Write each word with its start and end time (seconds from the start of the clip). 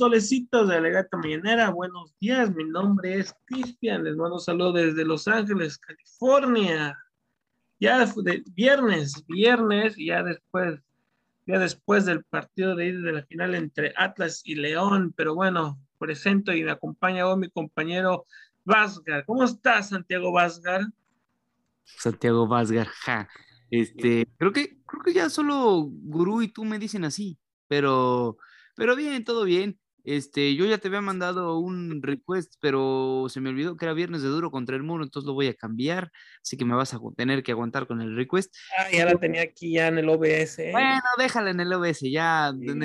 solecitos 0.00 0.66
de 0.66 0.76
Alegata 0.76 1.18
Mañanera. 1.18 1.68
Buenos 1.68 2.14
días, 2.18 2.54
mi 2.54 2.64
nombre 2.64 3.18
es 3.18 3.34
Cristian. 3.44 4.02
Les 4.02 4.16
mando 4.16 4.36
un 4.36 4.40
saludo 4.40 4.72
desde 4.72 5.04
Los 5.04 5.28
Ángeles, 5.28 5.76
California. 5.76 6.96
Ya 7.78 7.98
de, 8.06 8.10
de- 8.22 8.42
viernes, 8.54 9.22
viernes, 9.26 9.96
ya 9.98 10.22
después, 10.22 10.80
ya 11.46 11.58
después 11.58 12.06
del 12.06 12.24
partido 12.24 12.74
de 12.76 12.86
ida 12.86 13.00
de 13.02 13.12
la 13.12 13.22
final 13.26 13.54
entre 13.54 13.92
Atlas 13.94 14.40
y 14.42 14.54
León. 14.54 15.12
Pero 15.14 15.34
bueno, 15.34 15.78
presento 15.98 16.50
y 16.54 16.64
me 16.64 16.70
acompaña 16.70 17.28
hoy 17.28 17.38
mi 17.38 17.50
compañero 17.50 18.24
Vázgar. 18.64 19.26
¿Cómo 19.26 19.44
estás, 19.44 19.90
Santiago 19.90 20.32
Vázgar? 20.32 20.80
Santiago 21.84 22.48
Vázgar, 22.48 22.86
ja. 22.86 23.28
Este, 23.70 24.26
creo 24.38 24.50
que, 24.50 24.78
creo 24.86 25.02
que 25.02 25.12
ya 25.12 25.28
solo 25.28 25.82
Gurú 25.90 26.40
y 26.40 26.48
tú 26.48 26.64
me 26.64 26.78
dicen 26.78 27.04
así, 27.04 27.38
pero, 27.68 28.38
pero 28.74 28.96
bien, 28.96 29.24
todo 29.24 29.44
bien. 29.44 29.78
Este, 30.04 30.54
yo 30.54 30.66
ya 30.66 30.78
te 30.78 30.88
había 30.88 31.00
mandado 31.00 31.58
un 31.58 32.02
request, 32.02 32.54
pero 32.60 33.26
se 33.28 33.40
me 33.40 33.50
olvidó 33.50 33.76
que 33.76 33.84
era 33.84 33.94
viernes 33.94 34.22
de 34.22 34.28
duro 34.28 34.50
contra 34.50 34.76
el 34.76 34.82
muro, 34.82 35.04
entonces 35.04 35.26
lo 35.26 35.34
voy 35.34 35.48
a 35.48 35.54
cambiar, 35.54 36.10
así 36.42 36.56
que 36.56 36.64
me 36.64 36.74
vas 36.74 36.94
a 36.94 37.00
tener 37.16 37.42
que 37.42 37.52
aguantar 37.52 37.86
con 37.86 38.00
el 38.00 38.16
request. 38.16 38.54
Ah, 38.78 38.86
ya 38.92 39.04
la 39.04 39.16
tenía 39.16 39.42
aquí 39.42 39.72
ya 39.72 39.88
en 39.88 39.98
el 39.98 40.08
OBS. 40.08 40.58
¿eh? 40.58 40.72
Bueno, 40.72 41.00
déjala 41.18 41.50
en 41.50 41.60
el 41.60 41.72
OBS, 41.72 42.10
ya 42.10 42.52
me, 42.56 42.76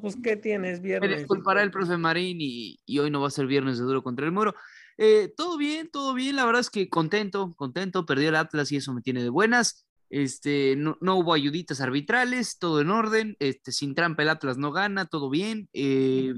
pues, 0.00 0.16
¿qué 0.22 0.36
tienes 0.36 0.80
me 0.80 0.88
viernes? 0.88 1.18
disculpará 1.18 1.62
el 1.62 1.70
profe 1.70 1.96
Marín 1.96 2.38
y, 2.40 2.78
y 2.86 2.98
hoy 2.98 3.10
no 3.10 3.20
va 3.20 3.28
a 3.28 3.32
ser 3.32 3.46
viernes 3.46 3.78
de 3.78 3.84
duro 3.84 4.02
contra 4.02 4.26
el 4.26 4.32
muro. 4.32 4.54
Eh, 5.00 5.32
todo 5.36 5.56
bien, 5.56 5.88
todo 5.90 6.12
bien, 6.12 6.34
la 6.34 6.44
verdad 6.44 6.60
es 6.60 6.70
que 6.70 6.88
contento, 6.88 7.54
contento, 7.56 8.04
perdió 8.04 8.30
el 8.30 8.36
Atlas 8.36 8.72
y 8.72 8.76
eso 8.76 8.92
me 8.92 9.00
tiene 9.00 9.22
de 9.22 9.28
buenas. 9.28 9.87
Este, 10.10 10.74
no, 10.76 10.96
no 11.00 11.16
hubo 11.16 11.34
ayuditas 11.34 11.80
arbitrales, 11.80 12.58
todo 12.58 12.80
en 12.80 12.90
orden, 12.90 13.36
este, 13.40 13.72
sin 13.72 13.94
trampa 13.94 14.22
el 14.22 14.30
Atlas 14.30 14.56
no 14.56 14.72
gana, 14.72 15.06
todo 15.06 15.28
bien. 15.30 15.68
eh, 15.72 16.34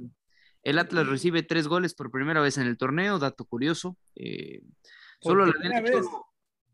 el 0.63 0.79
Atlas 0.79 1.07
recibe 1.07 1.43
tres 1.43 1.69
goles 1.69 1.95
por 1.95 2.11
primera 2.11 2.41
vez 2.41 2.59
en 2.59 2.67
el 2.67 2.77
torneo, 2.77 3.19
dato 3.19 3.45
curioso. 3.47 3.97
eh, 4.17 4.61
solo 5.23 5.47
le 5.47 5.53
habían 5.57 5.87
hecho, 5.87 6.27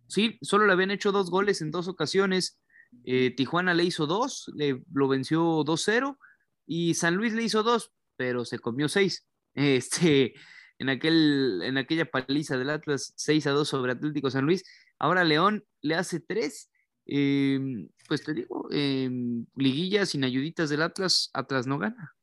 sí, 0.08 0.38
solo 0.42 0.66
le 0.66 0.72
habían 0.72 0.90
hecho 0.90 1.12
dos 1.12 1.30
goles 1.30 1.60
en 1.62 1.70
dos 1.70 1.86
ocasiones. 1.88 2.58
eh, 3.04 3.32
Tijuana 3.36 3.74
le 3.74 3.84
hizo 3.84 4.06
dos, 4.06 4.50
le, 4.56 4.82
lo 4.92 5.06
venció 5.08 5.62
2-0 5.64 6.18
y 6.66 6.94
San 6.94 7.14
Luis 7.16 7.32
le 7.34 7.42
hizo 7.44 7.62
dos, 7.62 7.92
pero 8.16 8.44
se 8.44 8.58
comió 8.58 8.88
seis. 8.88 9.26
Este, 9.54 10.34
en, 10.78 10.88
aquel, 10.90 11.62
en 11.62 11.78
aquella 11.78 12.04
paliza 12.10 12.58
del 12.58 12.68
Atlas 12.68 13.14
6 13.16 13.46
a 13.46 13.52
2 13.52 13.68
sobre 13.68 13.92
Atlético 13.92 14.30
San 14.30 14.44
Luis. 14.44 14.64
Ahora 14.98 15.24
León 15.24 15.64
le 15.80 15.94
hace 15.94 16.20
tres. 16.20 16.70
Eh, 17.06 17.88
pues 18.08 18.22
te 18.24 18.34
digo, 18.34 18.68
eh, 18.70 19.08
liguilla 19.54 20.06
sin 20.06 20.24
ayuditas 20.24 20.68
del 20.70 20.82
Atlas, 20.82 21.30
Atlas 21.32 21.66
no 21.66 21.78
gana. 21.78 22.14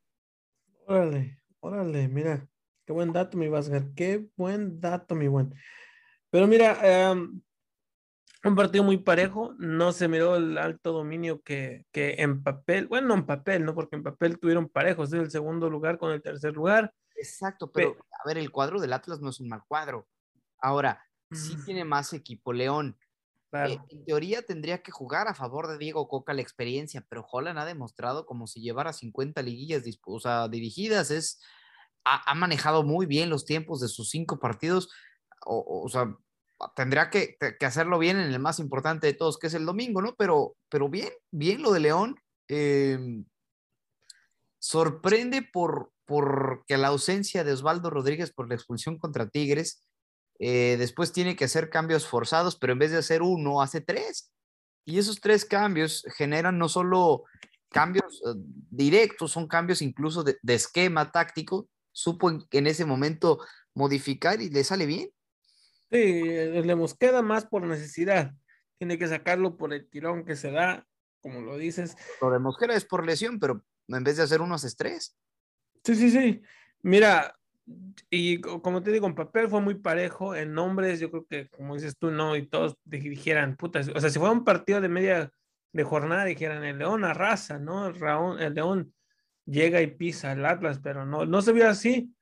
Órale, 0.85 1.39
órale, 1.59 2.07
mira, 2.07 2.47
qué 2.85 2.93
buen 2.93 3.13
dato, 3.13 3.37
mi 3.37 3.47
Vázquez, 3.47 3.85
qué 3.95 4.27
buen 4.35 4.79
dato, 4.79 5.15
mi 5.15 5.27
buen. 5.27 5.53
Pero 6.29 6.47
mira, 6.47 7.11
em, 7.11 7.41
un 8.43 8.55
partido 8.55 8.83
muy 8.83 8.97
parejo, 8.97 9.55
no 9.57 9.93
se 9.93 10.07
miró 10.09 10.35
el 10.35 10.57
alto 10.57 10.91
dominio 10.91 11.41
que, 11.41 11.85
que 11.91 12.15
en 12.17 12.43
papel, 12.43 12.87
bueno, 12.87 13.07
no 13.09 13.13
en 13.13 13.25
papel, 13.25 13.63
¿no? 13.63 13.73
Porque 13.73 13.95
en 13.95 14.03
papel 14.03 14.39
tuvieron 14.39 14.67
parejos, 14.67 15.13
es 15.13 15.19
el 15.19 15.31
segundo 15.31 15.69
lugar 15.69 15.97
con 15.97 16.11
el 16.11 16.21
tercer 16.21 16.53
lugar. 16.53 16.93
Exacto, 17.15 17.71
pero, 17.71 17.95
a 18.11 18.27
ver, 18.27 18.37
el 18.37 18.51
cuadro 18.51 18.81
del 18.81 18.91
Atlas 18.91 19.21
no 19.21 19.29
es 19.29 19.39
un 19.39 19.47
mal 19.47 19.61
cuadro. 19.67 20.09
Ahora, 20.59 21.05
sí 21.31 21.55
Mm. 21.55 21.63
tiene 21.65 21.85
más 21.85 22.11
equipo 22.11 22.51
León. 22.51 22.97
Claro. 23.53 23.71
Eh, 23.71 23.79
en 23.89 24.05
teoría 24.05 24.41
tendría 24.41 24.81
que 24.81 24.91
jugar 24.91 25.27
a 25.27 25.35
favor 25.35 25.67
de 25.67 25.77
Diego 25.77 26.07
Coca 26.07 26.33
la 26.33 26.41
experiencia, 26.41 27.05
pero 27.07 27.23
Holland 27.31 27.59
ha 27.59 27.65
demostrado 27.65 28.25
como 28.25 28.47
si 28.47 28.61
llevara 28.61 28.93
50 28.93 29.43
liguillas 29.43 29.83
o 30.05 30.19
sea, 30.19 30.47
dirigidas, 30.47 31.11
es, 31.11 31.39
ha, 32.03 32.29
ha 32.31 32.33
manejado 32.33 32.81
muy 32.81 33.05
bien 33.05 33.29
los 33.29 33.45
tiempos 33.45 33.79
de 33.79 33.89
sus 33.89 34.09
cinco 34.09 34.39
partidos, 34.39 34.89
o, 35.45 35.83
o 35.85 35.87
sea, 35.89 36.17
tendrá 36.75 37.11
que, 37.11 37.37
que- 37.39 37.55
que 37.59 37.65
hacerlo 37.67 37.99
bien 37.99 38.17
en 38.17 38.31
el 38.33 38.39
más 38.39 38.57
importante 38.57 39.05
de 39.05 39.13
todos, 39.13 39.37
que 39.37 39.47
es 39.47 39.53
el 39.53 39.65
domingo, 39.67 40.01
¿no? 40.01 40.15
Pero, 40.15 40.55
pero 40.69 40.89
bien, 40.89 41.09
bien 41.29 41.61
lo 41.61 41.71
de 41.71 41.79
León. 41.79 42.15
eh, 42.49 42.97
sorprende 44.59 45.41
por, 45.41 45.91
porque 46.05 46.77
la 46.77 46.87
ausencia 46.87 47.43
de 47.43 47.51
Osvaldo 47.53 47.89
Rodríguez 47.89 48.31
por 48.31 48.47
la 48.47 48.55
expulsión 48.55 48.97
contra 48.97 49.27
Tigres, 49.29 49.83
eh, 50.39 50.75
después 50.77 51.13
tiene 51.13 51.35
que 51.35 51.45
hacer 51.45 51.69
cambios 51.69 52.07
forzados, 52.07 52.57
pero 52.57 52.73
en 52.73 52.79
vez 52.79 52.91
de 52.91 52.97
hacer 52.97 53.21
uno, 53.21 53.61
hace 53.61 53.81
tres. 53.81 54.31
Y 54.85 54.99
esos 54.99 55.21
tres 55.21 55.45
cambios 55.45 56.05
generan 56.17 56.57
no 56.57 56.67
solo 56.67 57.23
cambios 57.69 58.21
eh, 58.25 58.33
directos, 58.69 59.31
son 59.31 59.47
cambios 59.47 59.81
incluso 59.81 60.23
de, 60.23 60.37
de 60.41 60.53
esquema 60.55 61.11
táctico. 61.11 61.69
Supo 61.91 62.29
en, 62.29 62.43
en, 62.51 62.67
ese 62.67 62.85
momento 62.85 63.39
modificar 63.75 64.41
y 64.41 64.49
le 64.49 64.63
sale 64.63 64.85
bien. 64.85 65.09
Sí, 65.91 66.23
le 66.23 66.75
queda 66.99 67.21
más 67.21 67.45
por 67.45 67.63
necesidad. 67.67 68.33
Tiene 68.79 68.97
que 68.97 69.07
sacarlo 69.07 69.57
por 69.57 69.73
el 69.73 69.87
tirón 69.87 70.25
que 70.25 70.35
se 70.35 70.51
da, 70.51 70.87
como 71.21 71.41
lo 71.41 71.57
dices. 71.57 71.95
Lo 72.19 72.31
de 72.31 72.39
Mosquera 72.39 72.75
es 72.75 72.83
por 72.83 73.05
lesión, 73.05 73.39
pero 73.39 73.63
en 73.87 74.03
vez 74.03 74.17
de 74.17 74.23
hacer 74.23 74.41
uno, 74.41 74.55
haces 74.55 74.75
tres. 74.75 75.15
Sí, 75.83 75.95
sí, 75.95 76.09
sí. 76.09 76.41
Mira, 76.81 77.37
y 78.09 78.41
como 78.41 78.83
te 78.83 78.91
digo, 78.91 79.07
en 79.07 79.15
papel 79.15 79.47
fue 79.47 79.61
muy 79.61 79.75
parejo, 79.75 80.35
en 80.35 80.53
nombres 80.53 80.99
yo 80.99 81.09
creo 81.09 81.25
que, 81.25 81.49
como 81.49 81.75
dices 81.75 81.97
tú, 81.97 82.11
no, 82.11 82.35
y 82.35 82.45
todos 82.45 82.77
dijeran, 82.83 83.55
puta, 83.55 83.79
o 83.79 83.99
sea, 83.99 84.09
si 84.09 84.19
fuera 84.19 84.33
un 84.33 84.43
partido 84.43 84.81
de 84.81 84.89
media 84.89 85.31
de 85.71 85.83
jornada, 85.83 86.25
dijeran, 86.25 86.63
el 86.63 86.77
León 86.77 87.03
arrasa, 87.05 87.59
¿no? 87.59 87.87
El, 87.87 87.99
Raón, 87.99 88.41
el 88.41 88.53
León 88.53 88.93
llega 89.45 89.81
y 89.81 89.87
pisa 89.87 90.33
el 90.33 90.45
Atlas, 90.45 90.79
pero 90.83 91.05
no, 91.05 91.25
no 91.25 91.41
se 91.41 91.53
vio 91.53 91.67
así. 91.69 92.13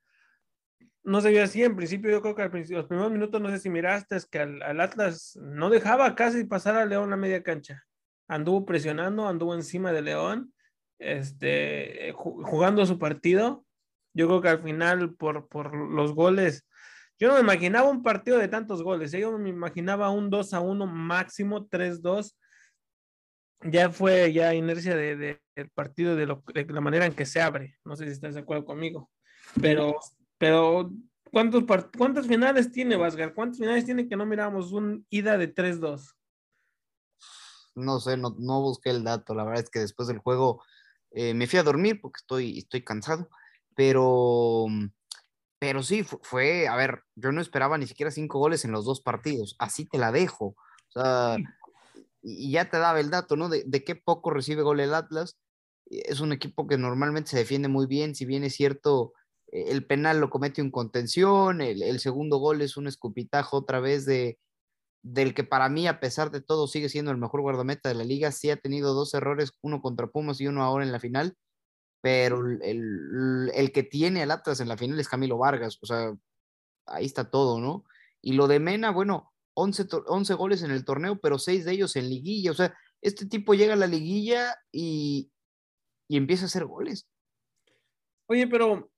No 1.04 1.20
se 1.20 1.30
vio 1.30 1.42
así, 1.42 1.64
en 1.64 1.74
principio 1.74 2.12
yo 2.12 2.22
creo 2.22 2.36
que 2.36 2.42
al 2.42 2.50
principio, 2.52 2.78
los 2.78 2.86
primeros 2.86 3.10
minutos, 3.10 3.40
no 3.40 3.50
sé 3.50 3.58
si 3.58 3.68
miraste, 3.68 4.14
es 4.14 4.24
que 4.24 4.38
al, 4.38 4.62
al 4.62 4.80
Atlas 4.80 5.36
no 5.42 5.68
dejaba 5.68 6.14
casi 6.14 6.44
pasar 6.44 6.76
al 6.76 6.88
León 6.88 7.12
a 7.12 7.16
media 7.16 7.42
cancha. 7.42 7.84
Anduvo 8.28 8.64
presionando, 8.64 9.26
anduvo 9.26 9.54
encima 9.56 9.92
de 9.92 10.02
León, 10.02 10.54
este, 11.00 12.12
jugando 12.14 12.86
su 12.86 13.00
partido, 13.00 13.66
yo 14.14 14.26
creo 14.26 14.40
que 14.40 14.48
al 14.48 14.62
final, 14.62 15.14
por, 15.14 15.48
por 15.48 15.74
los 15.74 16.14
goles, 16.14 16.66
yo 17.22 17.28
no 17.28 17.34
me 17.34 17.40
imaginaba 17.40 17.88
un 17.88 18.02
partido 18.02 18.38
de 18.38 18.48
tantos 18.48 18.82
goles. 18.82 19.14
¿eh? 19.14 19.20
Yo 19.20 19.38
me 19.38 19.48
imaginaba 19.48 20.10
un 20.10 20.28
2 20.28 20.54
a 20.54 20.60
1 20.60 20.86
máximo, 20.86 21.68
3-2. 21.68 22.34
Ya 23.70 23.90
fue 23.90 24.32
ya 24.32 24.52
inercia 24.54 24.96
del 24.96 25.18
de, 25.20 25.42
de 25.54 25.64
partido 25.66 26.16
de, 26.16 26.26
la 26.26 26.80
manera 26.80 27.06
en 27.06 27.14
que 27.14 27.24
se 27.24 27.40
abre. 27.40 27.78
No 27.84 27.94
sé 27.94 28.06
si 28.06 28.10
estás 28.10 28.34
de 28.34 28.40
acuerdo 28.40 28.64
conmigo. 28.64 29.08
Pero, 29.60 29.94
pero 30.36 30.90
¿cuántos, 31.30 31.62
¿cuántos 31.96 32.26
finales 32.26 32.72
tiene 32.72 32.96
Vázquez? 32.96 33.30
¿Cuántos 33.34 33.60
finales 33.60 33.84
tiene 33.84 34.08
que 34.08 34.16
no 34.16 34.26
miramos 34.26 34.72
un 34.72 35.06
ida 35.08 35.38
de 35.38 35.54
3-2? 35.54 36.16
No 37.76 38.00
sé, 38.00 38.16
no, 38.16 38.34
no, 38.36 38.62
busqué 38.62 38.90
el 38.90 39.04
dato. 39.04 39.32
La 39.34 39.44
verdad 39.44 39.62
es 39.62 39.70
que 39.70 39.78
después 39.78 40.08
del 40.08 40.18
juego 40.18 40.60
eh, 41.12 41.34
me 41.34 41.46
fui 41.46 41.60
a 41.60 41.62
dormir 41.62 42.00
porque 42.00 42.18
estoy, 42.18 42.58
estoy 42.58 42.82
cansado 42.82 43.28
pero, 43.74 44.66
pero 45.58 45.82
sí, 45.82 46.02
fue, 46.02 46.18
fue, 46.22 46.68
a 46.68 46.76
ver, 46.76 47.02
yo 47.14 47.32
no 47.32 47.40
esperaba 47.40 47.78
ni 47.78 47.86
siquiera 47.86 48.10
cinco 48.10 48.38
goles 48.38 48.64
en 48.64 48.72
los 48.72 48.84
dos 48.84 49.00
partidos, 49.00 49.56
así 49.58 49.86
te 49.86 49.98
la 49.98 50.12
dejo, 50.12 50.46
o 50.46 50.92
sea, 50.92 51.36
y 52.22 52.52
ya 52.52 52.70
te 52.70 52.78
daba 52.78 53.00
el 53.00 53.10
dato, 53.10 53.36
¿no? 53.36 53.48
De, 53.48 53.64
de 53.66 53.84
qué 53.84 53.96
poco 53.96 54.30
recibe 54.30 54.62
gol 54.62 54.80
el 54.80 54.94
Atlas, 54.94 55.38
es 55.86 56.20
un 56.20 56.32
equipo 56.32 56.66
que 56.66 56.78
normalmente 56.78 57.30
se 57.30 57.38
defiende 57.38 57.68
muy 57.68 57.86
bien, 57.86 58.14
si 58.14 58.24
bien 58.24 58.44
es 58.44 58.54
cierto, 58.54 59.12
el 59.48 59.86
penal 59.86 60.20
lo 60.20 60.30
comete 60.30 60.62
un 60.62 60.70
contención, 60.70 61.60
el, 61.60 61.82
el 61.82 62.00
segundo 62.00 62.38
gol 62.38 62.62
es 62.62 62.76
un 62.76 62.86
escupitajo 62.86 63.58
otra 63.58 63.80
vez 63.80 64.06
de, 64.06 64.38
del 65.02 65.34
que 65.34 65.44
para 65.44 65.68
mí, 65.68 65.86
a 65.86 66.00
pesar 66.00 66.30
de 66.30 66.40
todo, 66.40 66.66
sigue 66.66 66.88
siendo 66.88 67.10
el 67.10 67.18
mejor 67.18 67.42
guardameta 67.42 67.88
de 67.88 67.96
la 67.96 68.04
liga, 68.04 68.32
sí 68.32 68.50
ha 68.50 68.56
tenido 68.56 68.94
dos 68.94 69.12
errores, 69.14 69.52
uno 69.60 69.82
contra 69.82 70.06
Pumas 70.06 70.40
y 70.40 70.46
uno 70.46 70.62
ahora 70.62 70.84
en 70.84 70.92
la 70.92 71.00
final, 71.00 71.36
pero 72.02 72.44
el, 72.44 73.50
el, 73.54 73.72
que 73.72 73.84
tiene 73.84 74.22
al 74.22 74.32
Atlas 74.32 74.60
en 74.60 74.68
la 74.68 74.76
final 74.76 75.00
es 75.00 75.08
Camilo 75.08 75.38
Vargas, 75.38 75.78
o 75.80 75.86
sea, 75.86 76.12
ahí 76.86 77.06
está 77.06 77.30
todo, 77.30 77.60
¿no? 77.60 77.84
Y 78.20 78.32
lo 78.32 78.48
de 78.48 78.58
Mena, 78.58 78.90
bueno, 78.90 79.32
11, 79.54 79.86
11 80.06 80.34
goles 80.34 80.62
en 80.62 80.72
el 80.72 80.84
torneo, 80.84 81.20
pero 81.20 81.38
6 81.38 81.64
de 81.64 81.72
ellos 81.72 81.96
en 81.96 82.10
liguilla, 82.10 82.50
o 82.50 82.54
sea, 82.54 82.76
este 83.00 83.26
tipo 83.26 83.54
llega 83.54 83.74
a 83.74 83.76
la 83.76 83.86
liguilla 83.86 84.54
y, 84.72 85.30
y 86.08 86.16
empieza 86.16 86.44
a 86.44 86.46
hacer 86.46 86.66
goles. 86.66 87.08
Oye, 88.26 88.46
pero 88.48 88.90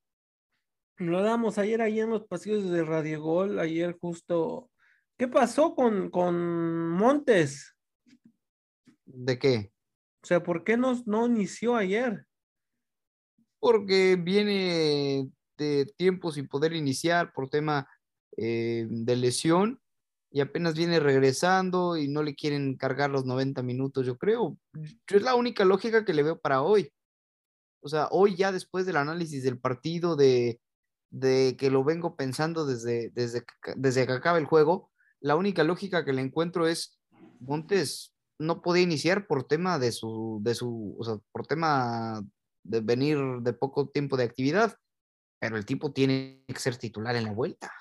Lo 0.97 1.23
damos 1.23 1.59
ayer 1.59 1.83
ahí 1.83 2.01
en 2.01 2.11
los 2.11 2.27
pasillos 2.27 2.71
de 2.71 2.85
Radio 2.85 3.21
Gol, 3.21 3.59
ayer 3.59 3.99
justo. 4.01 4.71
¿Qué 5.19 5.29
pasó 5.29 5.75
con, 5.75 6.11
con 6.11 6.91
Montes? 6.91 7.77
¿De 9.05 9.39
qué? 9.39 9.73
O 10.23 10.27
sea, 10.27 10.43
¿por 10.43 10.65
qué 10.65 10.77
no, 10.77 11.03
no 11.05 11.27
inició 11.27 11.77
ayer? 11.77 12.27
Porque 13.65 14.17
viene 14.17 15.31
de 15.57 15.87
tiempo 15.97 16.31
sin 16.31 16.49
poder 16.49 16.75
iniciar 16.75 17.33
por 17.33 17.49
tema 17.49 17.89
eh, 18.37 18.87
de 18.91 19.17
lesión 19.17 19.81
y 20.31 20.41
apenas 20.41 20.75
viene 20.75 21.01
regresando 21.01 21.97
y 21.97 22.09
no 22.09 22.23
le 22.23 22.35
quieren 22.35 22.77
cargar 22.77 23.09
los 23.09 23.25
90 23.25 23.63
minutos, 23.63 24.05
yo 24.05 24.19
creo. 24.19 24.59
Yo 24.75 25.17
es 25.17 25.23
la 25.23 25.35
única 25.35 25.65
lógica 25.65 26.05
que 26.05 26.13
le 26.13 26.23
veo 26.25 26.39
para 26.39 26.61
hoy. 26.61 26.93
O 27.81 27.89
sea, 27.89 28.09
hoy 28.11 28.37
ya 28.37 28.53
después 28.53 28.85
del 28.85 28.97
análisis 28.97 29.43
del 29.43 29.59
partido, 29.59 30.15
de, 30.15 30.61
de 31.11 31.57
que 31.59 31.71
lo 31.71 31.85
vengo 31.85 32.17
pensando 32.17 32.67
desde, 32.67 33.11
desde, 33.15 33.45
desde 33.77 34.07
que 34.07 34.13
acaba 34.13 34.37
el 34.37 34.45
juego, 34.45 34.91
la 35.21 35.37
única 35.37 35.65
lógica 35.65 36.05
que 36.05 36.13
le 36.13 36.21
encuentro 36.21 36.67
es 36.67 37.01
Montes 37.41 38.15
no 38.39 38.61
podía 38.61 38.83
iniciar 38.83 39.27
por 39.27 39.45
tema 39.47 39.79
de 39.79 39.93
su, 39.93 40.41
de 40.43 40.55
su, 40.55 40.97
o 40.99 41.05
sea, 41.05 41.15
por 41.33 41.47
tema 41.47 42.23
de 42.65 42.81
venir 42.81 43.19
de 43.41 43.53
poco 43.53 43.89
tiempo 43.89 44.17
de 44.17 44.25
actividad, 44.25 44.77
pero 45.39 45.57
el 45.57 45.65
tipo 45.65 45.93
tiene 45.93 46.43
que 46.47 46.59
ser 46.59 46.77
titular 46.77 47.15
en 47.17 47.25
la 47.25 47.33
vuelta. 47.33 47.73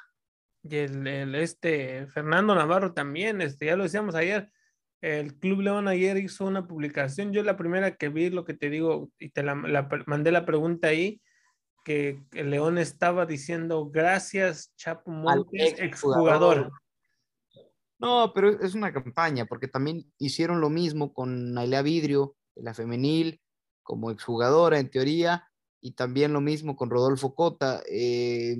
Y 0.64 0.76
el, 0.78 1.08
el, 1.08 1.36
este 1.36 2.08
Fernando 2.08 2.54
Navarro 2.56 2.94
también, 2.94 3.42
este, 3.42 3.66
ya 3.66 3.76
lo 3.76 3.84
decíamos 3.84 4.16
ayer, 4.16 4.52
el 5.02 5.38
Club 5.38 5.62
León 5.62 5.88
ayer 5.90 6.18
hizo 6.18 6.46
una 6.46 6.66
publicación, 6.66 7.34
yo 7.34 7.44
la 7.44 7.58
primera 7.58 7.96
que 7.96 8.08
vi, 8.08 8.30
lo 8.30 8.46
que 8.46 8.54
te 8.54 8.70
digo, 8.70 9.10
y 9.20 9.30
te 9.30 9.44
la, 9.44 9.56
mandé 10.06 10.32
la 10.32 10.46
pregunta 10.46 10.88
ahí, 10.88 11.22
que 11.84 12.24
el 12.32 12.50
León 12.50 12.78
estaba 12.78 13.26
diciendo 13.26 13.90
gracias 13.90 14.74
Chapo 14.78 15.12
Montes, 15.12 15.76
exjugador. 15.78 16.72
No, 18.00 18.32
pero 18.34 18.50
es- 18.50 18.76
una 18.76 18.94
campaña, 18.94 19.46
porque 19.46 19.68
también 19.68 20.06
hicieron 20.18 20.62
lo 20.62 20.70
mismo 20.70 21.14
con 21.14 21.54
Nailea 21.54 21.82
Vidrio, 21.82 22.36
la 22.56 22.74
femenil, 22.74 23.42
como 23.84 24.12
exjugadora 24.12 24.80
en 24.80 24.90
teoría, 24.90 25.48
y 25.82 25.92
también 25.92 26.34
lo 26.34 26.42
mismo 26.42 26.76
con 26.76 26.90
Rodolfo 26.90 27.36
Cota, 27.36 27.84
eh, 27.90 28.58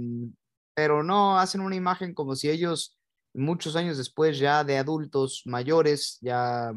pero 0.76 1.04
no, 1.04 1.40
hacen 1.40 1.62
una 1.62 1.76
imagen 1.76 2.14
como 2.14 2.36
si 2.36 2.50
ellos, 2.50 3.00
muchos 3.34 3.76
años 3.76 3.98
después, 3.98 4.38
ya 4.38 4.64
de 4.64 4.78
adultos 4.78 5.44
mayores, 5.46 6.18
ya 6.22 6.74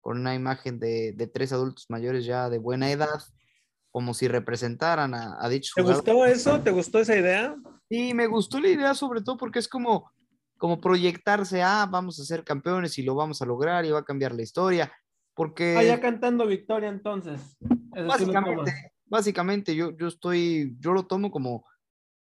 con 0.00 0.18
una 0.18 0.34
imagen 0.34 0.78
de, 0.78 1.12
de 1.12 1.26
tres 1.26 1.52
adultos 1.52 1.86
mayores 1.88 2.26
ya 2.26 2.50
de 2.50 2.58
buena 2.58 2.90
edad, 2.90 3.22
como 3.90 4.12
si 4.12 4.28
representaran 4.28 5.14
a, 5.14 5.36
a 5.40 5.48
dichos 5.48 5.72
¿Te 5.74 5.82
jugadores. 5.82 6.14
gustó 6.14 6.26
eso? 6.26 6.60
¿Te 6.60 6.70
gustó 6.72 6.98
esa 6.98 7.16
idea? 7.16 7.56
Sí, 7.88 8.12
me 8.12 8.26
gustó 8.26 8.60
la 8.60 8.68
idea 8.68 8.94
sobre 8.94 9.22
todo 9.22 9.36
porque 9.36 9.60
es 9.60 9.68
como, 9.68 10.10
como 10.58 10.80
proyectarse, 10.80 11.62
ah, 11.62 11.86
vamos 11.88 12.18
a 12.18 12.24
ser 12.24 12.42
campeones 12.42 12.98
y 12.98 13.02
lo 13.02 13.14
vamos 13.14 13.40
a 13.40 13.46
lograr 13.46 13.84
y 13.84 13.92
va 13.92 14.00
a 14.00 14.04
cambiar 14.04 14.34
la 14.34 14.42
historia, 14.42 14.92
porque 15.34 15.80
ya 15.86 16.00
cantando 16.00 16.46
victoria 16.46 16.88
entonces. 16.88 17.40
Eso 17.60 17.78
sí 17.94 18.06
básicamente, 18.06 18.56
tomas. 18.56 18.74
básicamente 19.06 19.74
yo, 19.76 19.96
yo 19.96 20.08
estoy, 20.08 20.76
yo 20.78 20.92
lo 20.92 21.06
tomo 21.06 21.30
como, 21.30 21.64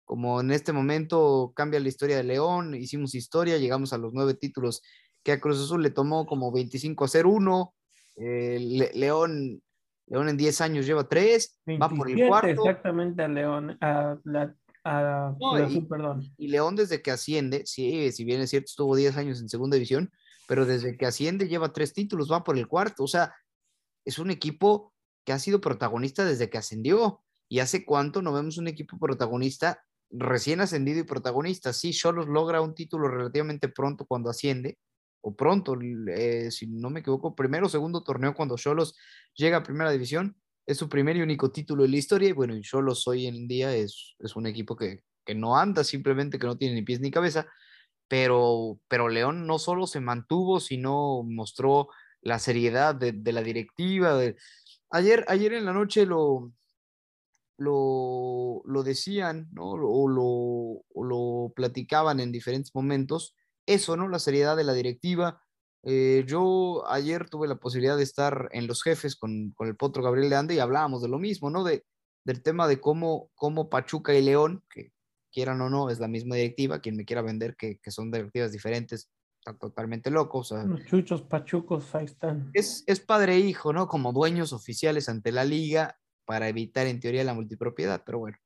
como 0.05 0.41
en 0.41 0.51
este 0.51 0.73
momento 0.73 1.53
cambia 1.55 1.79
la 1.79 1.87
historia 1.89 2.17
de 2.17 2.23
León, 2.23 2.75
hicimos 2.75 3.15
historia, 3.15 3.57
llegamos 3.57 3.93
a 3.93 3.97
los 3.97 4.13
nueve 4.13 4.33
títulos 4.33 4.81
que 5.23 5.31
a 5.31 5.39
Cruz 5.39 5.59
Azul 5.61 5.81
le 5.81 5.89
tomó 5.89 6.25
como 6.25 6.51
25 6.51 7.05
a 7.05 7.07
0 7.07 7.29
uno, 7.29 7.73
eh, 8.17 8.57
Le- 8.59 8.91
León, 8.93 9.61
León 10.07 10.29
en 10.29 10.37
10 10.37 10.59
años 10.61 10.85
lleva 10.85 11.07
tres, 11.07 11.59
va 11.81 11.87
por 11.89 12.09
el 12.09 12.15
27 12.15 12.27
cuarto. 12.27 12.49
exactamente 12.67 13.23
a 13.23 13.27
León, 13.29 13.77
a, 13.79 14.17
la, 14.25 14.55
a 14.83 15.33
No, 15.39 15.51
Cruz 15.51 15.61
y- 15.61 15.63
Azul, 15.77 15.87
perdón. 15.87 16.33
Y 16.37 16.47
León 16.49 16.75
desde 16.75 17.01
que 17.01 17.11
asciende, 17.11 17.63
sí, 17.65 18.11
si 18.11 18.25
bien 18.25 18.41
es 18.41 18.49
cierto, 18.49 18.65
estuvo 18.67 18.95
10 18.95 19.15
años 19.15 19.39
en 19.39 19.47
segunda 19.47 19.75
división, 19.75 20.11
pero 20.47 20.65
desde 20.65 20.97
que 20.97 21.05
asciende 21.05 21.47
lleva 21.47 21.73
tres 21.73 21.93
títulos, 21.93 22.31
va 22.31 22.43
por 22.43 22.57
el 22.57 22.67
cuarto. 22.67 23.03
O 23.03 23.07
sea, 23.07 23.33
es 24.05 24.19
un 24.19 24.31
equipo 24.31 24.93
que 25.25 25.33
ha 25.33 25.39
sido 25.39 25.61
protagonista 25.61 26.25
desde 26.25 26.49
que 26.49 26.57
ascendió. 26.57 27.23
¿Y 27.49 27.59
hace 27.59 27.85
cuánto 27.85 28.21
no 28.21 28.33
vemos 28.33 28.57
un 28.57 28.67
equipo 28.67 28.97
protagonista 28.97 29.83
recién 30.09 30.61
ascendido 30.61 30.99
y 30.99 31.03
protagonista? 31.03 31.71
Sí, 31.73 31.91
Cholos 31.91 32.27
logra 32.27 32.61
un 32.61 32.73
título 32.73 33.07
relativamente 33.07 33.69
pronto 33.69 34.05
cuando 34.05 34.29
asciende, 34.29 34.77
o 35.21 35.35
pronto, 35.35 35.77
eh, 36.07 36.51
si 36.51 36.67
no 36.67 36.89
me 36.89 36.99
equivoco, 37.01 37.35
primero 37.35 37.67
o 37.67 37.69
segundo 37.69 38.03
torneo 38.03 38.33
cuando 38.33 38.57
Cholos 38.57 38.95
llega 39.35 39.57
a 39.57 39.63
primera 39.63 39.91
división. 39.91 40.35
Es 40.65 40.77
su 40.77 40.89
primer 40.89 41.17
y 41.17 41.21
único 41.21 41.51
título 41.51 41.85
en 41.85 41.91
la 41.91 41.97
historia. 41.97 42.29
Y 42.29 42.33
bueno, 42.33 42.59
Cholos 42.61 43.07
hoy 43.07 43.27
en 43.27 43.47
día 43.47 43.75
es, 43.75 44.15
es 44.19 44.35
un 44.35 44.47
equipo 44.47 44.75
que, 44.75 45.03
que 45.25 45.35
no 45.35 45.57
anda, 45.57 45.83
simplemente 45.83 46.39
que 46.39 46.47
no 46.47 46.57
tiene 46.57 46.75
ni 46.75 46.81
pies 46.81 46.99
ni 46.99 47.11
cabeza. 47.11 47.47
Pero, 48.13 48.79
pero 48.87 49.09
León 49.09 49.47
no 49.47 49.57
solo 49.57 49.87
se 49.87 49.99
mantuvo, 49.99 50.59
sino 50.59 51.23
mostró 51.23 51.87
la 52.21 52.37
seriedad 52.37 52.93
de, 52.93 53.11
la 53.33 53.41
directiva. 53.41 54.13
de- 54.15 54.35
Ayer, 54.91 55.25
ayer 55.27 55.53
en 55.53 55.65
la 55.65 55.73
noche 55.73 56.05
lo, 56.05 56.51
lo, 57.57 58.61
lo 58.65 58.83
decían, 58.83 59.47
¿no? 59.51 59.71
O 59.71 60.07
lo, 60.07 61.03
lo 61.03 61.53
platicaban 61.55 62.19
en 62.19 62.31
diferentes 62.31 62.75
momentos. 62.75 63.35
Eso, 63.65 63.97
¿no? 63.97 64.07
La 64.07 64.19
seriedad 64.19 64.55
de 64.55 64.63
la 64.63 64.73
directiva. 64.73 65.41
Eh, 65.81 66.23
yo 66.27 66.83
ayer 66.89 67.27
tuve 67.31 67.47
la 67.47 67.55
posibilidad 67.55 67.97
de 67.97 68.03
estar 68.03 68.47
en 68.51 68.67
Los 68.67 68.83
Jefes 68.83 69.15
con, 69.15 69.53
con 69.55 69.67
el 69.67 69.75
Potro 69.75 70.03
Gabriel 70.03 70.29
de 70.29 70.35
Ande 70.35 70.53
y 70.53 70.59
hablábamos 70.59 71.01
de 71.01 71.07
lo 71.09 71.17
mismo, 71.17 71.49
¿no? 71.49 71.63
De, 71.63 71.83
del 72.25 72.43
tema 72.43 72.67
de 72.67 72.79
cómo, 72.79 73.31
cómo 73.33 73.69
Pachuca 73.71 74.13
y 74.13 74.21
León, 74.21 74.63
que 74.69 74.92
quieran 75.33 75.59
o 75.61 75.69
no, 75.69 75.89
es 75.89 75.99
la 75.99 76.07
misma 76.07 76.35
directiva, 76.35 76.79
quien 76.79 76.95
me 76.95 77.05
quiera 77.05 77.21
vender 77.21 77.55
que, 77.57 77.79
que 77.79 77.91
son 77.91 78.11
directivas 78.11 78.51
diferentes, 78.51 79.11
está 79.39 79.57
totalmente 79.57 80.09
loco, 80.09 80.39
o 80.39 80.43
sea, 80.43 80.63
Los 80.63 80.85
chuchos 80.85 81.23
pachucos, 81.23 81.93
ahí 81.95 82.05
están. 82.05 82.51
es, 82.53 82.83
es 82.87 82.99
padre 83.01 83.35
e 83.35 83.39
hijo, 83.39 83.73
¿no? 83.73 83.87
Como 83.87 84.13
dueños 84.13 84.53
oficiales 84.53 85.09
ante 85.09 85.31
la 85.31 85.43
liga 85.43 85.97
para 86.25 86.47
evitar 86.47 86.87
en 86.87 86.99
teoría 86.99 87.23
la 87.25 87.33
multipropiedad, 87.33 88.03
pero 88.05 88.19
bueno. 88.19 88.37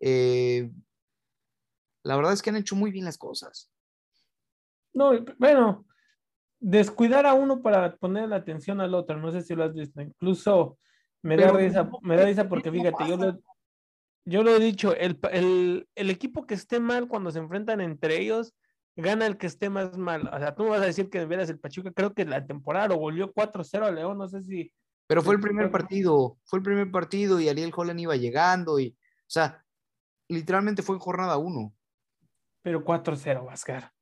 eh, 0.00 0.72
la 2.02 2.16
verdad 2.16 2.32
es 2.32 2.42
que 2.42 2.50
han 2.50 2.56
hecho 2.56 2.74
muy 2.74 2.90
bien 2.90 3.04
las 3.04 3.18
cosas. 3.18 3.70
No, 4.94 5.12
bueno, 5.38 5.84
descuidar 6.58 7.26
a 7.26 7.34
uno 7.34 7.62
para 7.62 7.96
poner 7.96 8.28
la 8.28 8.36
atención 8.36 8.80
al 8.80 8.94
otro, 8.94 9.18
no 9.18 9.30
sé 9.30 9.42
si 9.42 9.54
lo 9.54 9.64
has 9.64 9.74
visto, 9.74 10.00
incluso 10.00 10.78
me 11.22 11.36
da 11.36 11.52
risa, 11.52 11.90
me 12.02 12.16
da 12.16 12.24
risa 12.24 12.42
que 12.44 12.48
porque 12.48 12.70
fíjate, 12.70 13.06
yo 13.06 13.16
lo, 13.16 13.40
yo 14.24 14.42
lo 14.42 14.54
he 14.54 14.60
dicho, 14.60 14.94
el, 14.94 15.18
el, 15.32 15.88
el 15.94 16.10
equipo 16.10 16.46
que 16.46 16.54
esté 16.54 16.80
mal 16.80 17.08
cuando 17.08 17.30
se 17.30 17.38
enfrentan 17.38 17.80
entre 17.80 18.20
ellos, 18.20 18.54
gana 18.96 19.26
el 19.26 19.38
que 19.38 19.46
esté 19.46 19.70
más 19.70 19.96
mal. 19.96 20.28
O 20.32 20.38
sea, 20.38 20.54
tú 20.54 20.64
me 20.64 20.70
vas 20.70 20.82
a 20.82 20.86
decir 20.86 21.10
que 21.10 21.24
veras 21.24 21.50
el 21.50 21.58
Pachuca, 21.58 21.92
creo 21.92 22.14
que 22.14 22.24
la 22.24 22.46
temporada 22.46 22.88
lo 22.88 22.98
volvió 22.98 23.32
4-0 23.32 23.86
a 23.86 23.90
León, 23.90 24.18
no 24.18 24.28
sé 24.28 24.42
si 24.42 24.72
Pero 25.06 25.22
fue 25.22 25.34
el 25.34 25.40
primer 25.40 25.70
partido, 25.70 26.38
fue 26.44 26.58
el 26.58 26.62
primer 26.62 26.90
partido 26.90 27.40
y 27.40 27.48
Ariel 27.48 27.72
Holland 27.74 28.00
iba 28.00 28.16
llegando 28.16 28.78
y, 28.78 28.88
o 28.88 29.30
sea, 29.30 29.64
literalmente 30.28 30.82
fue 30.82 30.96
en 30.96 31.00
jornada 31.00 31.36
uno. 31.38 31.74
pero 32.62 32.84
4-0, 32.84 33.44
Vascar. 33.44 33.92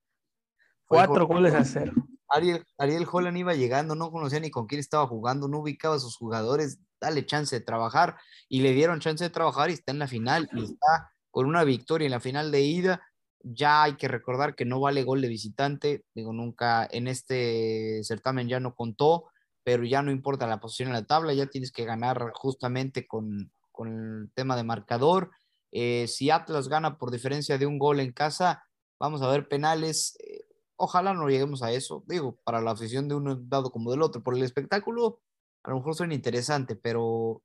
Cuatro 0.87 1.27
goles 1.27 1.55
a 1.55 1.65
cero. 1.65 1.93
Ariel, 2.31 2.65
Ariel 2.79 3.07
Holland 3.11 3.37
iba 3.37 3.55
llegando, 3.55 3.95
no 3.95 4.11
conocía 4.11 4.41
ni 4.41 4.51
con 4.51 4.67
quién 4.67 4.81
estaba 4.81 5.07
jugando, 5.07 5.49
no 5.49 5.61
ubicaba 5.61 5.97
a 5.97 5.99
sus 5.99 6.17
jugadores, 6.17 6.79
dale 7.01 7.27
chance 7.27 7.55
de 7.59 7.65
trabajar 7.65 8.17
y 8.49 8.61
le 8.61 8.73
dieron 8.73 9.01
chance 9.01 9.23
de 9.23 9.31
trabajar 9.31 9.71
y 9.71 9.75
está 9.75 9.93
en 9.93 9.99
la 9.99 10.09
final 10.09 10.49
y 10.53 10.65
está 10.65 11.13
con 11.31 11.47
una 11.47 11.65
victoria 11.65 12.07
en 12.07 12.13
la 12.13 12.21
final 12.21 12.51
de 12.51 12.63
ida. 12.63 13.03
Ya 13.43 13.85
hay 13.85 13.97
que 13.97 14.09
recordar 14.09 14.55
que 14.55 14.65
no 14.65 14.81
vale 14.81 15.05
gol 15.05 15.21
de 15.21 15.29
visitante, 15.29 16.05
digo, 16.15 16.33
nunca 16.33 16.89
en 16.91 17.07
este 17.07 18.03
certamen 18.03 18.49
ya 18.49 18.61
no 18.61 18.75
contó, 18.75 19.27
pero 19.63 19.85
ya 19.85 20.03
no 20.03 20.11
importa 20.11 20.47
la 20.47 20.61
posición 20.61 20.89
en 20.89 20.95
la 20.95 21.07
tabla, 21.07 21.35
ya 21.35 21.47
tienes 21.47 21.71
que 21.71 21.85
ganar 21.85 22.33
justamente 22.35 23.07
con, 23.07 23.53
con 23.71 23.89
el 23.89 24.33
tema 24.35 24.57
de 24.57 24.65
marcador. 24.65 25.31
Eh, 25.71 26.07
si 26.09 26.31
Atlas 26.31 26.69
gana 26.69 26.99
por 26.99 27.11
diferencia 27.11 27.59
de 27.59 27.67
un 27.67 27.79
gol 27.79 28.01
en 28.01 28.13
casa, 28.13 28.65
vamos 28.99 29.23
a 29.23 29.29
ver 29.31 29.47
penales. 29.49 30.17
eh, 30.21 30.47
ojalá 30.79 31.13
no 31.13 31.29
lleguemos 31.29 31.63
a 31.63 31.73
eso, 31.73 32.05
digo, 32.07 32.39
para 32.45 32.61
la 32.61 32.71
afición 32.71 33.09
de 33.09 33.15
uno 33.15 33.37
dado 33.37 33.71
como 33.71 33.91
del 33.91 34.03
otro, 34.03 34.23
por 34.23 34.37
el 34.37 34.43
espectáculo, 34.43 35.21
a 35.69 35.73
lo 35.73 35.77
mejor 35.77 35.95
suena 35.95 36.15
interesante, 36.15 36.77
pero, 36.77 37.43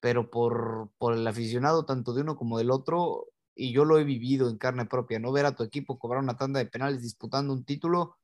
pero 0.00 0.30
por, 0.30 0.88
por 0.96 1.12
el 1.12 1.26
aficionado 1.26 1.84
tanto 1.84 2.14
de 2.14 2.22
uno 2.22 2.34
como 2.34 2.56
del 2.56 2.70
otro, 2.70 3.26
y 3.54 3.70
yo 3.74 3.84
lo 3.84 3.98
he 3.98 4.04
vivido 4.04 4.48
en 4.48 4.56
carne 4.56 4.86
propia, 4.86 5.18
no 5.18 5.30
ver 5.30 5.44
a 5.44 5.54
tu 5.54 5.62
equipo 5.62 5.98
cobrar 5.98 6.22
una 6.22 6.38
tanda 6.38 6.58
de 6.58 6.64
penales 6.64 7.02
disputando 7.02 7.52
un 7.52 7.64
título 7.64 8.16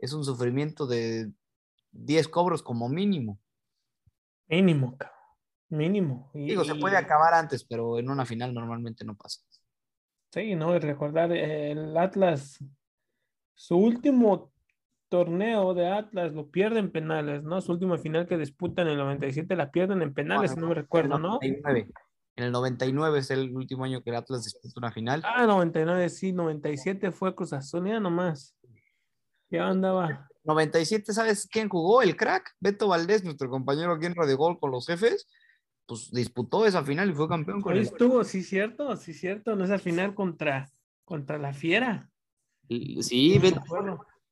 es 0.00 0.12
un 0.12 0.24
sufrimiento 0.24 0.88
de 0.88 1.30
10 1.92 2.26
cobros 2.26 2.64
como 2.64 2.88
mínimo. 2.88 3.38
Mínimo, 4.48 4.96
cabrón. 4.96 5.16
Mínimo. 5.68 6.30
Y- 6.34 6.46
Digo, 6.46 6.64
se 6.64 6.74
puede 6.74 6.96
acabar 6.96 7.32
antes, 7.32 7.62
pero 7.62 7.96
en 7.96 8.10
una 8.10 8.26
final 8.26 8.52
normalmente 8.52 9.04
no 9.04 9.14
pasa. 9.14 9.40
Sí, 10.32 10.56
no, 10.56 10.74
y 10.74 10.80
recordar 10.80 11.30
eh, 11.30 11.70
el 11.70 11.96
Atlas, 11.96 12.58
su 13.54 13.76
último 13.76 14.49
torneo 15.10 15.74
de 15.74 15.88
Atlas 15.88 16.32
lo 16.32 16.48
pierde 16.48 16.78
en 16.78 16.90
penales, 16.90 17.42
¿no? 17.42 17.60
Su 17.60 17.72
última 17.72 17.98
final 17.98 18.26
que 18.26 18.38
disputan 18.38 18.86
en 18.86 18.92
el 18.92 18.98
97 18.98 19.54
la 19.56 19.70
pierden 19.70 20.00
en 20.00 20.14
penales, 20.14 20.52
si 20.52 20.60
no 20.60 20.68
me 20.68 20.74
recuerdo, 20.74 21.18
¿no? 21.18 21.38
En 21.42 21.60
En 21.66 22.44
el 22.44 22.52
99 22.52 23.18
es 23.18 23.30
el 23.30 23.54
último 23.54 23.84
año 23.84 24.02
que 24.02 24.10
el 24.10 24.16
Atlas 24.16 24.44
disputó 24.44 24.78
una 24.78 24.92
final. 24.92 25.22
Ah, 25.26 25.44
99, 25.46 26.08
sí, 26.08 26.32
97 26.32 27.10
fue 27.10 27.34
Cruz 27.34 27.52
Azul, 27.52 27.86
ya 27.86 28.00
nomás. 28.00 28.56
Ya 29.50 29.66
andaba. 29.66 30.28
97, 30.44 31.12
¿sabes 31.12 31.46
quién 31.50 31.68
jugó? 31.68 32.02
El 32.02 32.16
crack, 32.16 32.54
Beto 32.60 32.88
Valdés, 32.88 33.24
nuestro 33.24 33.50
compañero 33.50 33.92
aquí 33.92 34.06
en 34.06 34.14
Radio 34.14 34.38
Gol 34.38 34.58
con 34.60 34.70
los 34.70 34.86
jefes, 34.86 35.28
pues 35.86 36.10
disputó 36.12 36.64
esa 36.64 36.84
final 36.84 37.10
y 37.10 37.14
fue 37.14 37.28
campeón 37.28 37.60
con 37.60 37.72
Ahí 37.72 37.80
el... 37.80 37.84
estuvo, 37.84 38.22
sí, 38.22 38.44
cierto, 38.44 38.96
sí, 38.96 39.12
cierto, 39.12 39.52
en 39.52 39.62
esa 39.62 39.78
final 39.80 40.14
contra, 40.14 40.70
contra 41.04 41.36
la 41.36 41.52
Fiera. 41.52 42.08
Sí, 42.68 43.36
Beto. 43.40 43.60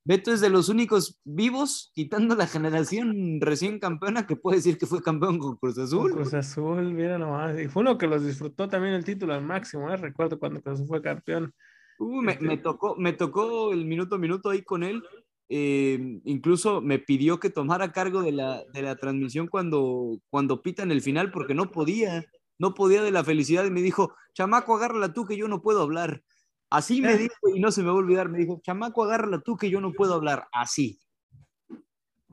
Beto 0.04 0.32
es 0.32 0.40
de 0.40 0.48
los 0.48 0.70
únicos 0.70 1.20
vivos, 1.24 1.90
quitando 1.94 2.34
la 2.34 2.46
generación 2.46 3.40
recién 3.40 3.78
campeona, 3.78 4.26
que 4.26 4.36
puede 4.36 4.56
decir 4.56 4.78
que 4.78 4.86
fue 4.86 5.02
campeón 5.02 5.38
con 5.38 5.56
Cruz 5.56 5.74
Con 5.74 5.84
Azul. 5.84 6.12
Cruz 6.12 6.32
Azul, 6.32 6.94
mira 6.94 7.18
nomás. 7.18 7.60
Y 7.60 7.68
fue 7.68 7.82
uno 7.82 7.98
que 7.98 8.06
los 8.06 8.24
disfrutó 8.24 8.68
también 8.68 8.94
el 8.94 9.04
título 9.04 9.34
al 9.34 9.44
máximo, 9.44 9.90
¿eh? 9.90 9.96
Recuerdo 9.96 10.38
cuando 10.38 10.62
Cruz 10.62 10.76
Azul 10.76 10.86
fue 10.86 11.02
campeón. 11.02 11.52
Uh, 11.98 12.22
me, 12.22 12.38
me 12.40 12.56
tocó, 12.56 12.96
me 12.96 13.12
tocó 13.12 13.72
el 13.72 13.84
minuto 13.84 14.14
a 14.14 14.18
minuto 14.18 14.48
ahí 14.48 14.62
con 14.62 14.82
él. 14.82 15.02
eh, 15.48 16.20
incluso 16.24 16.80
me 16.80 16.98
pidió 16.98 17.40
que 17.40 17.50
tomara 17.50 17.92
cargo 17.92 18.22
de 18.22 18.32
la, 18.32 18.62
de 18.72 18.82
la 18.82 18.96
transmisión 18.96 19.46
cuando, 19.46 20.20
cuando 20.30 20.62
pitan 20.62 20.90
el 20.90 21.00
final, 21.00 21.30
porque 21.30 21.54
no 21.54 21.70
podía, 21.70 22.24
no 22.58 22.74
podía 22.74 23.02
de 23.02 23.10
la 23.10 23.24
felicidad. 23.24 23.64
Y 23.64 23.70
me 23.70 23.82
dijo, 23.82 24.14
chamaco, 24.34 24.76
agárrala 24.76 25.12
tú 25.12 25.26
que 25.26 25.36
yo 25.36 25.48
no 25.48 25.62
puedo 25.62 25.82
hablar. 25.82 26.22
Así 26.70 27.00
me 27.00 27.16
dijo, 27.16 27.34
y 27.54 27.60
no 27.60 27.70
se 27.70 27.80
me 27.82 27.88
va 27.88 27.94
a 27.94 27.96
olvidar, 27.96 28.28
me 28.28 28.38
dijo, 28.38 28.60
chamaco, 28.62 29.02
agárrala 29.04 29.40
tú 29.40 29.56
que 29.56 29.70
yo 29.70 29.80
no 29.80 29.92
puedo 29.92 30.14
hablar. 30.14 30.46
Así. 30.52 31.00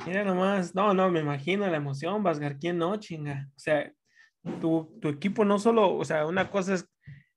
Mira 0.06 0.26
nomás, 0.26 0.76
no, 0.76 0.94
no, 0.94 1.10
me 1.10 1.22
imagino 1.22 1.66
la 1.68 1.78
emoción, 1.78 2.22
Vasgar, 2.22 2.60
¿quién 2.60 2.78
no, 2.78 2.98
chinga? 2.98 3.48
O 3.56 3.60
sea, 3.60 3.94
tu, 4.60 4.98
tu 5.02 5.08
equipo 5.08 5.46
no 5.46 5.58
solo, 5.58 5.96
o 5.96 6.04
sea, 6.04 6.26
una 6.26 6.52
cosa 6.52 6.74
es 6.74 6.86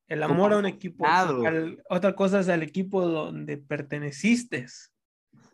el 0.09 0.23
amor 0.25 0.52
a 0.52 0.59
un 0.59 0.67
equipo, 0.67 1.07
al- 1.07 1.83
otra 1.88 2.17
cosa 2.17 2.40
es 2.40 2.49
al 2.49 2.62
equipo 2.64 3.07
donde 3.07 3.59
perteneciste. 3.59 4.67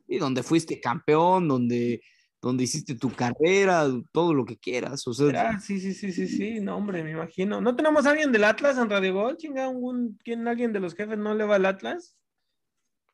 Y 0.09 0.19
donde 0.19 0.43
fuiste 0.43 0.81
campeón, 0.81 1.47
donde, 1.47 2.01
donde 2.45 2.65
hiciste 2.65 2.95
tu 2.95 3.11
carrera, 3.11 3.87
todo 4.13 4.35
lo 4.35 4.45
que 4.45 4.59
quieras. 4.59 5.07
O 5.07 5.15
sea, 5.15 5.49
Ah, 5.49 5.61
sí, 5.61 5.81
sí, 5.81 5.95
sí, 5.95 6.13
sí, 6.13 6.29
sí, 6.29 6.61
no, 6.61 6.77
hombre, 6.77 7.03
me 7.03 7.13
imagino. 7.13 7.61
¿No 7.61 7.75
tenemos 7.75 8.05
a 8.05 8.11
alguien 8.11 8.33
del 8.33 8.45
Atlas 8.45 8.77
en 8.77 8.91
Radio 8.91 9.15
Gol, 9.15 9.39
chinga? 9.39 9.69
¿Un, 9.69 10.19
¿Quién, 10.23 10.47
alguien 10.47 10.73
de 10.73 10.81
los 10.81 10.95
jefes 10.95 11.17
no 11.17 11.35
le 11.35 11.45
va 11.45 11.57
al 11.57 11.67
Atlas? 11.67 12.17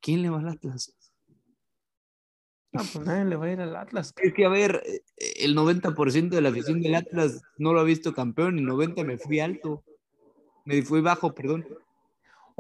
¿quién 0.01 0.23
le 0.23 0.31
va 0.31 0.39
al 0.39 0.49
Atlas? 0.49 0.97
No, 2.73 2.83
pues 2.93 3.07
nadie 3.07 3.25
le 3.25 3.37
va 3.37 3.47
a 3.47 3.53
ir 3.53 3.61
al 3.61 3.77
Atlas. 3.77 4.13
Es 4.17 4.33
que, 4.33 4.45
a 4.45 4.49
ver, 4.49 4.83
eh, 4.87 5.03
el 5.41 5.57
90% 5.57 6.31
de 6.31 6.41
la 6.41 6.49
afición 6.49 6.81
del 6.81 6.95
Atlas 6.95 7.43
no 7.59 7.73
lo 7.73 7.81
ha 7.81 7.85
visto 7.85 8.15
campeón 8.15 8.59
y 8.59 8.63
90 8.63 9.05
me 9.05 9.19
fui 9.19 9.41
alto. 9.41 9.85
Me 10.65 10.83
fui 10.83 11.01
bajo, 11.01 11.35
perdón. 11.35 11.67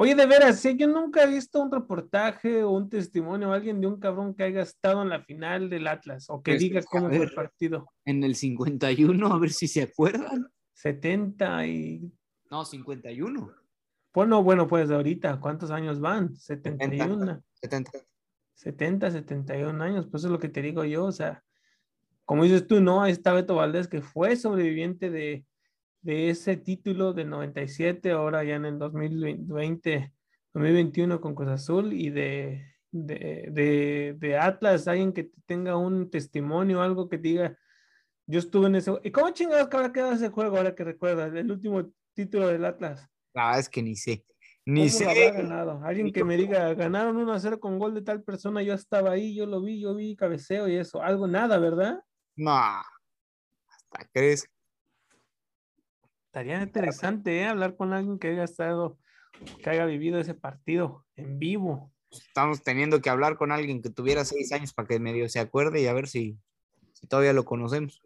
Oye, 0.02 0.14
de 0.14 0.24
veras, 0.24 0.58
sí, 0.58 0.78
yo 0.78 0.88
nunca 0.88 1.24
he 1.24 1.26
visto 1.26 1.60
un 1.60 1.70
reportaje 1.70 2.62
o 2.62 2.70
un 2.70 2.88
testimonio 2.88 3.50
o 3.50 3.52
alguien 3.52 3.82
de 3.82 3.86
un 3.86 4.00
cabrón 4.00 4.34
que 4.34 4.44
haya 4.44 4.62
estado 4.62 5.02
en 5.02 5.10
la 5.10 5.20
final 5.20 5.68
del 5.68 5.86
Atlas 5.86 6.24
o 6.30 6.42
que 6.42 6.52
Pues, 6.52 6.60
diga 6.60 6.80
cómo 6.90 7.08
fue 7.10 7.24
el 7.24 7.34
partido. 7.34 7.86
En 8.06 8.24
el 8.24 8.34
51, 8.34 9.26
a 9.26 9.38
ver 9.38 9.50
si 9.50 9.68
se 9.68 9.82
acuerdan. 9.82 10.50
70 10.72 11.66
y... 11.66 12.10
No, 12.50 12.64
51. 12.64 13.52
Bueno, 14.14 14.42
bueno, 14.42 14.66
pues 14.66 14.88
de 14.88 14.94
ahorita, 14.94 15.38
¿cuántos 15.38 15.70
años 15.70 16.00
van? 16.00 16.34
71, 16.34 17.42
70. 17.52 17.90
70, 18.54 19.10
71 19.10 19.84
años, 19.84 20.06
pues 20.10 20.22
eso 20.22 20.28
es 20.28 20.32
lo 20.32 20.38
que 20.38 20.48
te 20.48 20.62
digo 20.62 20.82
yo, 20.82 21.04
o 21.04 21.12
sea, 21.12 21.44
como 22.24 22.44
dices 22.44 22.66
tú, 22.66 22.80
no, 22.80 23.02
ahí 23.02 23.12
está 23.12 23.34
Beto 23.34 23.54
Valdés 23.54 23.86
que 23.86 24.00
fue 24.00 24.34
sobreviviente 24.36 25.10
de, 25.10 25.44
de 26.02 26.30
ese 26.30 26.56
título 26.56 27.12
del 27.12 27.28
97, 27.28 28.10
ahora 28.12 28.42
ya 28.44 28.56
en 28.56 28.64
el 28.64 28.78
2020, 28.78 30.12
2021 30.54 31.20
con 31.20 31.34
Cruz 31.34 31.48
Azul 31.50 31.92
y 31.92 32.10
de, 32.10 32.64
de, 32.90 33.48
de, 33.50 34.16
de 34.18 34.38
Atlas, 34.38 34.88
alguien 34.88 35.12
que 35.12 35.30
tenga 35.46 35.76
un 35.76 36.10
testimonio, 36.10 36.82
algo 36.82 37.08
que 37.08 37.18
diga, 37.18 37.56
yo 38.26 38.38
estuve 38.38 38.68
en 38.68 38.76
ese, 38.76 38.92
¿y 39.02 39.10
cómo 39.10 39.30
chingados 39.30 39.68
que 39.68 39.76
habrá 39.76 39.92
quedado 39.92 40.12
ese 40.12 40.28
juego 40.30 40.56
ahora 40.56 40.74
que 40.74 40.84
recuerdas, 40.84 41.34
el 41.34 41.50
último 41.50 41.92
título 42.14 42.48
del 42.48 42.64
Atlas? 42.64 43.08
La 43.34 43.46
verdad 43.46 43.60
es 43.60 43.68
que 43.68 43.82
ni 43.82 43.96
sé. 43.96 44.24
Ni 44.66 44.88
¿Cómo 44.90 45.04
lo 45.04 45.10
habrá 45.10 45.22
sé. 45.22 45.32
ganado? 45.32 45.80
Alguien 45.84 46.12
que 46.12 46.24
me 46.24 46.36
diga, 46.36 46.74
ganaron 46.74 47.16
1 47.16 47.32
a 47.32 47.40
0 47.40 47.60
con 47.60 47.78
gol 47.78 47.94
de 47.94 48.02
tal 48.02 48.22
persona, 48.22 48.62
yo 48.62 48.74
estaba 48.74 49.10
ahí, 49.12 49.34
yo 49.34 49.46
lo 49.46 49.60
vi, 49.60 49.80
yo 49.80 49.94
vi 49.94 50.16
cabeceo 50.16 50.68
y 50.68 50.76
eso, 50.76 51.02
algo, 51.02 51.26
nada, 51.26 51.58
¿verdad? 51.58 52.02
No. 52.36 52.52
Hasta 52.52 54.08
crees. 54.12 54.48
Estaría 56.30 56.62
interesante, 56.62 57.40
¿eh? 57.40 57.46
Hablar 57.46 57.74
con 57.74 57.92
alguien 57.92 58.16
que 58.16 58.28
haya 58.28 58.44
estado, 58.44 58.96
que 59.60 59.68
haya 59.68 59.84
vivido 59.84 60.20
ese 60.20 60.32
partido 60.32 61.04
en 61.16 61.40
vivo. 61.40 61.90
Estamos 62.08 62.62
teniendo 62.62 63.00
que 63.00 63.10
hablar 63.10 63.36
con 63.36 63.50
alguien 63.50 63.82
que 63.82 63.90
tuviera 63.90 64.24
seis 64.24 64.52
años 64.52 64.72
para 64.72 64.86
que 64.86 65.00
medio 65.00 65.28
se 65.28 65.40
acuerde 65.40 65.80
y 65.82 65.88
a 65.88 65.92
ver 65.92 66.06
si, 66.06 66.38
si 66.92 67.08
todavía 67.08 67.32
lo 67.32 67.44
conocemos. 67.44 68.00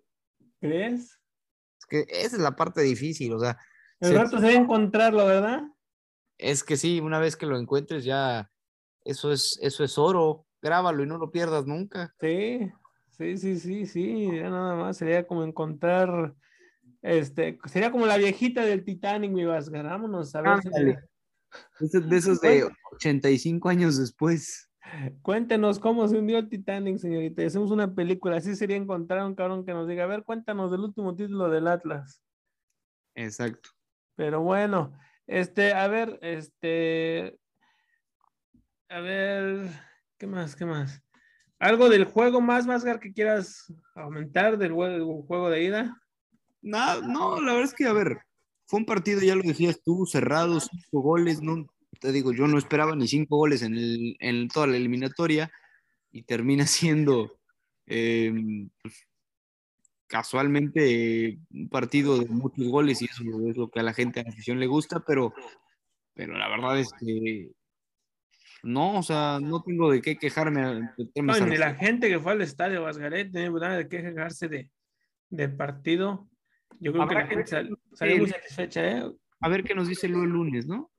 ¿Crees? 0.58 1.20
Es 1.78 1.86
que 1.86 2.06
esa 2.08 2.36
es 2.36 2.42
la 2.42 2.56
parte 2.56 2.80
difícil, 2.80 3.34
o 3.34 3.38
sea, 3.38 3.58
El 4.00 4.08
Sí. 4.08 4.14
rato 4.14 4.40
sería 4.40 4.58
encontrarlo, 4.58 5.26
¿verdad? 5.26 5.64
es 6.38 6.64
que 6.64 6.78
sí, 6.78 7.00
una 7.00 7.18
vez 7.18 7.36
que 7.36 7.44
lo 7.44 7.58
encuentres 7.58 8.04
ya, 8.04 8.50
eso 9.04 9.32
es, 9.32 9.58
eso 9.60 9.84
es 9.84 9.98
oro. 9.98 10.46
Grábalo 10.62 11.02
y 11.02 11.06
no 11.06 11.18
lo 11.18 11.30
pierdas 11.30 11.66
nunca. 11.66 12.14
Sí, 12.18 12.72
sí, 13.10 13.36
sí, 13.36 13.58
sí, 13.58 13.84
sí, 13.84 14.26
ya 14.34 14.48
nada 14.48 14.76
más 14.76 14.96
sería 14.96 15.26
como 15.26 15.44
encontrar, 15.44 16.34
este, 17.04 17.58
sería 17.66 17.90
como 17.90 18.06
la 18.06 18.16
viejita 18.16 18.64
del 18.64 18.82
Titanic, 18.82 19.30
mi 19.30 19.44
Vasgar, 19.44 19.84
vámonos 19.84 20.34
a 20.34 20.40
ver 20.40 20.58
si- 20.62 21.98
de 22.00 22.16
esos 22.16 22.40
de 22.40 22.66
85 22.92 23.68
años 23.68 23.98
después. 23.98 24.70
Cuéntenos 25.22 25.78
cómo 25.78 26.08
se 26.08 26.16
hundió 26.18 26.38
el 26.38 26.48
Titanic, 26.48 26.96
señorita. 26.98 27.42
y 27.42 27.46
Hacemos 27.46 27.70
una 27.70 27.94
película. 27.94 28.36
Así 28.36 28.56
sería 28.56 28.76
encontrar 28.76 29.24
un 29.24 29.34
cabrón 29.34 29.64
que 29.66 29.72
nos 29.72 29.86
diga, 29.86 30.04
a 30.04 30.08
ver, 30.08 30.24
cuéntanos 30.24 30.70
del 30.70 30.80
último 30.80 31.14
título 31.14 31.50
del 31.50 31.68
Atlas. 31.68 32.22
Exacto. 33.14 33.70
Pero 34.16 34.40
bueno, 34.40 34.92
este, 35.26 35.72
a 35.74 35.86
ver, 35.88 36.18
este, 36.22 37.38
a 38.88 39.00
ver, 39.00 39.68
¿qué 40.18 40.26
más? 40.26 40.56
¿Qué 40.56 40.64
más? 40.64 41.02
¿Algo 41.58 41.88
del 41.88 42.04
juego 42.04 42.40
más, 42.40 42.66
Masgar, 42.66 42.98
que 42.98 43.12
quieras 43.12 43.72
aumentar 43.94 44.56
del 44.58 44.72
juego 44.72 45.50
de 45.50 45.64
ida? 45.64 46.00
No, 46.64 47.02
no, 47.02 47.40
la 47.42 47.52
verdad 47.52 47.68
es 47.68 47.74
que, 47.74 47.84
a 47.84 47.92
ver, 47.92 48.18
fue 48.64 48.80
un 48.80 48.86
partido, 48.86 49.20
ya 49.20 49.34
lo 49.36 49.42
decías 49.42 49.82
tú, 49.84 50.06
cerrado, 50.06 50.58
cinco 50.60 51.02
goles, 51.02 51.42
no, 51.42 51.66
te 52.00 52.10
digo, 52.10 52.32
yo 52.32 52.46
no 52.46 52.56
esperaba 52.56 52.96
ni 52.96 53.06
cinco 53.06 53.36
goles 53.36 53.60
en, 53.60 53.74
el, 53.74 54.16
en 54.18 54.48
toda 54.48 54.66
la 54.66 54.78
eliminatoria 54.78 55.52
y 56.10 56.22
termina 56.22 56.66
siendo 56.66 57.38
eh, 57.86 58.32
pues, 58.80 59.06
casualmente 60.06 61.26
eh, 61.26 61.38
un 61.50 61.68
partido 61.68 62.18
de 62.18 62.26
muchos 62.30 62.66
goles 62.66 63.02
y 63.02 63.04
eso 63.04 63.22
es 63.46 63.58
lo 63.58 63.68
que 63.68 63.80
a 63.80 63.82
la 63.82 63.92
gente, 63.92 64.20
a 64.20 64.22
la 64.22 64.30
afición 64.30 64.58
le 64.58 64.66
gusta, 64.66 65.00
pero, 65.00 65.34
pero 66.14 66.32
la 66.38 66.48
verdad 66.48 66.78
es 66.78 66.88
que 66.98 67.50
no, 68.62 69.00
o 69.00 69.02
sea, 69.02 69.38
no 69.42 69.62
tengo 69.62 69.90
de 69.90 70.00
qué 70.00 70.16
quejarme. 70.16 70.62
de 70.62 70.80
No, 70.80 71.10
temas 71.12 71.46
ni 71.46 71.58
la 71.58 71.74
gente 71.74 72.08
que 72.08 72.18
fue 72.18 72.32
al 72.32 72.40
estadio 72.40 72.82
Vasgaret 72.82 73.30
tiene 73.30 73.50
nada 73.50 73.76
de 73.76 73.88
qué 73.88 74.00
quejarse 74.00 74.48
de, 74.48 74.70
del 75.28 75.54
partido. 75.54 76.30
Yo 76.84 76.92
creo 76.92 77.08
que 77.08 77.14
la 77.14 77.26
gente 77.26 77.46
sal- 77.46 77.78
salió 77.94 78.14
el- 78.14 78.20
muy 78.20 78.30
satisfecha, 78.30 78.86
¿eh? 78.86 79.10
A 79.40 79.48
ver 79.48 79.64
qué 79.64 79.74
nos 79.74 79.88
dice 79.88 80.08
luego 80.08 80.24
el 80.24 80.30
lunes, 80.30 80.66
¿no? 80.66 80.90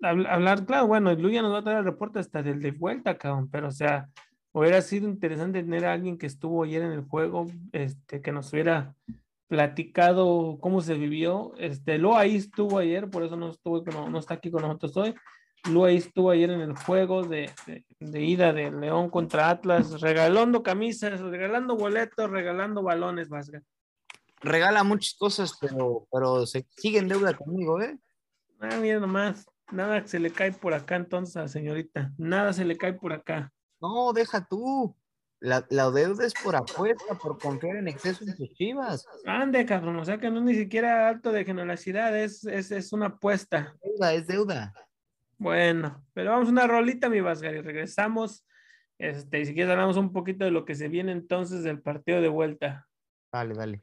Habl- 0.00 0.26
hablar, 0.28 0.64
claro, 0.66 0.86
bueno, 0.86 1.12
Luya 1.14 1.42
nos 1.42 1.52
va 1.52 1.58
a 1.58 1.62
traer 1.64 1.78
el 1.78 1.84
reporte 1.84 2.18
hasta 2.18 2.42
del 2.42 2.60
de 2.60 2.72
vuelta, 2.72 3.16
cabrón, 3.16 3.48
pero 3.50 3.68
o 3.68 3.72
sea, 3.72 4.08
hubiera 4.52 4.80
sido 4.82 5.08
interesante 5.08 5.62
tener 5.62 5.84
a 5.86 5.92
alguien 5.92 6.18
que 6.18 6.26
estuvo 6.26 6.62
ayer 6.64 6.82
en 6.82 6.92
el 6.92 7.02
juego, 7.02 7.46
este, 7.72 8.20
que 8.20 8.32
nos 8.32 8.52
hubiera 8.52 8.94
platicado 9.48 10.58
cómo 10.60 10.80
se 10.80 10.94
vivió. 10.94 11.52
Este, 11.58 11.98
Lo 11.98 12.16
ahí 12.16 12.36
estuvo 12.36 12.78
ayer, 12.78 13.08
por 13.10 13.22
eso 13.22 13.36
no 13.36 13.50
estuvo, 13.50 13.84
con- 13.84 14.10
no 14.10 14.18
está 14.18 14.34
aquí 14.34 14.50
con 14.50 14.62
nosotros 14.62 14.96
hoy. 14.96 15.14
Lo 15.70 15.84
ahí 15.84 15.96
estuvo 15.96 16.30
ayer 16.30 16.50
en 16.50 16.60
el 16.60 16.74
juego 16.76 17.22
de, 17.22 17.50
de, 17.66 17.84
de 17.98 18.20
ida 18.22 18.52
de 18.52 18.70
León 18.70 19.08
contra 19.10 19.48
Atlas, 19.50 20.00
regalando 20.00 20.62
camisas, 20.62 21.20
regalando 21.20 21.76
boletos, 21.76 22.30
regalando 22.30 22.82
balones, 22.82 23.28
Vasga. 23.28 23.62
Regala 24.44 24.84
muchas 24.84 25.14
cosas, 25.14 25.56
pero, 25.60 26.06
pero 26.12 26.46
se 26.46 26.66
sigue 26.76 26.98
en 26.98 27.08
deuda 27.08 27.34
conmigo, 27.34 27.80
¿eh? 27.80 27.98
Ah, 28.60 28.76
mira 28.80 29.00
nomás, 29.00 29.46
nada 29.72 30.06
se 30.06 30.18
le 30.18 30.30
cae 30.30 30.52
por 30.52 30.74
acá 30.74 30.96
entonces 30.96 31.36
a 31.36 31.42
la 31.42 31.48
señorita, 31.48 32.12
nada 32.16 32.52
se 32.52 32.64
le 32.64 32.76
cae 32.76 32.92
por 32.92 33.12
acá. 33.12 33.52
No, 33.80 34.12
deja 34.12 34.46
tú. 34.46 34.96
La, 35.40 35.66
la 35.68 35.90
deuda 35.90 36.24
es 36.24 36.32
por 36.32 36.56
apuesta, 36.56 37.14
por 37.20 37.38
confiar 37.38 37.76
en 37.76 37.88
exceso 37.88 38.24
en 38.24 38.34
tus 38.34 38.48
chivas. 38.54 39.06
Ande, 39.26 39.66
cabrón, 39.66 39.96
o 39.98 40.04
sea 40.04 40.16
que 40.16 40.30
no 40.30 40.38
es 40.38 40.44
ni 40.44 40.54
siquiera 40.54 41.08
alto 41.08 41.32
de 41.32 41.44
generosidad, 41.44 42.16
es, 42.18 42.46
es, 42.46 42.70
es 42.70 42.92
una 42.94 43.06
apuesta. 43.06 43.76
Deuda 43.82 44.14
es 44.14 44.26
deuda. 44.26 44.72
Bueno, 45.36 46.02
pero 46.14 46.30
vamos 46.30 46.48
una 46.48 46.66
rolita, 46.66 47.10
mi 47.10 47.20
Vasgar, 47.20 47.54
y 47.54 47.60
regresamos. 47.60 48.46
Este, 48.96 49.40
y 49.40 49.46
si 49.46 49.52
quieres 49.54 49.72
hablamos 49.72 49.96
un 49.98 50.12
poquito 50.12 50.44
de 50.46 50.50
lo 50.50 50.64
que 50.64 50.76
se 50.76 50.88
viene 50.88 51.12
entonces 51.12 51.62
del 51.62 51.82
partido 51.82 52.22
de 52.22 52.28
vuelta. 52.28 52.88
Dale, 53.30 53.52
dale. 53.52 53.82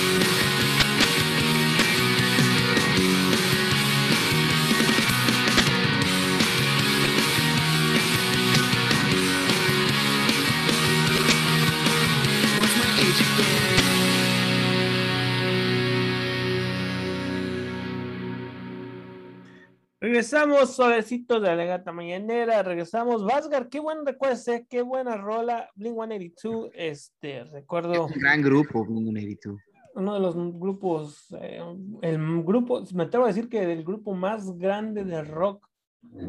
Regresamos 20.25 20.75
suavecitos 20.75 21.41
de 21.41 21.55
la 21.55 21.65
gata 21.65 21.91
mañanera, 21.91 22.61
regresamos. 22.61 23.25
Vasgar, 23.25 23.69
qué 23.69 23.79
buen 23.79 24.05
recuerdo, 24.05 24.39
eh, 24.53 24.67
qué 24.69 24.83
buena 24.83 25.17
rola. 25.17 25.67
Blink 25.73 25.95
182, 25.95 26.69
este, 26.75 27.43
recuerdo 27.45 28.05
Es 28.05 28.15
un 28.15 28.21
gran 28.21 28.43
grupo, 28.43 28.85
Blink-182. 28.85 29.57
uno 29.95 30.13
de 30.13 30.19
los 30.19 30.35
grupos, 30.59 31.25
eh, 31.41 31.59
el 32.03 32.43
grupo, 32.43 32.83
me 32.93 33.05
atrevo 33.05 33.25
a 33.25 33.29
decir 33.29 33.49
que 33.49 33.63
el 33.73 33.83
grupo 33.83 34.13
más 34.13 34.55
grande 34.59 35.03
de 35.05 35.23
rock 35.23 35.67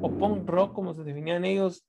o 0.01 0.11
punk 0.17 0.49
rock, 0.49 0.73
como 0.73 0.95
se 0.95 1.05
definían 1.05 1.45
ellos, 1.45 1.87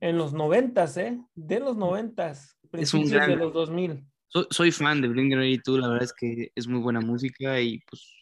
en 0.00 0.18
los 0.18 0.32
noventas, 0.32 0.96
¿eh? 0.96 1.20
De 1.36 1.60
los 1.60 1.76
noventas, 1.76 2.58
principios 2.72 3.12
gran- 3.12 3.30
de 3.30 3.36
los 3.36 3.52
2000. 3.52 4.04
Soy, 4.26 4.46
soy 4.50 4.72
fan 4.72 5.00
de 5.00 5.08
Blink-182, 5.08 5.78
la 5.78 5.86
verdad 5.86 6.02
es 6.02 6.12
que 6.12 6.50
es 6.52 6.66
muy 6.66 6.80
buena 6.80 7.00
música 7.00 7.60
y 7.60 7.78
pues 7.88 8.12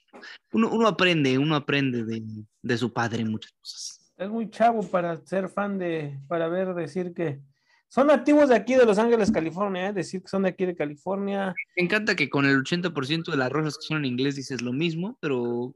uno, 0.53 0.71
uno 0.71 0.89
aprende, 0.89 1.39
uno 1.39 1.57
aprende 1.57 2.05
de, 2.05 2.23
de 2.61 2.79
su 2.79 2.93
padre 2.93 3.25
muchas 3.25 3.53
cosas. 3.53 4.13
Es 4.17 4.29
muy 4.29 4.51
chavo 4.51 4.83
para 4.89 5.17
ser 5.25 5.49
fan 5.49 5.79
de, 5.79 6.21
para 6.29 6.49
ver, 6.49 6.75
decir 6.75 7.13
que 7.15 7.41
son 7.89 8.07
nativos 8.07 8.49
de 8.49 8.57
aquí, 8.57 8.75
de 8.75 8.87
Los 8.87 8.99
Ángeles, 8.99 9.31
California, 9.31 9.89
¿eh? 9.89 9.93
decir 9.93 10.23
que 10.23 10.29
son 10.29 10.45
de 10.45 10.51
aquí 10.51 10.65
de 10.65 10.75
California. 10.75 11.55
Me 11.77 11.85
encanta 11.85 12.15
que 12.15 12.31
con 12.31 12.47
el 12.47 12.63
80% 12.63 13.31
de 13.31 13.37
las 13.37 13.53
rosas 13.53 13.77
que 13.77 13.87
son 13.87 13.99
en 13.99 14.07
inglés 14.07 14.37
dices 14.37 14.63
lo 14.63 14.73
mismo, 14.73 15.19
pero. 15.21 15.75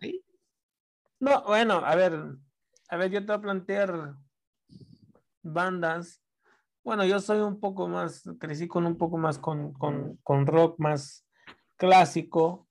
No, 1.20 1.42
bueno, 1.44 1.83
a 1.85 1.94
ver, 1.94 2.14
a 2.88 2.96
ver, 2.96 3.11
yo 3.11 3.20
te 3.20 3.27
voy 3.27 3.37
a 3.37 3.40
plantear 3.40 4.14
bandas. 5.42 6.22
Bueno, 6.83 7.05
yo 7.05 7.20
soy 7.20 7.40
un 7.40 7.61
poco 7.61 7.88
más, 7.88 8.22
crecí 8.38 8.68
con 8.68 8.87
un 8.87 8.96
poco 8.96 9.18
más 9.18 9.38
con, 9.38 9.72
con, 9.75 10.16
con 10.22 10.46
rock 10.46 10.79
más 10.79 11.27
clásico 11.77 12.66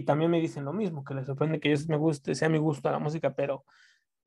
y 0.00 0.02
también 0.02 0.30
me 0.30 0.40
dicen 0.40 0.64
lo 0.64 0.72
mismo, 0.72 1.04
que 1.04 1.14
les 1.14 1.26
sorprende 1.26 1.60
que 1.60 1.76
yo 1.76 1.76
me 1.88 1.98
guste, 1.98 2.34
sea 2.34 2.48
mi 2.48 2.56
gusto 2.56 2.90
la 2.90 2.98
música, 2.98 3.34
pero, 3.34 3.64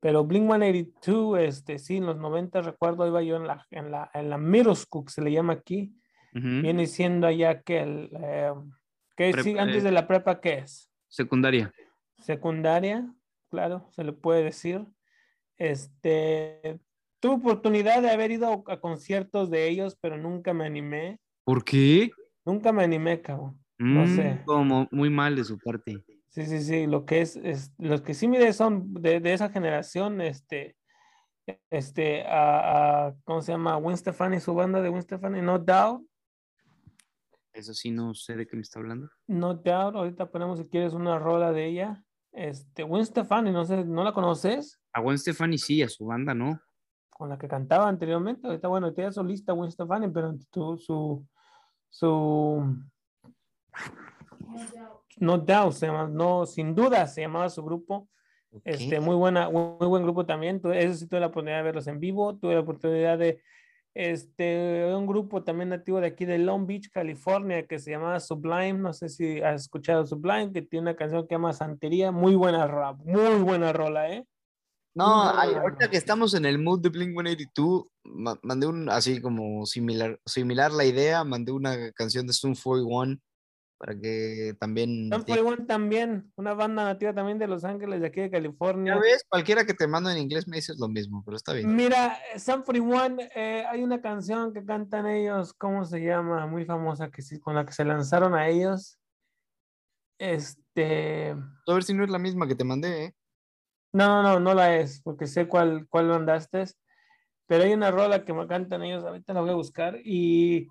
pero 0.00 0.24
Blink 0.24 0.46
182, 0.46 1.40
este, 1.40 1.78
sí, 1.80 1.96
en 1.96 2.06
los 2.06 2.16
90 2.16 2.62
recuerdo, 2.62 3.06
iba 3.06 3.22
yo 3.22 3.36
en 3.36 3.48
la, 3.48 3.66
en 3.70 3.90
la, 3.90 4.08
en 4.14 4.30
la 4.30 4.38
middle 4.38 4.76
school, 4.76 5.04
que 5.04 5.12
se 5.12 5.22
le 5.22 5.32
llama 5.32 5.54
aquí, 5.54 5.92
viene 6.32 6.86
siendo 6.86 7.28
allá 7.28 7.62
que 7.62 7.80
el, 7.80 8.10
eh, 8.20 8.52
que 9.16 9.32
sí, 9.42 9.56
antes 9.58 9.82
eh. 9.82 9.86
de 9.86 9.92
la 9.92 10.06
prepa, 10.06 10.40
¿qué 10.40 10.58
es? 10.58 10.90
Secundaria. 11.08 11.72
secundaria, 12.18 13.08
claro, 13.50 13.88
se 13.90 14.02
le 14.02 14.12
puede 14.12 14.42
decir. 14.42 14.84
Este, 15.56 16.80
tuve 17.20 17.34
oportunidad 17.34 18.02
de 18.02 18.10
haber 18.10 18.32
ido 18.32 18.64
a 18.66 18.80
conciertos 18.80 19.50
de 19.50 19.68
ellos, 19.68 19.96
pero 20.00 20.16
nunca 20.16 20.52
me 20.54 20.66
animé. 20.66 21.20
¿Por 21.44 21.64
qué? 21.64 22.10
Nunca 22.44 22.72
me 22.72 22.82
animé, 22.82 23.20
cabrón. 23.20 23.63
No 23.78 24.04
Mm, 24.04 24.06
sé. 24.16 24.42
Como 24.44 24.88
muy 24.92 25.10
mal 25.10 25.34
de 25.36 25.44
su 25.44 25.58
parte. 25.58 26.04
Sí, 26.28 26.46
sí, 26.46 26.60
sí. 26.62 26.86
Lo 26.86 27.04
que 27.04 27.20
es, 27.20 27.36
es 27.36 27.72
los 27.78 28.02
que 28.02 28.14
sí 28.14 28.28
mire 28.28 28.52
son 28.52 28.92
de, 28.94 29.20
de 29.20 29.32
esa 29.32 29.48
generación, 29.50 30.20
este, 30.20 30.76
este, 31.70 32.24
a, 32.26 33.06
a- 33.08 33.14
¿cómo 33.24 33.40
se 33.42 33.52
llama? 33.52 33.76
Gwen 33.76 33.96
Stefani, 33.96 34.40
su 34.40 34.54
banda 34.54 34.80
de 34.80 34.88
Gwen 34.88 35.02
Stefani, 35.02 35.40
No 35.42 35.58
Doubt. 35.58 36.06
Eso 37.52 37.72
sí, 37.72 37.90
no 37.92 38.14
sé 38.14 38.34
de 38.36 38.46
qué 38.46 38.56
me 38.56 38.62
está 38.62 38.80
hablando. 38.80 39.08
No 39.28 39.54
Doubt. 39.54 39.94
Ahorita 39.96 40.30
ponemos 40.30 40.58
si 40.58 40.68
quieres 40.68 40.92
una 40.92 41.18
rola 41.18 41.52
de 41.52 41.66
ella. 41.66 42.04
Este, 42.32 42.82
Gwen 42.82 43.06
Stefani, 43.06 43.52
no 43.52 43.64
sé, 43.64 43.84
¿no 43.84 44.02
la 44.02 44.12
conoces? 44.12 44.80
A 44.92 45.00
Gwen 45.00 45.18
Stefani 45.18 45.56
sí, 45.58 45.82
a 45.82 45.88
su 45.88 46.06
banda 46.06 46.34
no. 46.34 46.60
con 47.10 47.28
la 47.28 47.38
que 47.38 47.46
cantaba 47.46 47.88
anteriormente. 47.88 48.46
Ahorita, 48.48 48.66
bueno, 48.66 48.92
es 48.96 49.14
solista 49.14 49.52
Gwen 49.52 49.70
Stefani, 49.70 50.08
pero 50.08 50.34
su, 50.50 50.76
su, 51.88 52.76
no 55.18 55.38
doubt, 55.38 55.72
se 55.72 55.86
llama, 55.86 56.08
no, 56.08 56.46
sin 56.46 56.74
duda 56.74 57.06
se 57.06 57.22
llamaba 57.22 57.48
su 57.48 57.62
grupo. 57.62 58.08
Este, 58.64 59.00
muy 59.00 59.16
buena, 59.16 59.50
muy 59.50 59.86
buen 59.88 60.02
grupo 60.04 60.24
también. 60.26 60.60
Eso 60.74 60.94
sí 60.94 61.08
tuve 61.08 61.20
la 61.20 61.26
oportunidad 61.26 61.58
de 61.58 61.62
verlos 61.64 61.86
en 61.88 61.98
vivo. 61.98 62.36
Tuve 62.36 62.54
la 62.54 62.60
oportunidad 62.60 63.18
de, 63.18 63.42
este, 63.94 64.92
un 64.94 65.06
grupo 65.06 65.42
también 65.42 65.70
nativo 65.70 66.00
de 66.00 66.06
aquí 66.08 66.24
de 66.24 66.38
Long 66.38 66.66
Beach, 66.66 66.90
California, 66.90 67.66
que 67.66 67.78
se 67.78 67.90
llamaba 67.90 68.20
Sublime. 68.20 68.74
No 68.74 68.92
sé 68.92 69.08
si 69.08 69.40
has 69.40 69.62
escuchado 69.62 70.06
Sublime, 70.06 70.52
que 70.52 70.62
tiene 70.62 70.82
una 70.82 70.96
canción 70.96 71.22
que 71.22 71.28
se 71.28 71.34
llama 71.34 71.52
Santería. 71.52 72.12
Muy 72.12 72.34
buena 72.36 72.66
rola, 72.66 72.92
muy 72.92 73.42
buena 73.42 73.72
rola, 73.72 74.10
¿eh? 74.10 74.24
No, 74.96 75.28
ay, 75.28 75.54
ahorita 75.54 75.90
que 75.90 75.96
estamos 75.96 76.34
en 76.34 76.44
el 76.44 76.60
mood 76.60 76.80
de 76.80 76.88
Blink 76.88 77.10
182, 77.14 77.86
ma- 78.04 78.38
mandé 78.44 78.68
un 78.68 78.88
así 78.88 79.20
como 79.20 79.66
similar, 79.66 80.20
similar 80.24 80.70
la 80.70 80.84
idea, 80.84 81.24
mandé 81.24 81.50
una 81.50 81.90
canción 81.90 82.26
de 82.26 82.30
Stone 82.30 82.54
41 82.62 83.18
para 83.78 83.98
que 83.98 84.54
también. 84.58 85.10
Sun 85.12 85.24
41 85.24 85.66
también, 85.66 86.32
una 86.36 86.54
banda 86.54 86.84
nativa 86.84 87.12
también 87.12 87.38
de 87.38 87.46
Los 87.48 87.64
Ángeles, 87.64 88.00
de 88.00 88.06
aquí 88.06 88.20
de 88.20 88.28
Ya 88.28 88.32
California. 88.32 88.96
ves, 88.98 89.24
cualquiera 89.28 89.64
que 89.66 89.74
te 89.74 89.86
mando 89.86 90.10
en 90.10 90.18
inglés 90.18 90.46
me 90.48 90.56
dices 90.56 90.78
lo 90.78 90.88
mismo, 90.88 91.22
pero 91.24 91.36
está 91.36 91.52
bien. 91.52 91.74
Mira, 91.74 92.16
Sun 92.38 92.62
41, 92.62 93.16
eh, 93.34 93.64
hay 93.68 93.82
una 93.82 94.00
canción 94.00 94.52
que 94.52 94.64
cantan 94.64 95.06
ellos, 95.06 95.52
¿cómo 95.54 95.84
se 95.84 96.00
llama? 96.00 96.46
Muy 96.46 96.64
famosa, 96.64 97.10
que 97.10 97.22
sí, 97.22 97.38
con 97.40 97.54
la 97.54 97.66
que 97.66 97.72
se 97.72 97.84
lanzaron 97.84 98.34
a 98.34 98.48
ellos. 98.48 98.98
Este, 100.18 101.30
A 101.66 101.72
ver 101.74 101.82
si 101.82 101.92
no 101.94 102.04
es 102.04 102.10
la 102.10 102.18
misma 102.18 102.46
que 102.46 102.54
te 102.54 102.64
mandé, 102.64 103.04
¿eh? 103.06 103.14
no, 103.92 104.06
no, 104.08 104.22
no, 104.22 104.40
no 104.40 104.54
la 104.54 104.76
es, 104.76 105.00
porque 105.02 105.26
sé 105.26 105.46
cuál, 105.48 105.86
cuál 105.88 106.06
mandaste. 106.08 106.64
pero 107.46 107.64
hay 107.64 107.72
una 107.74 107.90
rola 107.90 108.24
que 108.24 108.32
me 108.32 108.46
cantan 108.46 108.82
ellos, 108.82 109.04
ahorita 109.04 109.32
la 109.34 109.40
voy 109.40 109.50
a 109.50 109.54
buscar, 109.54 109.98
y 110.04 110.68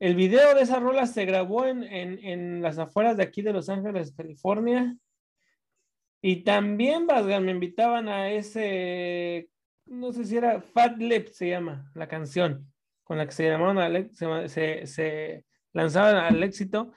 el 0.00 0.16
video 0.16 0.54
de 0.54 0.62
esa 0.62 0.80
rola 0.80 1.06
se 1.06 1.24
grabó 1.24 1.66
en, 1.66 1.84
en, 1.84 2.18
en 2.24 2.62
las 2.62 2.78
afueras 2.78 3.16
de 3.16 3.22
aquí 3.22 3.42
de 3.42 3.52
Los 3.52 3.68
Ángeles, 3.68 4.12
California, 4.16 4.96
y 6.22 6.44
también, 6.44 7.06
Vasgar, 7.06 7.40
me 7.40 7.52
invitaban 7.52 8.08
a 8.08 8.30
ese, 8.30 9.48
no 9.86 10.12
sé 10.12 10.24
si 10.24 10.36
era 10.36 10.60
Fat 10.60 10.98
Lip, 10.98 11.28
se 11.28 11.48
llama 11.48 11.90
la 11.94 12.08
canción, 12.08 12.70
con 13.04 13.16
la 13.16 13.26
que 13.26 13.32
se 13.32 13.48
llamaron, 13.48 13.78
al, 13.78 14.10
se, 14.48 14.86
se, 14.86 15.44
lanzaban 15.72 16.16
al 16.16 16.42
éxito. 16.42 16.92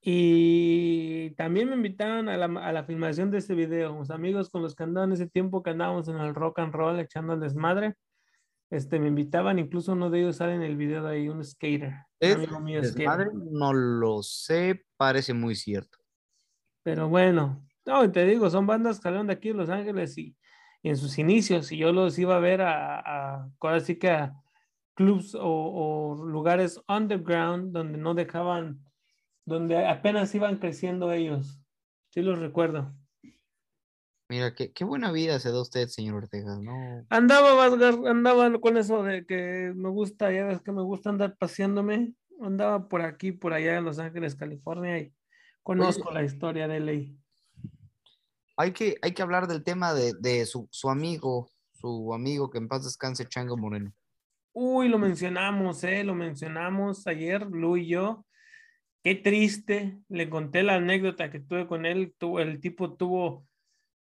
Y 0.00 1.30
también 1.36 1.68
me 1.68 1.76
invitaron 1.76 2.28
a 2.28 2.36
la, 2.36 2.46
a 2.46 2.72
la, 2.72 2.84
filmación 2.84 3.30
de 3.30 3.38
este 3.38 3.54
video. 3.54 3.96
Los 3.96 4.10
amigos 4.10 4.50
con 4.50 4.62
los 4.62 4.74
que 4.74 4.84
andaban 4.84 5.12
ese 5.12 5.28
tiempo 5.28 5.62
que 5.62 5.70
andábamos 5.70 6.08
en 6.08 6.18
el 6.18 6.34
rock 6.34 6.60
and 6.60 6.72
roll 6.74 6.98
echando 7.00 7.34
el 7.34 7.40
desmadre, 7.40 7.94
este, 8.70 8.98
me 8.98 9.08
invitaban. 9.08 9.58
Incluso 9.58 9.92
uno 9.92 10.10
de 10.10 10.20
ellos 10.20 10.36
sale 10.36 10.54
en 10.54 10.62
el 10.62 10.76
video 10.76 11.02
de 11.02 11.14
ahí, 11.14 11.28
un 11.28 11.44
skater. 11.44 11.94
¿Es 12.20 12.36
un 12.36 12.42
amigo 12.42 12.60
mío 12.60 12.80
desmadre? 12.82 13.26
skater. 13.26 13.42
No 13.50 13.72
lo 13.72 14.22
sé, 14.22 14.84
parece 14.96 15.34
muy 15.34 15.54
cierto. 15.54 15.98
Pero 16.82 17.08
bueno, 17.08 17.66
no, 17.84 18.10
te 18.10 18.24
digo, 18.24 18.48
son 18.50 18.66
bandas 18.66 18.98
que 18.98 19.04
salieron 19.04 19.26
de 19.26 19.34
aquí 19.34 19.48
de 19.48 19.54
Los 19.54 19.70
Ángeles 19.70 20.16
y, 20.18 20.36
y, 20.82 20.88
en 20.88 20.96
sus 20.96 21.18
inicios, 21.18 21.72
y 21.72 21.78
yo 21.78 21.92
los 21.92 22.18
iba 22.18 22.36
a 22.36 22.40
ver 22.40 22.62
a, 22.62 23.00
a 23.00 23.50
ahora 23.60 23.80
sí 23.80 23.96
que 23.96 24.10
a 24.10 24.34
clubs 24.94 25.34
o, 25.34 25.42
o 25.42 26.26
lugares 26.26 26.80
underground 26.88 27.72
donde 27.72 27.98
no 27.98 28.14
dejaban 28.14 28.82
donde 29.46 29.86
apenas 29.86 30.34
iban 30.34 30.58
creciendo 30.58 31.12
ellos. 31.12 31.60
Sí 32.10 32.20
los 32.20 32.38
recuerdo. 32.38 32.92
Mira, 34.28 34.54
qué, 34.54 34.72
qué 34.72 34.84
buena 34.84 35.12
vida 35.12 35.38
se 35.38 35.50
da 35.50 35.60
usted, 35.60 35.88
señor 35.88 36.16
Ortega, 36.16 36.58
¿no? 36.60 37.06
Andaba, 37.10 37.64
andaba 38.10 38.58
con 38.60 38.76
eso 38.76 39.02
de 39.02 39.24
que 39.24 39.72
me 39.74 39.88
gusta, 39.88 40.32
ya 40.32 40.44
ves 40.46 40.60
que 40.62 40.72
me 40.72 40.82
gusta 40.82 41.10
andar 41.10 41.36
paseándome. 41.36 42.12
Andaba 42.42 42.88
por 42.88 43.02
aquí, 43.02 43.32
por 43.32 43.52
allá 43.52 43.78
en 43.78 43.84
Los 43.84 43.98
Ángeles, 43.98 44.34
California, 44.34 44.98
y 44.98 45.12
conozco 45.62 46.08
Oye, 46.08 46.14
la 46.14 46.24
historia 46.24 46.68
de 46.68 46.80
ley. 46.80 47.18
Hay 48.56 48.72
que, 48.72 48.96
hay 49.00 49.12
que 49.12 49.22
hablar 49.22 49.46
del 49.46 49.62
tema 49.62 49.94
de, 49.94 50.12
de 50.18 50.44
su, 50.44 50.68
su, 50.70 50.90
amigo, 50.90 51.48
su 51.72 52.12
amigo 52.12 52.50
que 52.50 52.58
en 52.58 52.68
paz 52.68 52.84
descanse, 52.84 53.26
Chango 53.26 53.56
Moreno. 53.56 53.92
Uy, 54.52 54.88
lo 54.88 54.98
mencionamos, 54.98 55.84
eh, 55.84 56.02
lo 56.02 56.14
mencionamos 56.14 57.06
ayer, 57.06 57.46
Lu 57.46 57.76
y 57.76 57.88
yo 57.88 58.26
qué 59.06 59.14
triste. 59.14 60.00
Le 60.08 60.28
conté 60.28 60.64
la 60.64 60.74
anécdota 60.74 61.30
que 61.30 61.38
tuve 61.38 61.68
con 61.68 61.86
él. 61.86 62.12
Tuvo, 62.18 62.40
el 62.40 62.58
tipo 62.58 62.94
tuvo, 62.94 63.46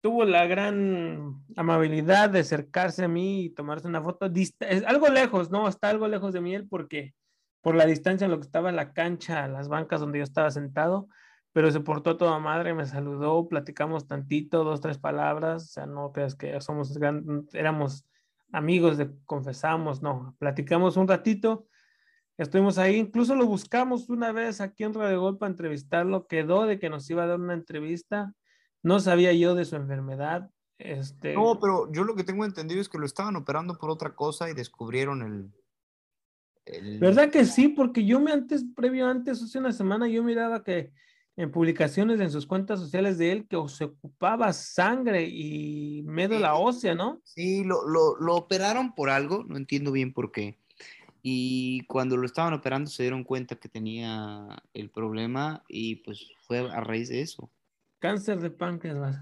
tuvo 0.00 0.24
la 0.24 0.46
gran 0.46 1.44
amabilidad 1.56 2.30
de 2.30 2.40
acercarse 2.40 3.04
a 3.04 3.08
mí 3.08 3.44
y 3.44 3.50
tomarse 3.50 3.88
una 3.88 4.02
foto. 4.02 4.30
Es 4.34 4.84
algo 4.86 5.08
lejos, 5.08 5.50
¿no? 5.50 5.68
Está 5.68 5.90
algo 5.90 6.08
lejos 6.08 6.32
de 6.32 6.40
mí 6.40 6.54
él 6.54 6.68
porque 6.68 7.14
por 7.60 7.74
la 7.74 7.86
distancia 7.86 8.26
en 8.26 8.30
lo 8.30 8.38
que 8.38 8.46
estaba 8.46 8.70
la 8.72 8.92
cancha, 8.92 9.48
las 9.48 9.68
bancas 9.68 10.00
donde 10.00 10.18
yo 10.18 10.24
estaba 10.24 10.50
sentado, 10.50 11.08
pero 11.52 11.70
se 11.70 11.80
portó 11.80 12.16
toda 12.16 12.38
madre, 12.38 12.74
me 12.74 12.86
saludó, 12.86 13.48
platicamos 13.48 14.06
tantito, 14.06 14.62
dos, 14.62 14.80
tres 14.80 14.98
palabras. 14.98 15.64
O 15.64 15.68
sea, 15.68 15.86
no 15.86 16.12
creas 16.12 16.34
que 16.36 16.60
somos, 16.60 16.96
éramos 17.52 18.06
amigos, 18.52 18.98
de, 18.98 19.10
confesamos, 19.24 20.02
no, 20.02 20.36
platicamos 20.38 20.96
un 20.96 21.08
ratito 21.08 21.66
Estuvimos 22.38 22.76
ahí, 22.76 22.96
incluso 22.96 23.34
lo 23.34 23.46
buscamos 23.46 24.10
una 24.10 24.30
vez 24.30 24.60
aquí 24.60 24.84
en 24.84 24.92
Radio 24.92 25.20
Gol 25.22 25.38
para 25.38 25.50
entrevistarlo, 25.50 26.26
quedó 26.26 26.66
de 26.66 26.78
que 26.78 26.90
nos 26.90 27.08
iba 27.08 27.22
a 27.22 27.26
dar 27.26 27.40
una 27.40 27.54
entrevista, 27.54 28.34
no 28.82 29.00
sabía 29.00 29.32
yo 29.32 29.54
de 29.54 29.64
su 29.64 29.76
enfermedad. 29.76 30.50
Este... 30.78 31.34
No, 31.34 31.58
pero 31.60 31.90
yo 31.92 32.04
lo 32.04 32.14
que 32.14 32.24
tengo 32.24 32.44
entendido 32.44 32.80
es 32.80 32.88
que 32.88 32.98
lo 32.98 33.06
estaban 33.06 33.36
operando 33.36 33.78
por 33.78 33.90
otra 33.90 34.14
cosa 34.14 34.50
y 34.50 34.54
descubrieron 34.54 35.22
el... 35.22 35.52
el... 36.66 36.98
¿Verdad 36.98 37.30
que 37.30 37.44
sí? 37.44 37.68
Porque 37.68 38.04
yo 38.04 38.20
me 38.20 38.32
antes, 38.32 38.64
previo 38.74 39.06
antes, 39.06 39.42
hace 39.42 39.58
una 39.58 39.72
semana, 39.72 40.08
yo 40.08 40.22
miraba 40.22 40.62
que 40.62 40.92
en 41.36 41.50
publicaciones 41.50 42.20
en 42.20 42.30
sus 42.30 42.46
cuentas 42.46 42.80
sociales 42.80 43.18
de 43.18 43.32
él 43.32 43.46
que 43.46 43.56
se 43.68 43.84
ocupaba 43.84 44.52
sangre 44.52 45.28
y 45.28 46.02
médula 46.04 46.52
sí, 46.52 46.58
ósea, 46.58 46.94
¿no? 46.94 47.20
Sí, 47.24 47.62
lo, 47.64 47.86
lo, 47.86 48.16
lo 48.16 48.36
operaron 48.36 48.94
por 48.94 49.10
algo, 49.10 49.44
no 49.44 49.56
entiendo 49.56 49.92
bien 49.92 50.14
por 50.14 50.32
qué 50.32 50.58
y 51.28 51.80
cuando 51.86 52.16
lo 52.16 52.24
estaban 52.24 52.52
operando 52.52 52.88
se 52.88 53.02
dieron 53.02 53.24
cuenta 53.24 53.56
que 53.56 53.68
tenía 53.68 54.62
el 54.72 54.90
problema 54.90 55.64
y 55.66 55.96
pues 55.96 56.24
fue 56.46 56.60
a 56.60 56.80
raíz 56.82 57.08
de 57.08 57.20
eso. 57.20 57.50
Cáncer 58.06 58.38
de 58.38 58.50
páncreas. 58.50 59.18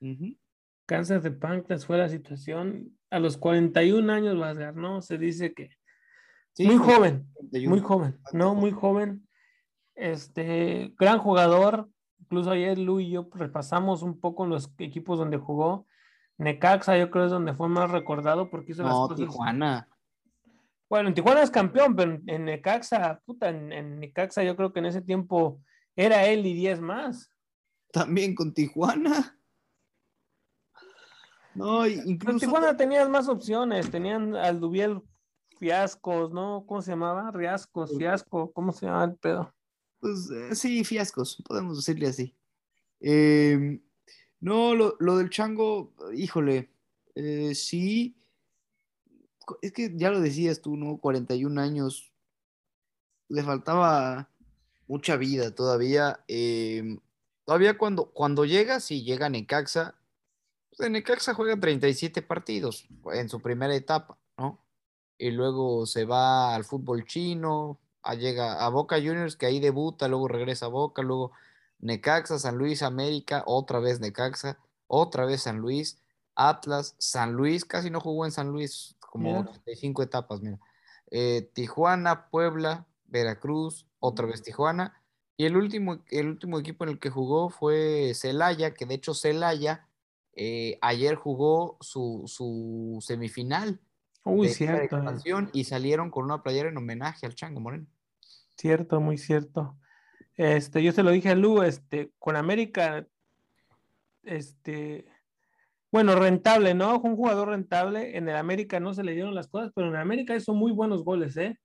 Uh 0.00 0.06
-huh. 0.06 0.38
Cáncer 0.84 1.22
de 1.22 1.30
páncreas 1.30 1.86
fue 1.86 1.96
la 1.96 2.08
situación 2.08 2.98
a 3.08 3.20
los 3.20 3.36
41 3.36 4.12
años, 4.12 4.36
Vasgar, 4.36 4.74
¿no? 4.74 5.00
Se 5.00 5.16
dice 5.16 5.54
que 5.54 5.70
sí, 6.52 6.66
muy 6.66 6.76
joven, 6.76 7.28
41. 7.34 7.70
muy 7.70 7.80
joven, 7.80 8.18
¿no? 8.32 8.54
Muy 8.56 8.72
joven. 8.72 9.28
Este, 9.94 10.92
gran 10.98 11.18
jugador. 11.18 11.88
Incluso 12.18 12.50
ayer 12.50 12.76
Lu 12.78 12.98
y 12.98 13.10
yo 13.10 13.28
repasamos 13.32 14.02
un 14.02 14.18
poco 14.18 14.44
los 14.44 14.74
equipos 14.78 15.18
donde 15.18 15.36
jugó. 15.36 15.86
Necaxa, 16.36 16.98
yo 16.98 17.12
creo 17.12 17.26
es 17.26 17.30
donde 17.30 17.54
fue 17.54 17.68
más 17.68 17.92
recordado 17.92 18.50
porque 18.50 18.72
hizo 18.72 18.82
no, 18.82 18.88
las 18.88 18.96
cosas. 18.96 19.18
Tijuana. 19.18 19.88
Bueno, 20.90 21.10
en 21.10 21.14
Tijuana 21.14 21.42
es 21.42 21.50
campeón, 21.52 21.94
pero 21.94 22.18
en 22.26 22.44
Necaxa, 22.44 23.20
puta, 23.24 23.50
en, 23.50 23.72
en, 23.72 24.00
Necaxa 24.00 24.42
yo 24.42 24.56
creo 24.56 24.72
que 24.72 24.80
en 24.80 24.86
ese 24.86 25.00
tiempo 25.00 25.60
era 25.94 26.26
él 26.26 26.44
y 26.44 26.54
10 26.54 26.80
más. 26.80 27.30
También 27.96 28.34
con 28.34 28.52
Tijuana. 28.52 29.40
No, 31.54 31.86
incluso. 31.86 32.30
En 32.32 32.38
Tijuana 32.38 32.76
tenías 32.76 33.08
más 33.08 33.26
opciones, 33.26 33.90
tenían 33.90 34.36
al 34.36 34.60
Dubiel 34.60 35.00
Fiascos, 35.58 36.30
¿no? 36.30 36.66
¿Cómo 36.66 36.82
se 36.82 36.90
llamaba? 36.90 37.30
Riascos, 37.30 37.96
Fiasco, 37.96 38.52
¿cómo 38.52 38.72
se 38.72 38.84
llama 38.84 39.04
el 39.04 39.16
pedo? 39.16 39.54
Pues 39.98 40.30
eh, 40.30 40.54
sí, 40.54 40.84
Fiascos, 40.84 41.42
podemos 41.48 41.78
decirle 41.78 42.08
así. 42.08 42.36
Eh, 43.00 43.80
no, 44.40 44.74
lo, 44.74 44.96
lo, 45.00 45.16
del 45.16 45.30
chango, 45.30 45.94
híjole, 46.12 46.70
eh, 47.14 47.54
sí 47.54 48.14
es 49.62 49.72
que 49.72 49.90
ya 49.96 50.10
lo 50.10 50.20
decías 50.20 50.60
tú, 50.60 50.76
¿no? 50.76 50.98
41 50.98 51.58
años, 51.62 52.12
le 53.30 53.42
faltaba 53.42 54.28
mucha 54.86 55.16
vida 55.16 55.54
todavía. 55.54 56.20
Eh, 56.28 56.98
todavía 57.46 57.78
cuando, 57.78 58.10
cuando 58.10 58.44
llega, 58.44 58.80
si 58.80 59.02
llega 59.02 59.30
Necaxa, 59.30 59.94
pues 60.76 60.90
Necaxa 60.90 61.32
juega 61.32 61.58
37 61.58 62.20
partidos 62.20 62.86
en 63.14 63.30
su 63.30 63.40
primera 63.40 63.74
etapa, 63.74 64.18
¿no? 64.36 64.58
Y 65.16 65.30
luego 65.30 65.86
se 65.86 66.04
va 66.04 66.54
al 66.54 66.64
fútbol 66.64 67.06
chino, 67.06 67.78
a, 68.02 68.14
llega 68.14 68.62
a 68.64 68.68
Boca 68.68 68.96
Juniors, 68.96 69.36
que 69.36 69.46
ahí 69.46 69.60
debuta, 69.60 70.08
luego 70.08 70.28
regresa 70.28 70.66
a 70.66 70.70
Boca, 70.70 71.00
luego 71.00 71.32
Necaxa, 71.78 72.38
San 72.38 72.58
Luis, 72.58 72.82
América, 72.82 73.42
otra 73.46 73.78
vez 73.78 74.00
Necaxa, 74.00 74.58
otra 74.88 75.24
vez 75.24 75.42
San 75.44 75.58
Luis, 75.58 76.02
Atlas, 76.34 76.96
San 76.98 77.32
Luis, 77.32 77.64
casi 77.64 77.88
no 77.88 78.00
jugó 78.00 78.26
en 78.26 78.32
San 78.32 78.48
Luis, 78.48 78.96
como 79.00 79.40
mira. 79.40 79.44
35 79.44 80.02
etapas, 80.02 80.42
mira. 80.42 80.58
Eh, 81.10 81.48
Tijuana, 81.54 82.28
Puebla, 82.28 82.86
Veracruz, 83.06 83.86
otra 84.00 84.26
vez 84.26 84.42
Tijuana. 84.42 85.00
Y 85.36 85.44
el 85.44 85.56
último, 85.56 86.02
el 86.10 86.28
último 86.28 86.58
equipo 86.58 86.84
en 86.84 86.90
el 86.90 86.98
que 86.98 87.10
jugó 87.10 87.50
fue 87.50 88.12
Celaya, 88.14 88.72
que 88.72 88.86
de 88.86 88.94
hecho 88.94 89.14
Celaya 89.14 89.86
eh, 90.34 90.78
ayer 90.80 91.14
jugó 91.14 91.76
su, 91.80 92.24
su 92.26 92.98
semifinal. 93.00 93.80
Uy, 94.24 94.48
cierto. 94.48 94.98
y 95.52 95.64
salieron 95.64 96.10
con 96.10 96.24
una 96.24 96.42
playera 96.42 96.68
en 96.68 96.76
homenaje 96.76 97.26
al 97.26 97.34
Chango 97.34 97.60
Moreno. 97.60 97.86
Cierto, 98.56 99.00
muy 99.00 99.18
cierto. 99.18 99.76
Este, 100.36 100.82
yo 100.82 100.92
se 100.92 101.02
lo 101.02 101.10
dije 101.10 101.30
a 101.30 101.34
Lu, 101.34 101.62
este, 101.62 102.10
con 102.18 102.34
América, 102.36 103.06
este, 104.24 105.06
bueno, 105.92 106.16
rentable, 106.16 106.74
¿no? 106.74 106.98
Un 106.98 107.16
jugador 107.16 107.48
rentable. 107.48 108.16
En 108.16 108.28
el 108.28 108.36
América 108.36 108.80
no 108.80 108.92
se 108.94 109.04
le 109.04 109.12
dieron 109.12 109.34
las 109.34 109.48
cosas, 109.48 109.72
pero 109.74 109.88
en 109.88 109.94
el 109.94 110.00
América 110.00 110.34
hizo 110.34 110.54
muy 110.54 110.72
buenos 110.72 111.04
goles, 111.04 111.36
¿eh? 111.36 111.58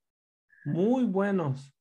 Muy 0.64 1.04
buenos. 1.04 1.74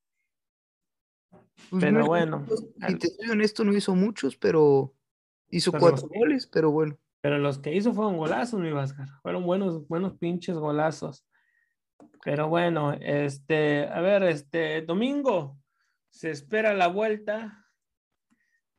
Pues 1.69 1.83
pero 1.83 1.99
no, 1.99 2.05
bueno. 2.05 2.45
Si 2.87 2.95
te 2.95 3.07
soy 3.07 3.29
honesto, 3.29 3.63
no 3.63 3.73
hizo 3.73 3.95
muchos, 3.95 4.35
pero 4.35 4.93
hizo 5.49 5.71
pero 5.71 5.81
cuatro 5.81 6.07
los, 6.07 6.19
goles, 6.19 6.47
pero 6.47 6.71
bueno. 6.71 6.97
Pero 7.21 7.37
los 7.37 7.59
que 7.59 7.75
hizo 7.75 7.93
fueron 7.93 8.17
golazos, 8.17 8.59
mi 8.59 8.71
Vázquez. 8.71 9.09
Fueron 9.21 9.45
buenos, 9.45 9.87
buenos 9.87 10.17
pinches 10.17 10.57
golazos. 10.57 11.25
Pero 12.23 12.49
bueno, 12.49 12.93
este, 12.93 13.87
a 13.87 14.01
ver, 14.01 14.23
este, 14.23 14.81
domingo 14.81 15.57
se 16.09 16.31
espera 16.31 16.73
la 16.73 16.87
vuelta 16.87 17.61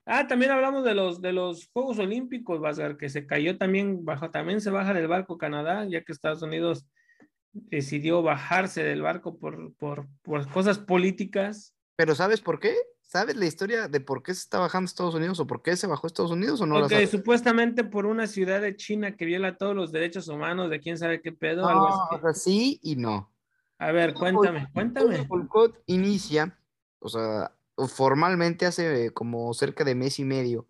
Ah, 0.05 0.27
también 0.27 0.51
hablamos 0.51 0.85
de 0.85 0.95
los, 0.95 1.21
de 1.21 1.33
los 1.33 1.69
Juegos 1.73 1.99
Olímpicos, 2.01 2.61
Vázquez, 2.61 2.97
que 2.97 3.09
se 3.09 3.25
cayó 3.25 3.57
también, 3.57 4.05
bajo, 4.05 4.31
también 4.31 4.61
se 4.61 4.71
baja 4.71 4.93
del 4.93 5.07
barco 5.07 5.39
Canadá, 5.39 5.87
ya 5.89 6.03
que 6.03 6.11
Estados 6.11 6.43
Unidos 6.43 6.89
decidió 7.53 8.21
bajarse 8.23 8.83
del 8.83 9.03
barco 9.03 9.39
por, 9.39 9.75
por, 9.75 10.09
por 10.23 10.51
cosas 10.51 10.79
políticas. 10.81 11.77
Pero 11.97 12.15
¿sabes 12.15 12.41
por 12.41 12.59
qué? 12.61 12.75
¿Sabes 13.03 13.37
la 13.37 13.45
historia 13.45 13.89
de 13.89 14.01
por 14.01 14.23
qué 14.23 14.33
se 14.33 14.41
está 14.41 14.59
bajando 14.59 14.87
Estados 14.87 15.15
Unidos 15.15 15.39
o 15.41 15.47
por 15.47 15.63
qué 15.63 15.77
se 15.77 15.87
bajó 15.87 16.07
Estados 16.07 16.31
Unidos 16.31 16.61
o 16.63 16.67
no 16.67 16.79
la 16.79 16.87
Ok, 16.87 16.93
sabes? 16.93 17.11
supuestamente 17.11 17.85
por 17.85 18.07
una 18.07 18.27
ciudad 18.27 18.63
de 18.63 18.75
China 18.75 19.17
que 19.17 19.27
viola 19.27 19.59
todos 19.59 19.77
los 19.77 19.93
derechos 19.93 20.29
humanos 20.29 20.71
de 20.71 20.81
quién 20.81 20.97
sabe 20.97 21.21
qué 21.21 21.33
pedo, 21.33 21.69
algo 21.69 21.89
así. 21.89 21.99
o 22.17 22.21
sea, 22.21 22.33
sí 22.33 22.81
y 22.83 22.97
no. 22.97 23.31
A 23.79 23.93
ver, 23.93 24.15
cuéntame, 24.15 24.69
cuéntame. 24.73 25.17
el 25.17 25.27
boicot 25.27 25.83
inicia, 25.87 26.59
o 27.01 27.09
sea, 27.09 27.53
formalmente 27.89 28.65
hace 28.65 29.11
como 29.13 29.53
cerca 29.53 29.85
de 29.85 29.95
mes 29.95 30.19
y 30.19 30.25
medio, 30.25 30.69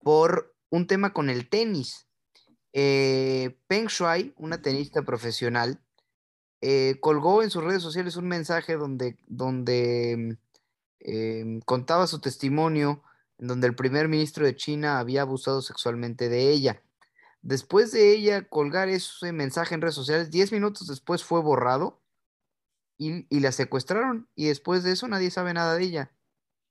por 0.00 0.54
un 0.68 0.86
tema 0.86 1.12
con 1.12 1.30
el 1.30 1.48
tenis. 1.48 2.06
Eh, 2.72 3.56
Peng 3.66 3.86
Shuai, 3.86 4.34
una 4.36 4.60
tenista 4.60 5.02
profesional, 5.02 5.80
eh, 6.68 6.98
colgó 6.98 7.44
en 7.44 7.50
sus 7.50 7.62
redes 7.62 7.80
sociales 7.80 8.16
un 8.16 8.26
mensaje 8.26 8.76
donde, 8.76 9.16
donde 9.28 10.36
eh, 10.98 11.60
contaba 11.64 12.08
su 12.08 12.18
testimonio, 12.20 13.04
en 13.38 13.46
donde 13.46 13.68
el 13.68 13.76
primer 13.76 14.08
ministro 14.08 14.44
de 14.44 14.56
China 14.56 14.98
había 14.98 15.22
abusado 15.22 15.62
sexualmente 15.62 16.28
de 16.28 16.50
ella. 16.50 16.82
Después 17.40 17.92
de 17.92 18.10
ella 18.10 18.48
colgar 18.48 18.88
ese 18.88 19.30
mensaje 19.30 19.76
en 19.76 19.80
redes 19.80 19.94
sociales, 19.94 20.32
10 20.32 20.50
minutos 20.50 20.88
después 20.88 21.22
fue 21.22 21.40
borrado 21.40 22.00
y, 22.98 23.28
y 23.28 23.38
la 23.38 23.52
secuestraron 23.52 24.28
y 24.34 24.46
después 24.46 24.82
de 24.82 24.90
eso 24.90 25.06
nadie 25.06 25.30
sabe 25.30 25.54
nada 25.54 25.76
de 25.76 25.84
ella. 25.84 26.10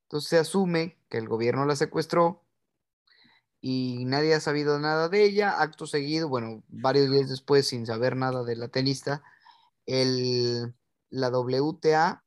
Entonces 0.08 0.30
se 0.30 0.38
asume 0.38 0.98
que 1.08 1.20
el 1.20 1.30
gobierno 1.30 1.64
la 1.64 1.78
secuestró 1.78 2.44
y 3.62 4.04
nadie 4.04 4.34
ha 4.34 4.42
sabido 4.42 4.78
nada 4.78 5.08
de 5.08 5.24
ella. 5.24 5.62
Acto 5.62 5.88
seguido, 5.88 6.28
bueno, 6.28 6.64
varios 6.68 7.10
días 7.10 7.30
después, 7.30 7.66
sin 7.66 7.86
saber 7.86 8.18
nada 8.18 8.44
de 8.44 8.58
la 8.58 8.68
tenista, 8.68 9.24
el, 9.86 10.74
la 11.10 11.30
WTA, 11.30 12.24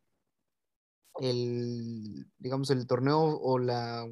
el, 1.21 2.27
digamos, 2.39 2.71
el 2.71 2.87
torneo 2.87 3.21
o 3.21 3.59
la, 3.59 4.07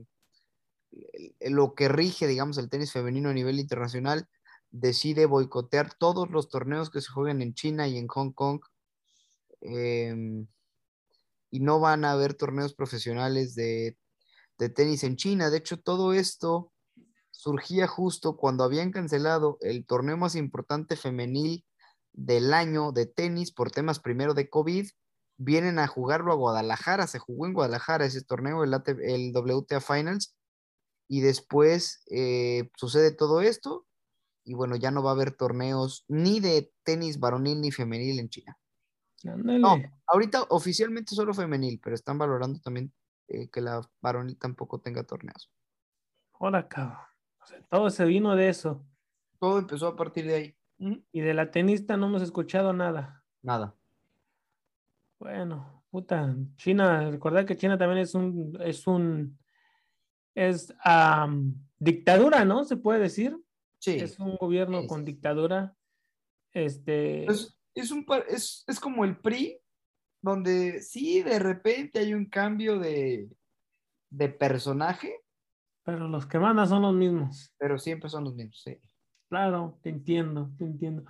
lo 1.40 1.74
que 1.74 1.88
rige, 1.88 2.26
digamos, 2.26 2.58
el 2.58 2.68
tenis 2.68 2.92
femenino 2.92 3.30
a 3.30 3.34
nivel 3.34 3.60
internacional, 3.60 4.28
decide 4.70 5.26
boicotear 5.26 5.94
todos 5.94 6.30
los 6.30 6.48
torneos 6.48 6.90
que 6.90 7.00
se 7.00 7.10
jueguen 7.10 7.42
en 7.42 7.54
China 7.54 7.88
y 7.88 7.98
en 7.98 8.08
Hong 8.08 8.32
Kong. 8.32 8.60
em, 9.60 10.46
y 11.50 11.60
no 11.60 11.80
van 11.80 12.04
a 12.04 12.12
haber 12.12 12.34
torneos 12.34 12.74
profesionales 12.74 13.54
de, 13.54 13.96
de 14.58 14.68
tenis 14.68 15.04
en 15.04 15.16
China. 15.16 15.48
De 15.48 15.58
hecho, 15.58 15.80
todo 15.80 16.12
esto 16.12 16.72
surgía 17.30 17.86
justo 17.86 18.36
cuando 18.36 18.64
habían 18.64 18.90
cancelado 18.90 19.58
el 19.60 19.86
torneo 19.86 20.16
más 20.16 20.34
importante 20.34 20.96
femenil 20.96 21.64
del 22.16 22.52
año 22.54 22.90
de 22.92 23.06
tenis 23.06 23.52
por 23.52 23.70
temas 23.70 24.00
primero 24.00 24.34
de 24.34 24.50
COVID. 24.50 24.88
Vienen 25.38 25.78
a 25.78 25.86
jugarlo 25.86 26.32
a 26.32 26.36
Guadalajara, 26.36 27.06
se 27.06 27.18
jugó 27.18 27.46
en 27.46 27.52
Guadalajara 27.52 28.06
ese 28.06 28.22
torneo, 28.22 28.64
el, 28.64 28.74
AT 28.74 28.88
el 28.88 29.32
WTA 29.34 29.80
Finals, 29.80 30.34
y 31.08 31.20
después 31.20 32.02
eh, 32.10 32.70
sucede 32.74 33.12
todo 33.12 33.42
esto, 33.42 33.86
y 34.44 34.54
bueno, 34.54 34.76
ya 34.76 34.90
no 34.90 35.02
va 35.02 35.10
a 35.10 35.14
haber 35.14 35.36
torneos 35.36 36.04
ni 36.08 36.40
de 36.40 36.72
tenis 36.84 37.20
varonil 37.20 37.60
ni 37.60 37.70
femenil 37.70 38.18
en 38.18 38.30
China. 38.30 38.58
Ándale. 39.24 39.58
No, 39.58 39.76
ahorita 40.06 40.44
oficialmente 40.48 41.14
solo 41.14 41.34
femenil, 41.34 41.80
pero 41.82 41.94
están 41.94 42.16
valorando 42.16 42.60
también 42.60 42.92
eh, 43.28 43.50
que 43.50 43.60
la 43.60 43.82
varonil 44.00 44.38
tampoco 44.38 44.80
tenga 44.80 45.02
torneos. 45.02 45.50
Ahora, 46.38 46.66
cabrón. 46.66 46.98
O 47.42 47.46
sea, 47.46 47.60
todo 47.68 47.90
se 47.90 48.04
vino 48.04 48.34
de 48.36 48.48
eso. 48.48 48.84
Todo 49.38 49.58
empezó 49.58 49.88
a 49.88 49.96
partir 49.96 50.26
de 50.26 50.34
ahí. 50.34 50.56
Y 50.78 51.20
de 51.20 51.34
la 51.34 51.50
tenista 51.50 51.96
no 51.96 52.06
hemos 52.06 52.22
escuchado 52.22 52.72
nada. 52.72 53.24
Nada. 53.42 53.74
Bueno, 55.18 55.84
puta, 55.90 56.36
China, 56.56 57.10
recordad 57.10 57.46
que 57.46 57.56
China 57.56 57.78
también 57.78 58.00
es 58.00 58.14
un, 58.14 58.56
es 58.60 58.86
un, 58.86 59.38
es 60.34 60.74
dictadura, 61.78 62.44
¿no? 62.44 62.64
Se 62.64 62.76
puede 62.76 63.00
decir. 63.00 63.36
Sí. 63.78 63.96
Es 63.96 64.18
un 64.18 64.36
gobierno 64.36 64.86
con 64.86 65.04
dictadura. 65.04 65.74
Este, 66.52 67.24
Es, 67.24 67.58
es, 67.74 67.90
un, 67.90 68.04
es, 68.28 68.64
es 68.66 68.80
como 68.80 69.04
el 69.04 69.18
PRI, 69.18 69.58
donde 70.20 70.82
sí, 70.82 71.22
de 71.22 71.38
repente 71.38 72.00
hay 72.00 72.12
un 72.14 72.26
cambio 72.26 72.78
de, 72.78 73.30
de 74.10 74.28
personaje, 74.28 75.20
pero 75.82 76.08
los 76.08 76.26
que 76.26 76.38
mandan 76.38 76.68
son 76.68 76.82
los 76.82 76.94
mismos. 76.94 77.54
pero 77.58 77.78
siempre 77.78 78.10
son 78.10 78.24
los 78.24 78.34
mismos. 78.34 78.60
Sí. 78.62 78.78
Claro, 79.28 79.78
te 79.82 79.90
entiendo, 79.90 80.50
te 80.56 80.64
entiendo. 80.64 81.04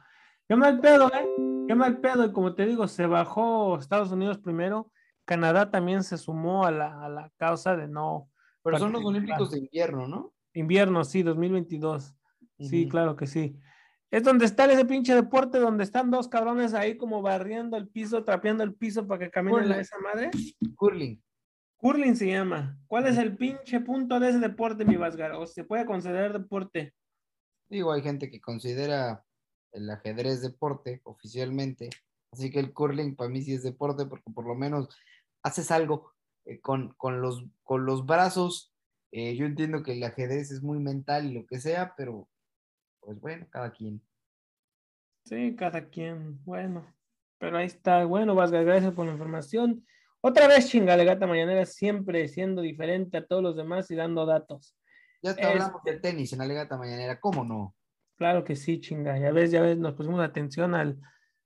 Qué 0.49 0.57
mal 0.57 0.81
pedo, 0.81 1.09
¿eh? 1.09 1.27
Qué 1.67 1.75
mal 1.75 1.99
pedo. 1.99 2.25
Y 2.25 2.33
como 2.33 2.55
te 2.55 2.67
digo, 2.67 2.87
se 2.89 3.07
bajó 3.07 3.79
Estados 3.79 4.13
Unidos 4.13 4.39
primero. 4.39 4.91
Canadá 5.25 5.71
también 5.71 6.03
se 6.05 6.17
sumó 6.19 6.65
a 6.65 6.71
la, 6.71 7.05
a 7.05 7.09
la 7.09 7.33
causa 7.37 7.77
de 7.77 7.89
no. 7.89 8.31
Pero 8.63 8.79
son 8.79 8.93
los. 8.93 9.05
Olímpicos 9.05 9.51
de 9.51 9.59
invierno, 9.59 10.07
¿no? 10.07 10.33
Invierno, 10.55 11.05
sí, 11.05 11.23
2022. 11.23 12.15
Sí, 12.59 12.83
Ujú. 12.83 12.91
claro 12.91 13.17
que 13.17 13.27
sí. 13.27 13.59
Es 14.11 14.23
donde 14.23 14.47
está 14.47 14.65
ese 14.67 14.85
pinche 14.85 15.15
deporte 15.15 15.59
donde 15.59 15.85
están 15.85 16.11
dos 16.11 16.29
cabrones 16.29 16.75
ahí 16.75 16.97
como 16.97 17.23
barriendo 17.23 17.77
el 17.77 17.89
piso, 17.89 18.25
trapeando 18.25 18.63
el 18.63 18.75
piso 18.75 19.07
para 19.07 19.25
que 19.25 19.31
camine 19.31 19.59
la 19.59 19.63
Curling. 19.65 19.81
esa 19.81 19.99
madre. 19.99 20.31
Curling. 20.77 21.23
Curling 21.77 22.17
se 22.17 22.29
llama. 22.29 22.79
¿Cuál 22.87 23.09
es 23.09 23.19
el 23.19 23.37
pinche 23.37 23.81
punto 23.81 24.19
de 24.21 24.31
ese 24.31 24.39
deporte, 24.39 24.85
mi 24.85 24.97
Vasgar? 24.97 25.33
¿O 25.33 25.47
se 25.47 25.65
puede 25.65 25.85
considerar 25.85 26.33
deporte? 26.33 26.95
Digo, 27.69 27.93
hay 27.93 28.03
gente 28.03 28.31
que 28.31 28.41
considera 28.41 29.25
el 29.73 29.91
ajedrez 29.91 30.41
deporte 30.41 31.01
oficialmente, 31.05 31.91
así 32.33 32.51
que 32.51 32.61
el 32.61 32.73
curling 32.73 33.17
para 33.17 33.31
mí 33.31 33.43
sí 33.43 33.55
es 33.55 33.63
deporte 33.63 34.07
porque 34.07 34.31
por 34.33 34.47
lo 34.47 34.55
menos 34.55 34.89
haces 35.43 35.71
algo 35.71 36.13
eh, 36.45 36.61
con, 36.61 36.95
con 36.95 37.21
los, 37.21 37.45
con 37.63 37.85
los 37.85 38.07
brazos. 38.07 38.73
Eh, 39.13 39.37
yo 39.37 39.47
entiendo 39.47 39.83
que 39.83 39.93
el 39.93 40.03
ajedrez 40.03 40.51
es 40.51 40.63
muy 40.63 40.79
mental 40.79 41.27
y 41.27 41.35
lo 41.35 41.47
que 41.47 41.61
sea, 41.61 41.95
pero 41.97 42.29
pues 43.01 43.21
bueno, 43.21 43.47
cada 43.51 43.71
quien. 43.73 44.03
Sí, 45.25 45.55
cada 45.57 45.89
quien. 45.89 46.43
Bueno, 46.45 46.87
pero 47.39 47.59
ahí 47.59 47.67
está. 47.67 48.05
Bueno, 48.05 48.35
Vasgar, 48.35 48.65
gracias 48.65 48.93
por 48.93 49.07
la 49.07 49.13
información. 49.13 49.85
Otra 50.21 50.49
vez, 50.49 50.69
chingale 50.69 51.05
gata 51.05 51.27
mañanera, 51.27 51.67
siempre 51.67 52.27
siendo 52.29 52.63
diferente 52.63 53.17
a 53.17 53.27
todos 53.27 53.43
los 53.43 53.57
demás 53.57 53.91
y 53.91 53.95
dando 53.95 54.27
datos. 54.27 54.77
Ya 55.35 55.55
Es- 55.55 55.63
hablamos 55.63 55.83
de 55.85 55.99
tenis 55.99 56.33
en 56.33 56.39
la 56.41 56.47
legata 56.47 56.77
mañanera, 56.77 57.19
¿cómo 57.21 57.45
no? 57.45 57.75
Claro 58.17 58.45
que 58.45 58.57
sí, 58.57 58.81
chinga. 58.81 59.19
Ya 59.19 59.31
ves, 59.33 59.51
ya 59.51 59.61
ves, 59.61 59.77
nos 59.77 59.95
pusimos 59.95 60.21
atención 60.21 60.75
al, 60.75 61.01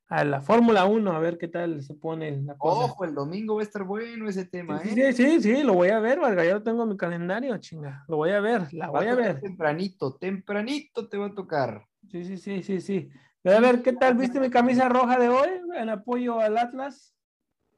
a 0.08 0.24
la 0.24 0.40
Fórmula 0.40 0.84
1, 0.84 1.12
a 1.12 1.18
ver 1.18 1.38
qué 1.38 1.48
tal 1.48 1.82
se 1.82 1.94
pone 1.94 2.30
la 2.42 2.56
cosa. 2.56 2.84
Ojo, 2.84 3.04
el 3.04 3.14
domingo 3.14 3.56
va 3.56 3.62
a 3.62 3.64
estar 3.64 3.84
bueno 3.84 4.28
ese 4.28 4.44
tema, 4.44 4.82
Sí, 4.84 4.90
¿eh? 4.90 5.12
sí, 5.12 5.40
sí, 5.40 5.40
sí, 5.40 5.62
lo 5.62 5.74
voy 5.74 5.88
a 5.88 5.98
ver, 5.98 6.20
Vargas, 6.20 6.46
ya 6.46 6.54
lo 6.54 6.62
tengo 6.62 6.82
en 6.84 6.90
mi 6.90 6.96
calendario, 6.96 7.56
chinga. 7.58 8.04
Lo 8.06 8.16
voy 8.18 8.30
a 8.30 8.40
ver, 8.40 8.72
la 8.74 8.88
Va 8.90 9.00
voy 9.00 9.08
a 9.08 9.14
ver. 9.14 9.40
Tempranito, 9.40 10.16
tempranito 10.16 11.08
te 11.08 11.16
va 11.16 11.26
a 11.26 11.34
tocar. 11.34 11.86
Sí, 12.10 12.24
sí, 12.24 12.36
sí, 12.38 12.62
sí, 12.62 12.80
sí. 12.80 13.10
Voy 13.42 13.54
a 13.54 13.60
ver 13.60 13.82
qué 13.82 13.92
tal, 13.94 14.16
¿viste 14.16 14.38
mi 14.38 14.50
camisa 14.50 14.88
roja 14.88 15.18
de 15.18 15.28
hoy 15.28 15.48
en 15.74 15.88
apoyo 15.88 16.38
al 16.40 16.58
Atlas? 16.58 17.14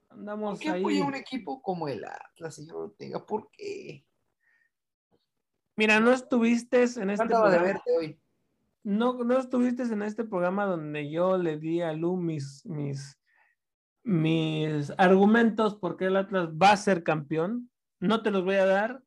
¿Por 0.09 0.19
Andamos 0.19 0.61
qué 0.61 0.69
ahí. 0.69 0.81
apoya 0.83 1.05
un 1.05 1.15
equipo 1.15 1.62
como 1.62 1.88
el 1.88 2.05
Atlas, 2.05 2.55
señor 2.57 2.77
Ortega? 2.77 3.25
¿Por 3.25 3.49
qué? 3.53 4.05
Mira, 5.77 6.01
no 6.01 6.13
estuviste 6.13 6.83
en 6.83 7.11
este 7.11 7.27
Trataba 7.27 7.51
de 7.51 7.57
programa. 7.57 7.65
verte 7.65 7.91
hoy. 7.99 8.19
No, 8.85 9.25
no 9.25 9.39
estuviste 9.39 9.85
en 9.85 10.03
este 10.03 10.25
programa 10.25 10.67
donde 10.67 11.11
yo 11.11 11.39
le 11.39 11.59
di 11.59 11.81
a 11.81 11.93
Lu 11.93 12.17
mis, 12.17 12.67
mis, 12.67 13.19
mis 14.03 14.93
argumentos 14.99 15.77
porque 15.77 16.07
el 16.07 16.17
Atlas 16.17 16.51
va 16.51 16.73
a 16.73 16.77
ser 16.77 17.03
campeón. 17.03 17.71
No 18.01 18.23
te 18.23 18.31
los 18.31 18.45
voy 18.45 18.57
a 18.57 18.67
dar. 18.67 19.03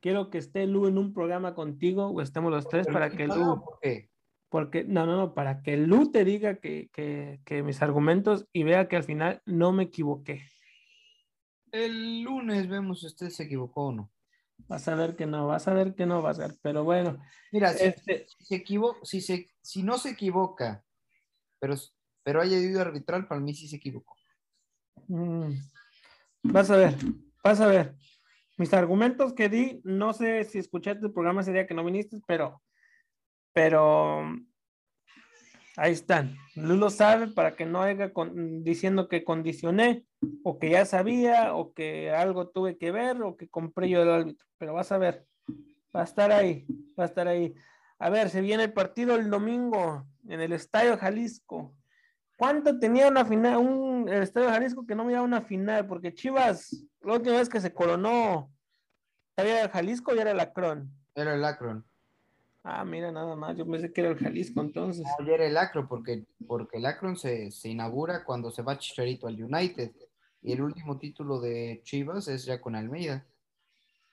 Quiero 0.00 0.30
que 0.30 0.38
esté 0.38 0.66
Lu 0.66 0.86
en 0.86 0.98
un 0.98 1.12
programa 1.12 1.54
contigo 1.54 2.08
o 2.08 2.20
estemos 2.20 2.52
los 2.52 2.68
tres 2.68 2.86
para 2.86 3.10
que 3.10 3.26
Lu, 3.26 3.64
¿por 3.64 3.78
qué? 3.80 4.10
porque 4.48 4.84
no, 4.84 5.06
no, 5.06 5.16
no, 5.16 5.34
para 5.34 5.62
que 5.62 5.76
Lu 5.76 6.10
te 6.10 6.24
diga 6.24 6.56
que, 6.60 6.88
que, 6.92 7.40
que 7.44 7.62
mis 7.62 7.82
argumentos 7.82 8.46
y 8.52 8.62
vea 8.62 8.88
que 8.88 8.96
al 8.96 9.04
final 9.04 9.42
no 9.44 9.72
me 9.72 9.84
equivoqué. 9.84 10.42
El 11.72 12.22
lunes 12.22 12.68
vemos 12.68 13.00
si 13.00 13.06
usted 13.06 13.30
se 13.30 13.42
equivocó 13.42 13.86
o 13.86 13.92
no. 13.92 14.10
Vas 14.68 14.88
a 14.88 14.94
ver 14.94 15.16
que 15.16 15.26
no, 15.26 15.46
vas 15.46 15.68
a 15.68 15.74
ver 15.74 15.94
que 15.94 16.06
no 16.06 16.22
vas 16.22 16.40
a 16.40 16.48
ver, 16.48 16.56
pero 16.62 16.82
bueno, 16.82 17.22
Mira, 17.52 17.72
si, 17.72 17.84
este, 17.84 18.26
si 18.26 18.44
se 18.44 18.54
equivo- 18.56 18.96
si, 19.02 19.20
se, 19.20 19.48
si 19.62 19.82
no 19.82 19.98
se 19.98 20.10
equivoca, 20.10 20.84
pero, 21.60 21.74
pero 22.22 22.40
haya 22.40 22.58
ido 22.58 22.80
arbitral, 22.80 23.28
para 23.28 23.40
mí 23.40 23.54
sí 23.54 23.68
se 23.68 23.76
equivocó. 23.76 24.16
Mm. 25.08 25.52
Vas 26.42 26.70
a 26.70 26.76
ver, 26.76 26.94
vas 27.44 27.60
a 27.60 27.66
ver. 27.66 27.94
Mis 28.56 28.72
argumentos 28.72 29.34
que 29.34 29.48
di, 29.48 29.80
no 29.84 30.12
sé 30.12 30.44
si 30.44 30.58
escuchaste 30.58 31.06
el 31.06 31.12
programa 31.12 31.42
ese 31.42 31.52
día 31.52 31.66
que 31.66 31.74
no 31.74 31.84
viniste, 31.84 32.20
pero, 32.26 32.62
pero 33.52 34.22
ahí 35.76 35.92
están. 35.92 36.36
Lu 36.54 36.76
lo 36.76 36.90
sabe 36.90 37.28
para 37.28 37.54
que 37.54 37.66
no 37.66 37.82
haya 37.82 38.12
con- 38.12 38.64
diciendo 38.64 39.08
que 39.08 39.24
condicioné 39.24 40.04
o 40.42 40.58
que 40.58 40.70
ya 40.70 40.84
sabía 40.84 41.54
o 41.54 41.72
que 41.72 42.10
algo 42.10 42.48
tuve 42.48 42.78
que 42.78 42.90
ver 42.90 43.22
o 43.22 43.36
que 43.36 43.48
compré 43.48 43.88
yo 43.88 44.02
el 44.02 44.10
árbitro. 44.10 44.46
Pero 44.58 44.74
vas 44.74 44.90
a 44.92 44.98
ver, 44.98 45.26
va 45.94 46.00
a 46.00 46.04
estar 46.04 46.32
ahí, 46.32 46.66
va 46.98 47.04
a 47.04 47.06
estar 47.06 47.28
ahí. 47.28 47.54
A 47.98 48.10
ver, 48.10 48.28
se 48.30 48.40
viene 48.40 48.64
el 48.64 48.72
partido 48.72 49.16
el 49.16 49.30
domingo 49.30 50.06
en 50.28 50.40
el 50.40 50.52
Estadio 50.52 50.96
Jalisco. 50.98 51.74
¿Cuánto 52.36 52.78
tenía 52.78 53.08
una 53.08 53.24
final, 53.24 53.56
un, 53.56 54.08
el 54.08 54.22
Estadio 54.22 54.50
Jalisco 54.50 54.86
que 54.86 54.94
no 54.94 55.04
miraba 55.04 55.24
una 55.24 55.40
final, 55.40 55.86
porque 55.86 56.12
Chivas, 56.12 56.86
la 57.00 57.14
última 57.14 57.36
vez 57.36 57.48
que 57.48 57.60
se 57.62 57.72
coronó, 57.72 58.52
¿había 59.36 59.68
Jalisco 59.70 60.14
y 60.14 60.18
era 60.18 60.32
el 60.32 60.40
Acron? 60.40 60.90
Era 61.14 61.34
el 61.34 61.42
Akron. 61.44 61.86
Ah, 62.68 62.84
mira, 62.84 63.12
nada 63.12 63.36
más, 63.36 63.56
yo 63.56 63.64
pensé 63.64 63.92
que 63.92 64.00
era 64.00 64.10
el 64.10 64.18
Jalisco 64.18 64.60
entonces. 64.60 65.06
Era 65.24 65.46
el 65.46 65.56
Akron, 65.56 65.86
porque, 65.86 66.24
porque 66.48 66.78
el 66.78 66.86
Akron 66.86 67.16
se, 67.16 67.52
se 67.52 67.68
inaugura 67.68 68.24
cuando 68.24 68.50
se 68.50 68.62
va 68.62 68.76
Chicharito 68.76 69.28
al 69.28 69.40
United. 69.40 69.92
Y 70.42 70.50
el 70.50 70.62
último 70.62 70.98
título 70.98 71.40
de 71.40 71.80
Chivas 71.84 72.26
es 72.26 72.44
ya 72.44 72.60
con 72.60 72.74
Almeida. 72.74 73.24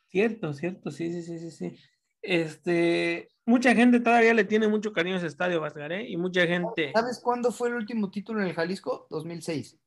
Cierto, 0.05 0.53
cierto, 0.53 0.91
sí, 0.91 1.11
sí, 1.11 1.23
sí, 1.23 1.39
sí, 1.39 1.49
sí. 1.49 1.79
Este, 2.21 3.27
mucha 3.43 3.73
gente 3.73 3.99
todavía 3.99 4.35
le 4.35 4.43
tiene 4.43 4.67
mucho 4.67 4.93
cariño 4.93 5.15
a 5.15 5.17
ese 5.17 5.27
estadio, 5.27 5.59
Vasgaré, 5.59 6.07
y 6.07 6.15
mucha 6.15 6.45
gente 6.45 6.91
¿Sabes 6.93 7.19
cuándo 7.23 7.51
fue 7.51 7.69
el 7.69 7.73
último 7.73 8.11
título 8.11 8.39
en 8.39 8.49
el 8.49 8.53
Jalisco? 8.53 9.07
2006, 9.09 9.79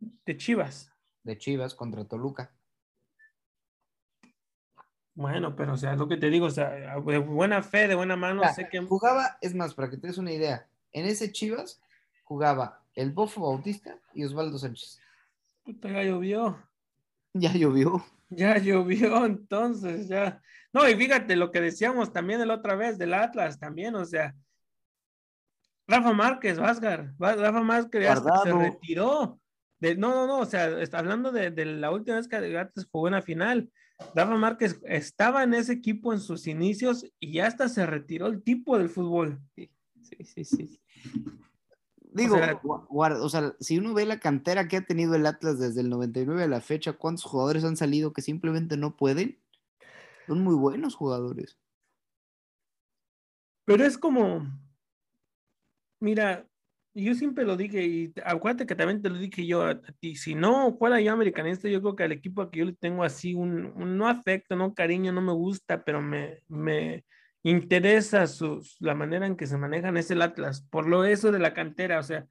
de 0.00 0.36
Chivas. 0.38 0.90
de 1.22 1.36
Chivas 1.36 1.74
contra 1.74 2.06
Toluca. 2.06 2.56
Bueno, 5.14 5.54
pero 5.54 5.74
o 5.74 5.76
sea, 5.76 5.94
lo 5.94 6.08
que 6.08 6.16
te 6.16 6.30
digo, 6.30 6.46
o 6.46 6.50
sea, 6.50 6.70
de 6.70 7.18
buena 7.18 7.62
fe, 7.62 7.86
de 7.86 7.94
buena 7.94 8.16
mano, 8.16 8.42
sé 8.54 8.68
que 8.68 8.80
Jugaba, 8.80 9.36
es 9.40 9.54
más, 9.54 9.74
para 9.74 9.90
que 9.90 9.98
te 9.98 10.06
des 10.06 10.18
una 10.18 10.32
idea, 10.32 10.66
en 10.92 11.04
ese 11.06 11.30
Chivas 11.32 11.82
jugaba 12.24 12.82
el 12.94 13.10
Bofo 13.12 13.42
Bautista 13.42 13.98
y 14.14 14.24
Osvaldo 14.24 14.58
Sánchez. 14.58 15.00
puta, 15.64 15.90
ya 15.90 16.02
llovió. 16.02 16.58
Ya 17.34 17.52
llovió. 17.52 18.04
Ya 18.30 18.56
llovió, 18.56 19.26
entonces 19.26 20.08
ya. 20.08 20.40
No, 20.72 20.88
y 20.88 20.94
fíjate 20.94 21.36
lo 21.36 21.50
que 21.50 21.60
decíamos 21.60 22.12
también 22.12 22.46
la 22.48 22.54
otra 22.54 22.74
vez 22.74 22.96
del 22.96 23.12
Atlas 23.12 23.58
también, 23.58 23.94
o 23.94 24.06
sea, 24.06 24.34
Rafa 25.86 26.12
Márquez, 26.12 26.58
Va- 26.58 27.34
Rafa 27.36 27.60
Márquez 27.60 28.08
hasta 28.08 28.42
se 28.44 28.52
retiró. 28.52 29.38
De, 29.78 29.96
no, 29.96 30.10
no, 30.14 30.26
no, 30.26 30.38
o 30.38 30.46
sea, 30.46 30.80
está 30.80 31.00
hablando 31.00 31.32
de, 31.32 31.50
de 31.50 31.64
la 31.66 31.90
última 31.90 32.16
vez 32.16 32.28
que 32.28 32.36
Atlas 32.36 32.86
jugó 32.90 33.08
una 33.08 33.20
final. 33.20 33.70
Rafa 34.14 34.36
Márquez 34.36 34.80
estaba 34.84 35.42
en 35.42 35.54
ese 35.54 35.72
equipo 35.72 36.12
en 36.12 36.20
sus 36.20 36.46
inicios 36.46 37.06
y 37.20 37.32
ya 37.34 37.46
hasta 37.46 37.68
se 37.68 37.86
retiró 37.86 38.26
el 38.26 38.42
tipo 38.42 38.76
del 38.78 38.88
fútbol. 38.88 39.40
Sí, 39.54 39.70
sí, 40.24 40.44
sí. 40.44 40.80
Digo, 42.14 42.36
sea- 42.36 42.60
gua- 42.60 42.86
guarda- 42.88 43.22
o 43.22 43.28
sea, 43.30 43.54
si 43.58 43.78
uno 43.78 43.94
ve 43.94 44.04
la 44.04 44.20
cantera 44.20 44.68
que 44.68 44.76
ha 44.76 44.84
tenido 44.84 45.14
el 45.14 45.24
Atlas 45.24 45.58
desde 45.58 45.80
el 45.80 45.88
99 45.88 46.42
a 46.44 46.48
la 46.48 46.60
fecha, 46.60 46.92
¿cuántos 46.92 47.24
jugadores 47.24 47.64
han 47.64 47.76
salido 47.76 48.12
que 48.12 48.20
simplemente 48.20 48.76
no 48.76 48.96
pueden? 48.96 49.38
Son 50.26 50.42
muy 50.42 50.54
buenos 50.54 50.94
jugadores. 50.94 51.58
Pero 53.64 53.84
es 53.84 53.96
como, 53.96 54.46
mira, 56.00 56.46
yo 56.94 57.14
siempre 57.14 57.44
lo 57.44 57.56
dije 57.56 57.84
y 57.84 58.12
acuérdate 58.24 58.66
que 58.66 58.74
también 58.74 59.00
te 59.00 59.08
lo 59.08 59.18
dije 59.18 59.46
yo 59.46 59.62
a, 59.62 59.80
ti, 59.80 60.16
si 60.16 60.34
no 60.34 60.76
fuera 60.76 61.00
yo 61.00 61.12
americanista, 61.12 61.68
yo 61.68 61.80
creo 61.80 61.96
que 61.96 62.04
al 62.04 62.12
equipo 62.12 62.50
que 62.50 62.60
yo 62.60 62.64
le 62.66 62.74
tengo 62.74 63.02
así 63.02 63.34
un, 63.34 63.66
un 63.76 63.96
no 63.96 64.08
afecto, 64.08 64.56
no 64.56 64.74
cariño, 64.74 65.12
no 65.12 65.22
me 65.22 65.32
gusta, 65.32 65.84
pero 65.84 66.02
me, 66.02 66.40
me 66.48 67.04
interesa 67.42 68.26
sus, 68.26 68.76
la 68.80 68.94
manera 68.94 69.26
en 69.26 69.36
que 69.36 69.46
se 69.46 69.56
manejan 69.56 69.96
es 69.96 70.10
el 70.10 70.22
Atlas, 70.22 70.66
por 70.70 70.86
lo 70.86 71.04
eso 71.04 71.32
de 71.32 71.38
la 71.38 71.54
cantera, 71.54 71.98
o 71.98 72.02
sea, 72.02 72.26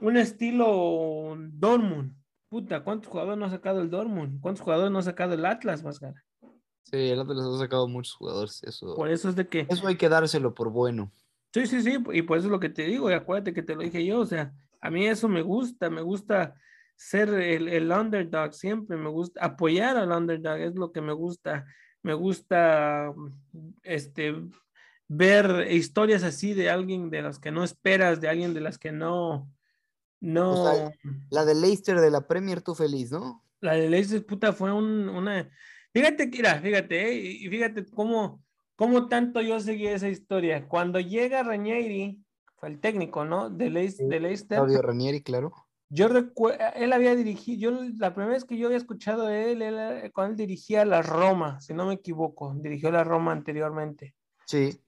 un 0.00 0.16
estilo 0.16 1.36
Dortmund, 1.50 2.14
puta, 2.48 2.82
¿cuántos 2.82 3.10
jugadores 3.10 3.38
no 3.38 3.46
ha 3.46 3.50
sacado 3.50 3.80
el 3.80 3.90
Dortmund? 3.90 4.40
¿Cuántos 4.40 4.62
jugadores 4.62 4.90
no 4.90 4.98
ha 4.98 5.02
sacado 5.02 5.34
el 5.34 5.44
Atlas, 5.44 5.82
Vasgar? 5.82 6.14
Sí, 6.84 6.96
el 7.10 7.20
Atlas 7.20 7.38
ha 7.38 7.58
sacado 7.58 7.86
muchos 7.86 8.14
jugadores. 8.14 8.62
Eso, 8.64 8.94
Por 8.94 9.10
eso 9.10 9.28
es 9.28 9.36
de 9.36 9.48
que... 9.48 9.66
eso 9.68 9.86
hay 9.86 9.96
que 9.96 10.08
dárselo 10.08 10.54
por 10.54 10.70
bueno. 10.70 11.12
Sí, 11.52 11.66
sí, 11.66 11.82
sí, 11.82 11.98
y 12.12 12.22
por 12.22 12.38
eso 12.38 12.46
es 12.46 12.50
lo 12.52 12.60
que 12.60 12.68
te 12.68 12.84
digo, 12.84 13.10
y 13.10 13.14
acuérdate 13.14 13.52
que 13.52 13.62
te 13.62 13.74
lo 13.74 13.82
dije 13.82 14.04
yo, 14.04 14.20
o 14.20 14.26
sea, 14.26 14.52
a 14.80 14.90
mí 14.90 15.06
eso 15.06 15.28
me 15.28 15.42
gusta, 15.42 15.90
me 15.90 16.00
gusta 16.00 16.54
ser 16.94 17.28
el, 17.30 17.66
el 17.68 17.90
underdog 17.90 18.52
siempre, 18.54 18.96
me 18.96 19.08
gusta 19.08 19.44
apoyar 19.44 19.96
al 19.96 20.12
underdog, 20.12 20.58
es 20.58 20.74
lo 20.76 20.92
que 20.92 21.00
me 21.00 21.12
gusta, 21.12 21.64
me 22.02 22.14
gusta 22.14 23.12
este 23.82 24.34
ver 25.08 25.72
historias 25.72 26.22
así 26.22 26.54
de 26.54 26.70
alguien 26.70 27.10
de 27.10 27.22
las 27.22 27.40
que 27.40 27.50
no 27.50 27.64
esperas, 27.64 28.20
de 28.20 28.28
alguien 28.28 28.54
de 28.54 28.60
las 28.60 28.78
que 28.78 28.92
no, 28.92 29.50
no, 30.20 30.52
O 30.52 30.56
sea, 30.56 30.92
La 31.30 31.44
de 31.44 31.54
Leicester 31.56 31.98
de 31.98 32.10
la 32.12 32.28
Premier, 32.28 32.62
tú 32.62 32.74
feliz, 32.76 33.10
¿no? 33.10 33.44
la 33.60 33.74
de 33.74 33.90
Leicester, 33.90 34.24
puta, 34.24 34.52
fue 34.52 34.72
un- 34.72 35.08
una, 35.08 35.50
fíjate, 35.92 36.28
mira, 36.28 36.60
fíjate, 36.60 37.10
eh, 37.10 37.14
y 37.14 37.46
y 37.46 37.50
fíjate 37.50 37.84
cómo, 37.86 38.44
cómo 38.80 39.08
tanto 39.08 39.42
yo 39.42 39.60
seguí 39.60 39.86
esa 39.88 40.08
historia, 40.08 40.66
cuando 40.66 41.00
llega 41.00 41.42
Ranieri, 41.42 42.18
fue 42.56 42.70
el 42.70 42.80
técnico, 42.80 43.26
¿no? 43.26 43.50
De, 43.50 43.68
Leis- 43.68 43.98
Sí, 43.98 44.06
de 44.06 44.20
Leicester. 44.20 44.56
Claudio 44.56 44.80
Ranieri, 44.80 45.22
claro. 45.22 45.52
Yo 45.90 46.08
recuerdo, 46.08 46.64
él 46.76 46.90
había 46.94 47.14
dirigido, 47.14 47.60
yo 47.60 47.82
la 47.98 48.14
primera 48.14 48.32
vez 48.32 48.46
que 48.46 48.56
yo 48.56 48.68
había 48.68 48.78
escuchado 48.78 49.26
de 49.26 49.52
él, 49.52 49.60
era 49.60 50.08
cuando 50.12 50.30
él 50.30 50.36
dirigía 50.38 50.86
la 50.86 51.02
Roma, 51.02 51.60
si 51.60 51.74
no 51.74 51.84
me 51.84 51.92
equivoco, 51.94 52.54
dirigió 52.56 52.90
la 52.90 53.04
Roma 53.04 53.32
anteriormente. 53.32 54.14
Sí. 54.46 54.80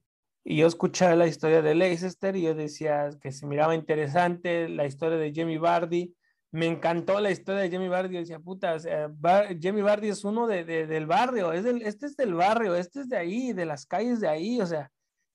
Y 0.42 0.56
yo 0.56 0.66
escuchaba 0.66 1.14
la 1.14 1.26
historia 1.26 1.60
de 1.60 1.74
Leicester 1.74 2.34
y 2.34 2.42
yo 2.42 2.54
decía 2.54 3.10
que 3.20 3.30
se 3.30 3.46
miraba 3.46 3.74
interesante 3.74 4.70
la 4.70 4.86
historia 4.86 5.18
de 5.18 5.32
Jamie 5.34 5.58
Vardy. 5.58 6.14
Me 6.52 6.66
encantó 6.66 7.18
la 7.20 7.30
historia 7.30 7.62
de 7.68 7.88
Vardy. 7.88 8.14
Yo 8.14 8.20
decía, 8.20 8.38
puta, 8.38 8.74
o 8.74 8.78
sea, 8.78 9.08
Bar- 9.10 9.56
Jamie 9.60 9.82
Vardy 9.82 10.08
es 10.08 10.22
uno 10.24 10.46
de, 10.46 10.64
de- 10.64 10.86
del 10.86 11.06
barrio, 11.06 11.52
es 11.52 11.64
del, 11.64 11.82
este 11.82 12.06
es 12.06 12.16
del 12.16 12.34
barrio, 12.34 12.76
este 12.76 13.00
es 13.00 13.08
de 13.08 13.16
ahí, 13.16 13.52
de 13.52 13.64
las 13.64 13.86
calles 13.86 14.20
de 14.20 14.28
ahí. 14.28 14.60
O 14.60 14.66
sea, 14.66 14.90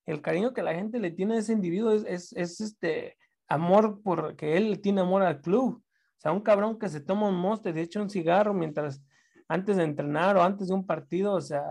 el 0.06 0.22
cariño 0.22 0.54
que 0.54 0.62
la 0.64 0.76
gente 0.76 1.00
le 1.00 1.12
tiene 1.12 1.36
a 1.36 1.40
ese 1.40 1.54
individuo 1.54 1.92
es, 1.92 2.04
es, 2.06 2.34
es 2.34 2.62
este 2.62 3.18
amor 3.48 4.02
porque 4.04 4.58
él 4.58 4.80
tiene 4.80 5.02
amor 5.02 5.24
al 5.24 5.42
club. 5.42 5.82
O 5.84 6.20
sea, 6.20 6.32
un 6.32 6.42
cabrón 6.42 6.78
que 6.78 6.88
se 6.90 7.02
toma 7.02 7.30
un 7.30 7.36
monster, 7.36 7.74
de 7.74 7.82
hecho 7.82 8.02
un 8.02 8.10
cigarro 8.10 8.54
mientras 8.54 9.02
antes 9.48 9.78
de 9.78 9.84
entrenar 9.84 10.38
o 10.38 10.44
antes 10.44 10.68
de 10.68 10.74
un 10.76 10.86
partido. 10.86 11.34
O 11.34 11.42
sea, 11.42 11.64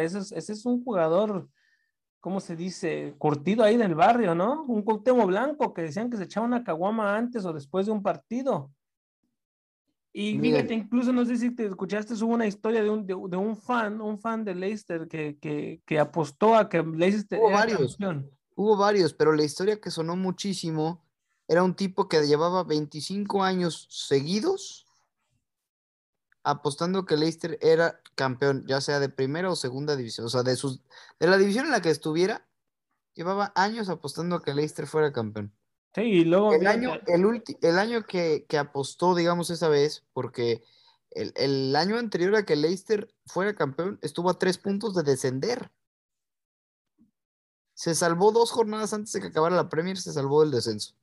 es, 0.00 0.14
ese 0.32 0.52
es 0.52 0.66
un 0.66 0.82
jugador 0.84 1.48
¿cómo 2.20 2.40
se 2.40 2.54
dice? 2.56 3.14
Curtido 3.18 3.64
ahí 3.64 3.76
del 3.76 3.94
barrio, 3.94 4.34
¿no? 4.34 4.64
Un 4.64 4.82
Cuauhtémoc 4.82 5.26
Blanco 5.28 5.72
que 5.72 5.82
decían 5.82 6.10
que 6.10 6.16
se 6.18 6.24
echaba 6.24 6.44
una 6.46 6.62
caguama 6.64 7.16
antes 7.16 7.44
o 7.46 7.52
después 7.52 7.86
de 7.86 7.92
un 7.92 8.02
partido. 8.02 8.70
Y 10.12 10.36
Mira. 10.38 10.56
fíjate, 10.58 10.74
incluso 10.74 11.12
no 11.12 11.24
sé 11.24 11.36
si 11.36 11.54
te 11.54 11.66
escuchaste, 11.66 12.14
hubo 12.14 12.34
una 12.34 12.46
historia 12.46 12.82
de 12.82 12.90
un, 12.90 13.06
de, 13.06 13.14
de 13.14 13.36
un 13.36 13.56
fan, 13.56 14.00
un 14.00 14.18
fan 14.18 14.44
de 14.44 14.54
Leicester 14.54 15.06
que, 15.06 15.38
que, 15.38 15.82
que 15.86 15.98
apostó 16.00 16.56
a 16.56 16.68
que 16.68 16.82
Leicester 16.82 17.38
Hubo 17.38 17.50
varios. 17.50 17.96
campeón. 17.96 18.30
Hubo 18.56 18.76
varios, 18.76 19.14
pero 19.14 19.32
la 19.32 19.44
historia 19.44 19.80
que 19.80 19.90
sonó 19.90 20.16
muchísimo 20.16 21.04
era 21.46 21.62
un 21.62 21.74
tipo 21.74 22.08
que 22.08 22.26
llevaba 22.26 22.64
25 22.64 23.42
años 23.42 23.86
seguidos 23.90 24.86
apostando 26.42 27.04
que 27.04 27.16
Leicester 27.16 27.58
era 27.60 28.00
campeón, 28.14 28.64
ya 28.66 28.80
sea 28.80 29.00
de 29.00 29.08
primera 29.08 29.50
o 29.50 29.56
segunda 29.56 29.96
división, 29.96 30.26
o 30.26 30.30
sea, 30.30 30.42
de 30.42 30.56
sus 30.56 30.80
de 31.18 31.26
la 31.26 31.36
división 31.36 31.66
en 31.66 31.72
la 31.72 31.82
que 31.82 31.90
estuviera, 31.90 32.46
llevaba 33.14 33.52
años 33.54 33.88
apostando 33.88 34.36
a 34.36 34.42
que 34.42 34.54
Leicester 34.54 34.86
fuera 34.86 35.12
campeón. 35.12 35.52
Sí, 35.94 36.02
y 36.02 36.24
luego 36.24 36.52
El 36.54 36.66
año, 36.66 36.92
el 37.06 37.24
ulti- 37.24 37.58
el 37.62 37.78
año 37.78 38.04
que, 38.06 38.46
que 38.48 38.58
apostó, 38.58 39.14
digamos, 39.14 39.50
esa 39.50 39.68
vez, 39.68 40.04
porque 40.12 40.62
el, 41.10 41.32
el 41.36 41.74
año 41.74 41.96
anterior 41.98 42.36
a 42.36 42.44
que 42.44 42.54
Leicester 42.56 43.12
fuera 43.26 43.54
campeón, 43.56 43.98
estuvo 44.02 44.30
a 44.30 44.38
tres 44.38 44.56
puntos 44.58 44.94
de 44.94 45.02
descender. 45.02 45.72
Se 47.74 47.94
salvó 47.94 48.30
dos 48.30 48.50
jornadas 48.50 48.92
antes 48.92 49.12
de 49.12 49.20
que 49.20 49.28
acabara 49.28 49.56
la 49.56 49.68
Premier, 49.68 49.96
se 49.98 50.12
salvó 50.12 50.42
del 50.42 50.50
descenso. 50.50 50.94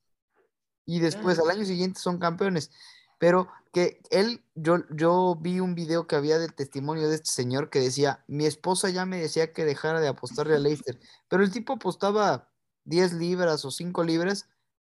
Y 0.86 1.00
después, 1.00 1.40
Ah. 1.40 1.42
al 1.44 1.50
año 1.52 1.66
siguiente, 1.66 2.00
son 2.00 2.20
campeones. 2.20 2.72
Pero 3.20 3.48
que 3.74 4.00
él, 4.12 4.44
yo, 4.54 4.78
yo 4.92 5.36
vi 5.42 5.60
un 5.60 5.74
video 5.74 6.06
que 6.08 6.16
había 6.16 6.38
del 6.38 6.54
testimonio 6.54 7.10
de 7.10 7.16
este 7.16 7.32
señor 7.32 7.70
que 7.72 7.80
decía, 7.80 8.24
mi 8.28 8.46
esposa 8.46 8.90
ya 8.92 9.06
me 9.06 9.20
decía 9.20 9.52
que 9.54 9.66
dejara 9.66 10.00
de 10.00 10.08
apostarle 10.08 10.56
a 10.56 10.60
Leicester. 10.60 11.00
Pero 11.28 11.44
el 11.44 11.52
tipo 11.52 11.74
apostaba 11.74 12.52
10 12.86 13.14
libras 13.14 13.66
o 13.66 13.72
5 13.72 14.04
libras, 14.04 14.48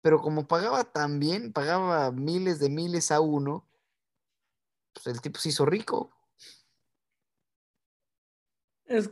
pero 0.01 0.19
como 0.19 0.47
pagaba 0.47 0.83
tan 0.83 1.19
bien, 1.19 1.53
pagaba 1.53 2.11
miles 2.11 2.59
de 2.59 2.69
miles 2.69 3.11
a 3.11 3.19
uno, 3.21 3.65
pues 4.93 5.07
el 5.07 5.21
tipo 5.21 5.39
se 5.39 5.49
hizo 5.49 5.65
rico. 5.65 6.11
es, 8.85 9.09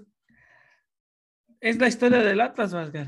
es 1.60 1.78
la 1.80 1.88
historia 1.88 2.20
del 2.20 2.42
Atlas, 2.42 2.74
Vázquez. 2.74 3.08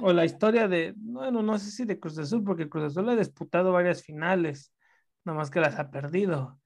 O 0.00 0.12
la 0.12 0.24
historia 0.24 0.66
de, 0.66 0.92
bueno, 0.96 1.42
no 1.42 1.58
sé 1.58 1.70
si 1.70 1.84
de 1.84 2.00
Cruz 2.00 2.18
Azul, 2.18 2.42
porque 2.42 2.68
Cruz 2.68 2.84
Azul 2.84 3.08
ha 3.08 3.16
disputado 3.16 3.72
varias 3.72 4.02
finales, 4.02 4.72
nada 5.24 5.38
más 5.38 5.50
que 5.50 5.60
las 5.60 5.78
ha 5.78 5.90
perdido. 5.90 6.60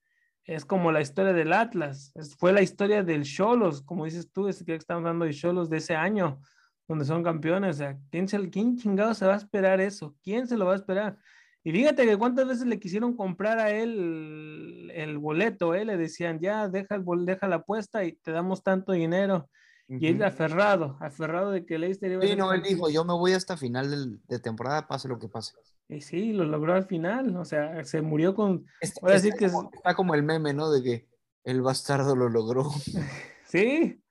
Es 0.44 0.64
como 0.64 0.92
la 0.92 1.02
historia 1.02 1.34
del 1.34 1.52
Atlas, 1.52 2.10
es- 2.14 2.34
fue 2.36 2.52
la 2.52 2.62
historia 2.62 3.02
del 3.02 3.24
Cholos, 3.24 3.82
como 3.82 4.06
dices 4.06 4.30
tú, 4.32 4.48
es 4.48 4.64
que 4.64 4.74
estamos 4.74 5.02
hablando 5.02 5.26
de 5.26 5.34
Cholos 5.34 5.68
de 5.68 5.76
ese 5.78 5.94
año, 5.94 6.40
donde 6.88 7.04
son 7.04 7.22
campeones. 7.22 7.76
O 7.76 7.78
sea, 7.78 7.98
¿quién, 8.10 8.26
se, 8.26 8.50
¿quién 8.50 8.76
chingado 8.78 9.14
se 9.14 9.26
va 9.26 9.34
a 9.34 9.38
esperar 9.38 9.80
eso? 9.80 10.16
¿Quién 10.24 10.46
se 10.48 10.56
lo 10.56 10.66
va 10.66 10.72
a 10.72 10.76
esperar? 10.76 11.18
Y 11.62 11.72
fíjate 11.72 12.06
que 12.06 12.16
cuántas 12.16 12.48
veces 12.48 12.66
le 12.66 12.80
quisieron 12.80 13.14
comprar 13.16 13.58
a 13.58 13.70
él 13.70 13.90
el, 13.98 14.90
el 14.94 15.18
boleto, 15.18 15.74
¿eh? 15.74 15.84
le 15.84 15.96
decían, 15.96 16.38
ya, 16.40 16.68
deja, 16.68 16.94
el 16.94 17.02
bol- 17.02 17.26
deja 17.26 17.46
la 17.46 17.56
apuesta 17.56 18.04
y 18.04 18.12
te 18.12 18.30
damos 18.32 18.62
tanto 18.62 18.92
dinero. 18.92 19.50
Y 19.90 20.06
él 20.08 20.22
aferrado, 20.22 20.98
aferrado 21.00 21.50
de 21.50 21.64
que 21.64 21.78
Leicester 21.78 22.12
iba 22.12 22.22
a 22.22 22.26
Sí, 22.26 22.36
no, 22.36 22.52
él 22.52 22.62
dijo, 22.62 22.90
yo 22.90 23.04
me 23.06 23.14
voy 23.14 23.32
hasta 23.32 23.56
final 23.56 23.90
del- 23.90 24.20
de 24.28 24.38
temporada, 24.38 24.86
pase 24.86 25.08
lo 25.08 25.18
que 25.18 25.28
pase. 25.28 25.54
Y 25.88 26.02
sí, 26.02 26.32
lo 26.34 26.44
logró 26.44 26.74
al 26.74 26.84
final. 26.84 27.34
O 27.36 27.44
sea, 27.46 27.82
se 27.84 28.02
murió 28.02 28.34
con. 28.34 28.66
Está, 28.82 29.00
Ahora 29.02 29.14
está 29.16 29.30
sí 29.30 29.36
que 29.38 29.46
es- 29.46 29.52
como, 29.52 29.70
está 29.72 29.94
como 29.94 30.14
el 30.14 30.22
meme, 30.22 30.52
¿no? 30.52 30.70
De 30.70 30.82
que 30.82 31.08
el 31.44 31.62
bastardo 31.62 32.14
lo 32.16 32.28
logró. 32.28 32.64
Sí, 33.46 34.02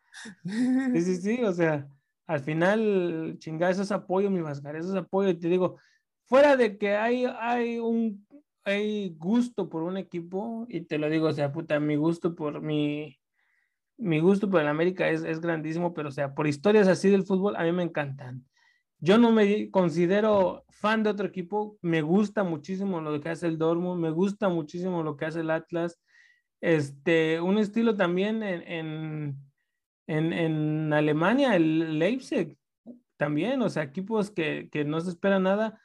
sí, 0.43 1.01
sí, 1.01 1.15
sí. 1.17 1.43
O 1.43 1.53
sea, 1.53 1.87
al 2.27 2.41
final, 2.41 3.35
chingada, 3.39 3.71
eso 3.71 3.81
es 3.83 3.91
apoyo, 3.91 4.29
mi 4.29 4.41
Vasgar, 4.41 4.75
eso 4.75 4.89
es 4.89 4.95
apoyo. 4.95 5.29
Y 5.29 5.39
te 5.39 5.47
digo, 5.47 5.79
fuera 6.25 6.57
de 6.57 6.77
que 6.77 6.95
hay, 6.95 7.25
hay 7.25 7.79
un 7.79 8.27
hay 8.67 9.15
gusto 9.17 9.69
por 9.69 9.83
un 9.83 9.95
equipo, 9.95 10.65
y 10.69 10.81
te 10.81 10.97
lo 10.97 11.09
digo, 11.09 11.27
o 11.27 11.33
sea, 11.33 11.53
puta, 11.53 11.79
mi 11.79 11.95
gusto 11.95 12.35
por 12.35 12.61
mi. 12.61 13.17
Mi 13.99 14.19
gusto 14.19 14.49
por 14.49 14.61
el 14.61 14.67
América 14.67 15.09
es, 15.09 15.23
es 15.23 15.39
grandísimo, 15.41 15.93
pero 15.93 16.09
o 16.09 16.11
sea, 16.11 16.35
por 16.35 16.47
historias 16.47 16.87
así 16.87 17.09
del 17.09 17.23
fútbol, 17.25 17.55
a 17.55 17.63
mí 17.63 17.71
me 17.71 17.81
encantan. 17.81 18.45
Yo 18.99 19.17
no 19.17 19.31
me 19.31 19.71
considero 19.71 20.65
fan 20.69 21.01
de 21.01 21.09
otro 21.09 21.27
equipo, 21.27 21.77
me 21.81 22.01
gusta 22.01 22.43
muchísimo 22.43 23.01
lo 23.01 23.19
que 23.19 23.29
hace 23.29 23.47
el 23.47 23.57
Dortmund, 23.57 24.01
me 24.01 24.11
gusta 24.11 24.49
muchísimo 24.49 25.01
lo 25.01 25.17
que 25.17 25.25
hace 25.25 25.39
el 25.39 25.49
Atlas. 25.49 25.99
Este, 26.61 27.41
un 27.41 27.57
estilo 27.57 27.95
también 27.95 28.43
en, 28.43 29.35
en, 30.07 30.33
en 30.33 30.93
Alemania, 30.93 31.55
el 31.55 31.99
Leipzig, 31.99 32.57
también, 33.17 33.61
o 33.61 33.69
sea, 33.69 33.83
equipos 33.83 34.31
que, 34.31 34.69
que 34.71 34.83
no 34.85 34.99
se 35.01 35.09
espera 35.09 35.39
nada. 35.39 35.79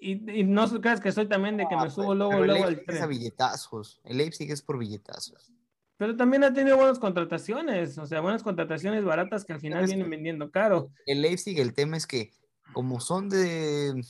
Y, 0.00 0.30
y 0.40 0.44
no 0.44 0.68
creas 0.80 1.00
que 1.00 1.10
soy 1.12 1.26
también 1.26 1.56
de 1.56 1.66
que 1.68 1.76
me 1.76 1.90
subo 1.90 2.14
luego, 2.14 2.30
Pero 2.32 2.44
el 2.44 2.48
luego 2.50 2.64
al 2.64 2.74
Leipzig 2.74 2.90
es 2.90 2.96
a 2.96 3.06
tren. 3.06 3.10
billetazos. 3.18 4.00
El 4.04 4.16
Leipzig 4.18 4.50
es 4.50 4.62
por 4.62 4.78
billetazos. 4.78 5.52
Pero 5.96 6.16
también 6.16 6.44
ha 6.44 6.52
tenido 6.54 6.76
buenas 6.76 7.00
contrataciones, 7.00 7.98
o 7.98 8.06
sea, 8.06 8.20
buenas 8.20 8.44
contrataciones 8.44 9.04
baratas 9.04 9.44
que 9.44 9.52
al 9.54 9.60
final 9.60 9.84
vienen 9.86 10.04
que- 10.04 10.10
vendiendo 10.10 10.50
caro. 10.52 10.92
El 11.06 11.22
Leipzig, 11.22 11.58
el 11.58 11.74
tema 11.74 11.96
es 11.96 12.06
que 12.06 12.30
como 12.72 13.00
son 13.00 13.28
de, 13.28 14.00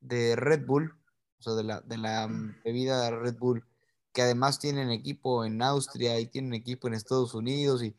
de 0.00 0.36
Red 0.36 0.64
Bull, 0.66 0.94
o 1.38 1.42
sea, 1.42 1.52
de 1.54 1.64
la, 1.64 1.80
de 1.82 1.98
la 1.98 2.26
mm, 2.28 2.62
bebida 2.64 3.10
Red 3.10 3.36
Bull, 3.38 3.64
que 4.12 4.22
además 4.22 4.58
tienen 4.58 4.90
equipo 4.90 5.44
en 5.44 5.60
Austria 5.62 6.18
y 6.18 6.26
tienen 6.26 6.54
equipo 6.54 6.88
en 6.88 6.94
Estados 6.94 7.34
Unidos 7.34 7.82
y 7.82 7.94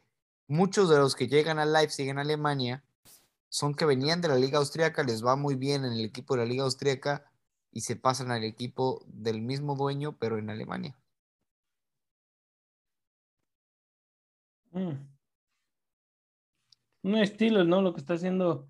muchos 0.52 0.89
de 0.89 0.97
los 0.97 1.16
que 1.16 1.28
llegan 1.28 1.60
a 1.60 1.66
Leipzig 1.66 2.10
en 2.10 2.20
Alemania 2.20 2.84
son 3.49 3.74
que 3.74 3.86
venían 3.86 4.22
de 4.22 4.28
la 4.28 4.36
liga 4.36 4.60
austríaca, 4.60 5.04
les 5.04 5.26
va 5.26 5.36
muy 5.36 5.56
bien 5.56 5.86
en 5.86 5.93
el 5.93 6.06
equipo 6.06 6.36
de 6.36 6.41
la 6.41 6.45
liga 6.45 6.64
austríaca 6.64 7.26
y 7.72 7.82
se 7.82 7.95
pasan 7.95 8.32
al 8.32 8.43
equipo 8.43 9.04
del 9.08 9.41
mismo 9.41 9.76
dueño, 9.76 10.18
pero 10.18 10.38
en 10.38 10.49
Alemania. 10.49 10.95
Mm. 14.72 15.12
Un 17.04 17.18
estilo, 17.18 17.64
¿no? 17.64 17.82
Lo 17.82 17.93
que 17.93 17.99
está 17.99 18.14
haciendo 18.14 18.68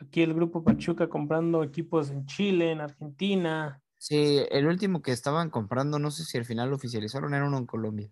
aquí 0.00 0.22
el 0.22 0.34
grupo 0.34 0.64
Pachuca 0.64 1.08
comprando 1.08 1.62
equipos 1.62 2.10
en 2.10 2.26
Chile, 2.26 2.72
en 2.72 2.80
Argentina. 2.80 3.82
Sí, 3.96 4.44
el 4.50 4.66
último 4.66 5.02
que 5.02 5.12
estaban 5.12 5.50
comprando, 5.50 5.98
no 5.98 6.10
sé 6.10 6.24
si 6.24 6.38
al 6.38 6.44
final 6.44 6.70
lo 6.70 6.76
oficializaron, 6.76 7.34
era 7.34 7.46
uno 7.46 7.58
en 7.58 7.66
Colombia. 7.66 8.10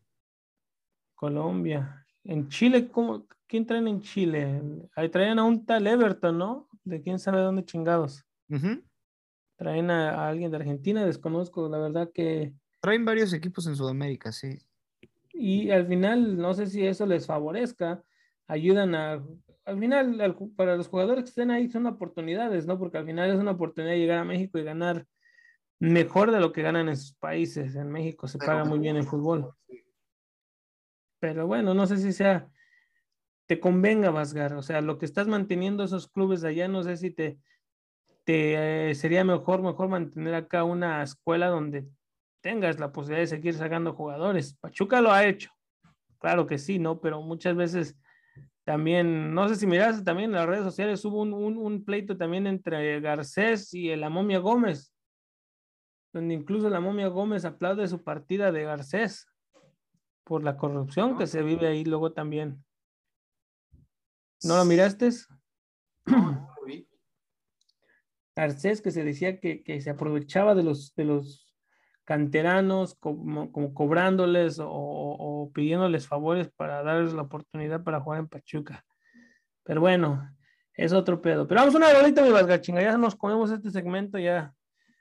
Colombia. 1.14 2.06
En 2.28 2.48
Chile, 2.48 2.88
¿cómo? 2.88 3.26
¿quién 3.48 3.66
traen 3.66 3.88
en 3.88 4.02
Chile? 4.02 4.62
Ahí 4.94 5.08
traían 5.08 5.38
a 5.38 5.44
un 5.44 5.64
tal 5.64 5.86
Everton, 5.86 6.36
¿no? 6.38 6.68
De 6.84 7.00
quién 7.00 7.18
sabe 7.18 7.40
dónde 7.40 7.64
chingados. 7.64 8.24
Traen 9.56 9.90
a, 9.90 10.10
a 10.10 10.28
alguien 10.28 10.50
de 10.50 10.58
Argentina, 10.58 11.04
desconozco, 11.04 11.68
la 11.68 11.78
verdad 11.78 12.10
que. 12.12 12.52
Traen 12.80 13.04
varios 13.04 13.32
equipos 13.32 13.66
en 13.66 13.74
Sudamérica, 13.74 14.30
sí. 14.30 14.58
Y 15.32 15.70
al 15.70 15.86
final, 15.86 16.36
no 16.36 16.52
sé 16.52 16.66
si 16.66 16.86
eso 16.86 17.06
les 17.06 17.26
favorezca, 17.26 18.02
ayudan 18.46 18.94
a. 18.94 19.24
Al 19.64 19.78
final, 19.78 20.20
al 20.20 20.36
para 20.54 20.76
los 20.76 20.88
jugadores 20.88 21.24
que 21.24 21.30
estén 21.30 21.50
ahí 21.50 21.68
son 21.68 21.86
oportunidades, 21.86 22.66
¿no? 22.66 22.78
Porque 22.78 22.98
al 22.98 23.06
final 23.06 23.30
es 23.30 23.38
una 23.38 23.52
oportunidad 23.52 23.92
de 23.92 24.00
llegar 24.00 24.18
a 24.18 24.24
México 24.24 24.58
y 24.58 24.64
ganar 24.64 25.06
mejor 25.80 26.30
de 26.30 26.40
lo 26.40 26.52
que 26.52 26.62
ganan 26.62 26.88
en 26.88 26.96
sus 26.96 27.14
países. 27.14 27.74
En 27.74 27.90
México 27.90 28.28
se 28.28 28.38
paga 28.38 28.64
muy 28.64 28.78
bien 28.78 28.96
el 28.96 29.04
fútbol. 29.04 29.52
Pero 31.20 31.46
bueno, 31.46 31.74
no 31.74 31.86
sé 31.86 31.98
si 31.98 32.12
sea, 32.12 32.48
te 33.46 33.60
convenga, 33.60 34.10
Vasgar. 34.10 34.54
O 34.54 34.62
sea, 34.62 34.80
lo 34.80 34.98
que 34.98 35.06
estás 35.06 35.26
manteniendo 35.26 35.82
esos 35.82 36.08
clubes 36.08 36.44
allá, 36.44 36.68
no 36.68 36.82
sé 36.82 36.96
si 36.96 37.10
te, 37.10 37.38
te 38.24 38.90
eh, 38.90 38.94
sería 38.94 39.24
mejor, 39.24 39.62
mejor 39.62 39.88
mantener 39.88 40.34
acá 40.34 40.64
una 40.64 41.02
escuela 41.02 41.48
donde 41.48 41.88
tengas 42.42 42.78
la 42.78 42.92
posibilidad 42.92 43.22
de 43.22 43.26
seguir 43.26 43.54
sacando 43.54 43.94
jugadores. 43.94 44.54
Pachuca 44.60 45.00
lo 45.00 45.10
ha 45.10 45.24
hecho, 45.24 45.50
claro 46.18 46.46
que 46.46 46.58
sí, 46.58 46.78
¿no? 46.78 47.00
Pero 47.00 47.22
muchas 47.22 47.56
veces 47.56 47.96
también, 48.64 49.32
no 49.32 49.48
sé 49.48 49.56
si 49.56 49.66
miras 49.66 50.04
también 50.04 50.30
en 50.30 50.36
las 50.36 50.46
redes 50.46 50.64
sociales, 50.64 51.02
hubo 51.06 51.22
un, 51.22 51.32
un, 51.32 51.56
un 51.56 51.84
pleito 51.86 52.18
también 52.18 52.46
entre 52.46 53.00
Garcés 53.00 53.72
y 53.72 53.96
la 53.96 54.10
momia 54.10 54.40
Gómez, 54.40 54.92
donde 56.12 56.34
incluso 56.34 56.68
la 56.68 56.80
momia 56.80 57.08
Gómez 57.08 57.46
aplaude 57.46 57.88
su 57.88 58.04
partida 58.04 58.52
de 58.52 58.64
Garcés 58.64 59.27
por 60.28 60.44
la 60.44 60.58
corrupción 60.58 61.16
que 61.16 61.26
se 61.26 61.42
vive 61.42 61.66
ahí 61.66 61.84
luego 61.84 62.12
también. 62.12 62.62
¿No 64.44 64.58
lo 64.58 64.64
miraste? 64.66 65.08
Garcés 68.36 68.82
que 68.82 68.90
se 68.92 69.02
decía 69.02 69.40
que, 69.40 69.64
que 69.64 69.80
se 69.80 69.90
aprovechaba 69.90 70.54
de 70.54 70.62
los, 70.62 70.94
de 70.94 71.04
los 71.04 71.52
canteranos 72.04 72.94
como, 72.94 73.50
como 73.50 73.72
cobrándoles 73.74 74.60
o, 74.60 74.68
o 74.70 75.50
pidiéndoles 75.52 76.06
favores 76.06 76.48
para 76.48 76.82
darles 76.82 77.14
la 77.14 77.22
oportunidad 77.22 77.82
para 77.82 78.00
jugar 78.00 78.20
en 78.20 78.28
Pachuca. 78.28 78.84
Pero 79.64 79.80
bueno, 79.80 80.30
es 80.74 80.92
otro 80.92 81.20
pedo. 81.20 81.48
Pero 81.48 81.62
vamos 81.62 81.74
a 81.74 81.78
una 81.78 81.92
rolita, 81.92 82.22
mi 82.22 82.30
Vasgachinga. 82.30 82.82
Ya 82.82 82.96
nos 82.96 83.16
comemos 83.16 83.50
este 83.50 83.70
segmento, 83.70 84.18
ya. 84.18 84.54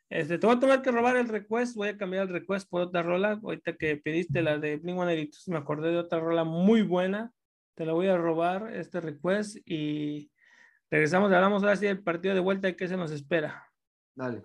Este, 0.09 0.37
te 0.37 0.47
voy 0.47 0.55
a 0.55 0.59
tener 0.59 0.81
que 0.81 0.91
robar 0.91 1.17
el 1.17 1.27
request. 1.27 1.75
Voy 1.75 1.89
a 1.89 1.97
cambiar 1.97 2.27
el 2.27 2.33
request 2.33 2.69
por 2.69 2.81
otra 2.81 3.03
rola. 3.03 3.39
Ahorita 3.43 3.75
que 3.75 3.97
pediste 3.97 4.41
la 4.41 4.57
de 4.57 4.77
Blink 4.77 4.97
One 4.97 5.29
me 5.47 5.57
acordé 5.57 5.91
de 5.91 5.97
otra 5.97 6.19
rola 6.19 6.43
muy 6.43 6.81
buena. 6.81 7.31
Te 7.75 7.85
la 7.85 7.93
voy 7.93 8.07
a 8.07 8.17
robar, 8.17 8.73
este 8.73 9.01
request. 9.01 9.57
Y 9.65 10.31
regresamos. 10.89 11.31
Hablamos 11.31 11.63
ahora 11.63 11.75
sí 11.75 11.85
del 11.85 12.03
partido 12.03 12.33
de 12.33 12.41
vuelta 12.41 12.69
y 12.69 12.75
qué 12.75 12.87
se 12.87 12.97
nos 12.97 13.11
espera. 13.11 13.69
Dale. 14.15 14.43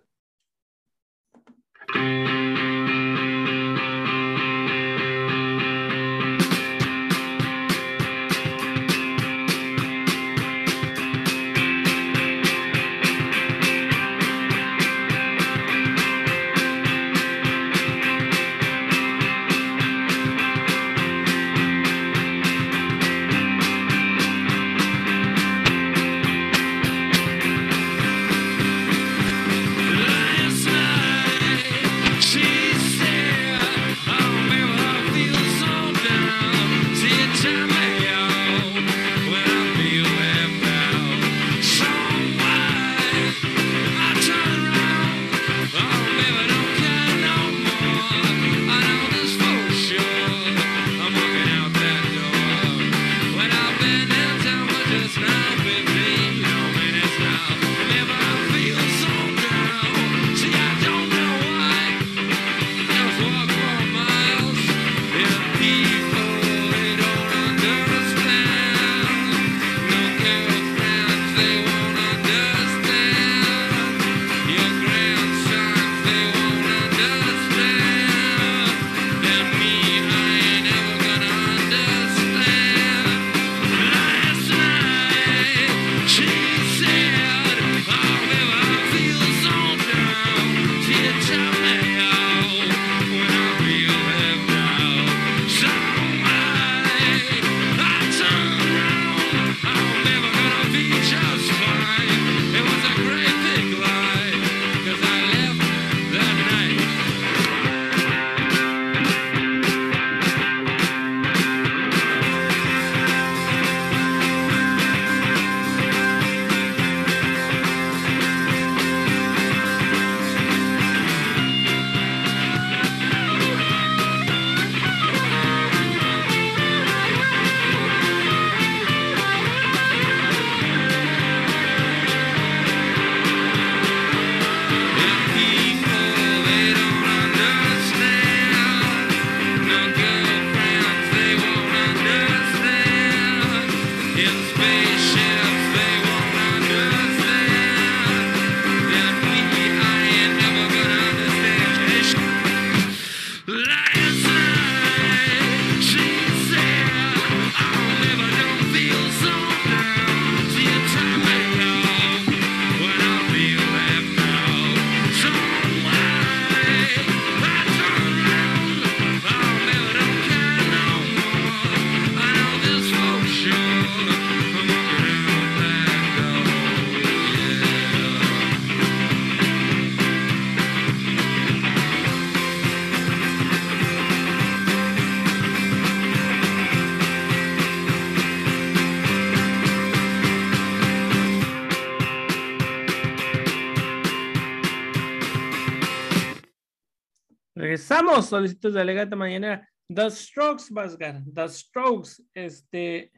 Solicitud 198.33 198.73
de 198.73 198.81
alegata 198.81 199.15
mañanera. 199.15 199.69
The 199.89 200.11
Strokes, 200.11 200.71
Vasgar. 200.71 201.23
The 201.35 201.49
Strokes, 201.51 202.23
este, 202.33 203.13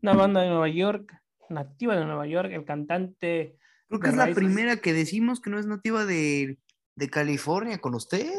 una 0.00 0.12
banda 0.12 0.42
de 0.42 0.48
Nueva 0.48 0.68
York, 0.68 1.12
nativa 1.48 1.96
de 1.96 2.04
Nueva 2.04 2.26
York, 2.28 2.52
el 2.52 2.64
cantante. 2.64 3.58
Creo 3.88 4.00
que 4.00 4.08
es 4.10 4.16
la 4.16 4.32
primera 4.32 4.76
que 4.76 4.92
decimos 4.92 5.40
que 5.40 5.50
no 5.50 5.58
es 5.58 5.66
nativa 5.66 6.06
de, 6.06 6.58
de 6.94 7.10
California 7.10 7.78
con 7.78 7.96
usted. 7.96 8.30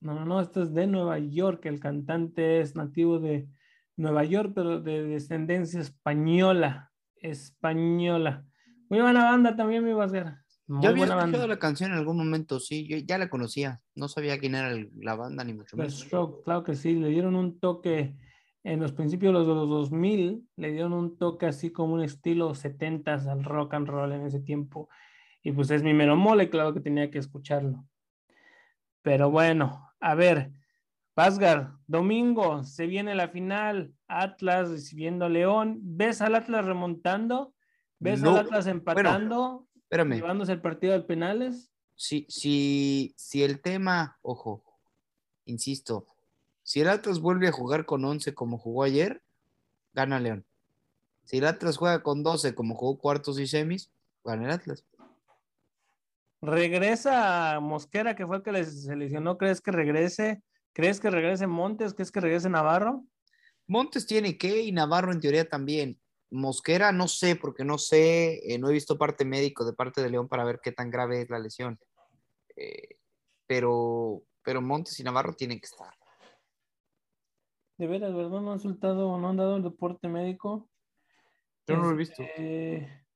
No, 0.00 0.14
no, 0.14 0.24
no, 0.24 0.40
esto 0.40 0.62
es 0.62 0.72
de 0.72 0.86
Nueva 0.86 1.18
York. 1.18 1.66
El 1.66 1.80
cantante 1.80 2.60
es 2.60 2.76
nativo 2.76 3.18
de 3.18 3.48
Nueva 3.96 4.22
York, 4.22 4.52
pero 4.54 4.80
de 4.80 5.02
descendencia 5.02 5.80
española. 5.80 6.92
Española. 7.16 8.44
Muy 8.88 9.00
buena 9.00 9.24
banda 9.24 9.56
también, 9.56 9.84
mi 9.84 9.92
Vasgar. 9.92 10.38
Muy 10.68 10.82
Yo 10.84 10.90
había 10.90 11.04
escuchado 11.04 11.30
banda. 11.32 11.46
la 11.46 11.58
canción 11.58 11.92
en 11.92 11.98
algún 11.98 12.18
momento, 12.18 12.60
sí, 12.60 12.86
yo 12.86 12.98
ya 12.98 13.16
la 13.18 13.28
conocía. 13.30 13.80
No 13.94 14.06
sabía 14.08 14.38
quién 14.38 14.54
era 14.54 14.70
el- 14.70 14.90
la 15.00 15.14
banda, 15.16 15.42
ni 15.42 15.54
mucho 15.54 15.76
The 15.76 15.82
menos. 15.82 16.06
Claro 16.44 16.62
que 16.62 16.74
sí, 16.74 16.94
le 16.94 17.08
dieron 17.08 17.34
un 17.36 17.58
toque 17.58 18.14
en 18.64 18.80
los 18.80 18.92
principios 18.92 19.32
de 19.32 19.54
los 19.54 19.68
2000, 19.68 20.46
le 20.56 20.72
dieron 20.72 20.92
un 20.92 21.16
toque 21.16 21.46
así 21.46 21.70
como 21.72 21.94
un 21.94 22.02
estilo 22.02 22.54
70s 22.54 23.26
al 23.26 23.44
rock 23.44 23.74
and 23.74 23.88
roll 23.88 24.12
en 24.12 24.26
ese 24.26 24.40
tiempo. 24.40 24.88
Y 25.42 25.52
pues 25.52 25.70
es 25.70 25.82
mi 25.82 25.94
mero 25.94 26.16
mole, 26.16 26.50
claro 26.50 26.74
que 26.74 26.80
tenía 26.80 27.10
que 27.10 27.18
escucharlo. 27.18 27.86
Pero 29.02 29.30
bueno, 29.30 29.88
a 30.00 30.14
ver, 30.14 30.52
Vasgar, 31.16 31.72
domingo 31.86 32.62
se 32.64 32.86
viene 32.86 33.14
la 33.14 33.28
final, 33.28 33.94
Atlas 34.06 34.68
recibiendo 34.70 35.24
a 35.24 35.28
León. 35.28 35.78
¿Ves 35.82 36.20
al 36.20 36.34
Atlas 36.34 36.64
remontando? 36.66 37.54
¿Ves 38.00 38.20
No, 38.20 38.30
al 38.30 38.38
Atlas 38.46 38.66
empatando, 38.66 39.66
Espérame, 39.88 40.16
llevándose 40.16 40.52
el 40.52 40.60
partido 40.60 40.92
al 40.92 41.06
penales? 41.06 41.70
si, 41.98 42.26
si, 42.28 43.12
si 43.16 43.42
el 43.42 43.60
tema, 43.60 44.18
ojo, 44.22 44.62
insisto, 45.46 46.06
si 46.62 46.80
el 46.80 46.88
Atlas 46.88 47.18
vuelve 47.18 47.48
a 47.48 47.52
jugar 47.52 47.86
con 47.86 48.04
11 48.04 48.34
como 48.34 48.56
jugó 48.58 48.84
ayer, 48.84 49.22
gana 49.94 50.20
León. 50.20 50.44
Si 51.24 51.38
el 51.38 51.46
Atlas 51.46 51.76
juega 51.76 52.02
con 52.02 52.22
12 52.22 52.54
como 52.54 52.76
jugó 52.76 52.98
cuartos 52.98 53.40
y 53.40 53.46
semis, 53.46 53.90
gana 54.24 54.44
el 54.44 54.50
Atlas. 54.50 54.84
Regresa 56.40 57.58
Mosquera, 57.60 58.14
que 58.14 58.26
fue 58.26 58.36
el 58.36 58.42
que 58.42 58.52
les 58.52 58.84
seleccionó. 58.84 59.36
¿Crees 59.38 59.60
que 59.60 59.72
regrese? 59.72 60.42
¿Crees 60.72 61.00
que 61.00 61.10
regrese 61.10 61.48
Montes? 61.48 61.94
¿Crees 61.94 62.12
que 62.12 62.20
regrese 62.20 62.48
Navarro? 62.48 63.04
Montes 63.66 64.06
tiene 64.06 64.38
que 64.38 64.60
y 64.62 64.70
Navarro 64.70 65.10
en 65.10 65.20
teoría 65.20 65.48
también. 65.48 65.98
Mosquera 66.30 66.92
no 66.92 67.08
sé, 67.08 67.36
porque 67.36 67.64
no 67.64 67.78
sé, 67.78 68.40
eh, 68.52 68.58
no 68.58 68.68
he 68.68 68.72
visto 68.72 68.98
parte 68.98 69.24
médico 69.24 69.64
de 69.64 69.72
parte 69.72 70.02
de 70.02 70.10
León 70.10 70.28
para 70.28 70.44
ver 70.44 70.60
qué 70.62 70.72
tan 70.72 70.90
grave 70.90 71.22
es 71.22 71.30
la 71.30 71.38
lesión. 71.38 71.78
Eh, 72.56 72.96
pero, 73.46 74.22
pero 74.42 74.60
Montes 74.60 74.98
y 75.00 75.04
Navarro 75.04 75.32
tienen 75.34 75.60
que 75.60 75.66
estar. 75.66 75.94
De 77.78 77.86
veras, 77.86 78.14
¿verdad? 78.14 78.40
No 78.40 78.52
han 78.52 78.60
soltado, 78.60 79.16
no 79.18 79.28
han 79.28 79.36
dado 79.36 79.56
el 79.56 79.62
deporte 79.62 80.08
médico. 80.08 80.68
Yo 81.66 81.76
no 81.76 81.84
lo 81.84 81.92
he 81.92 81.96
visto. 81.96 82.22
Este, 82.22 83.08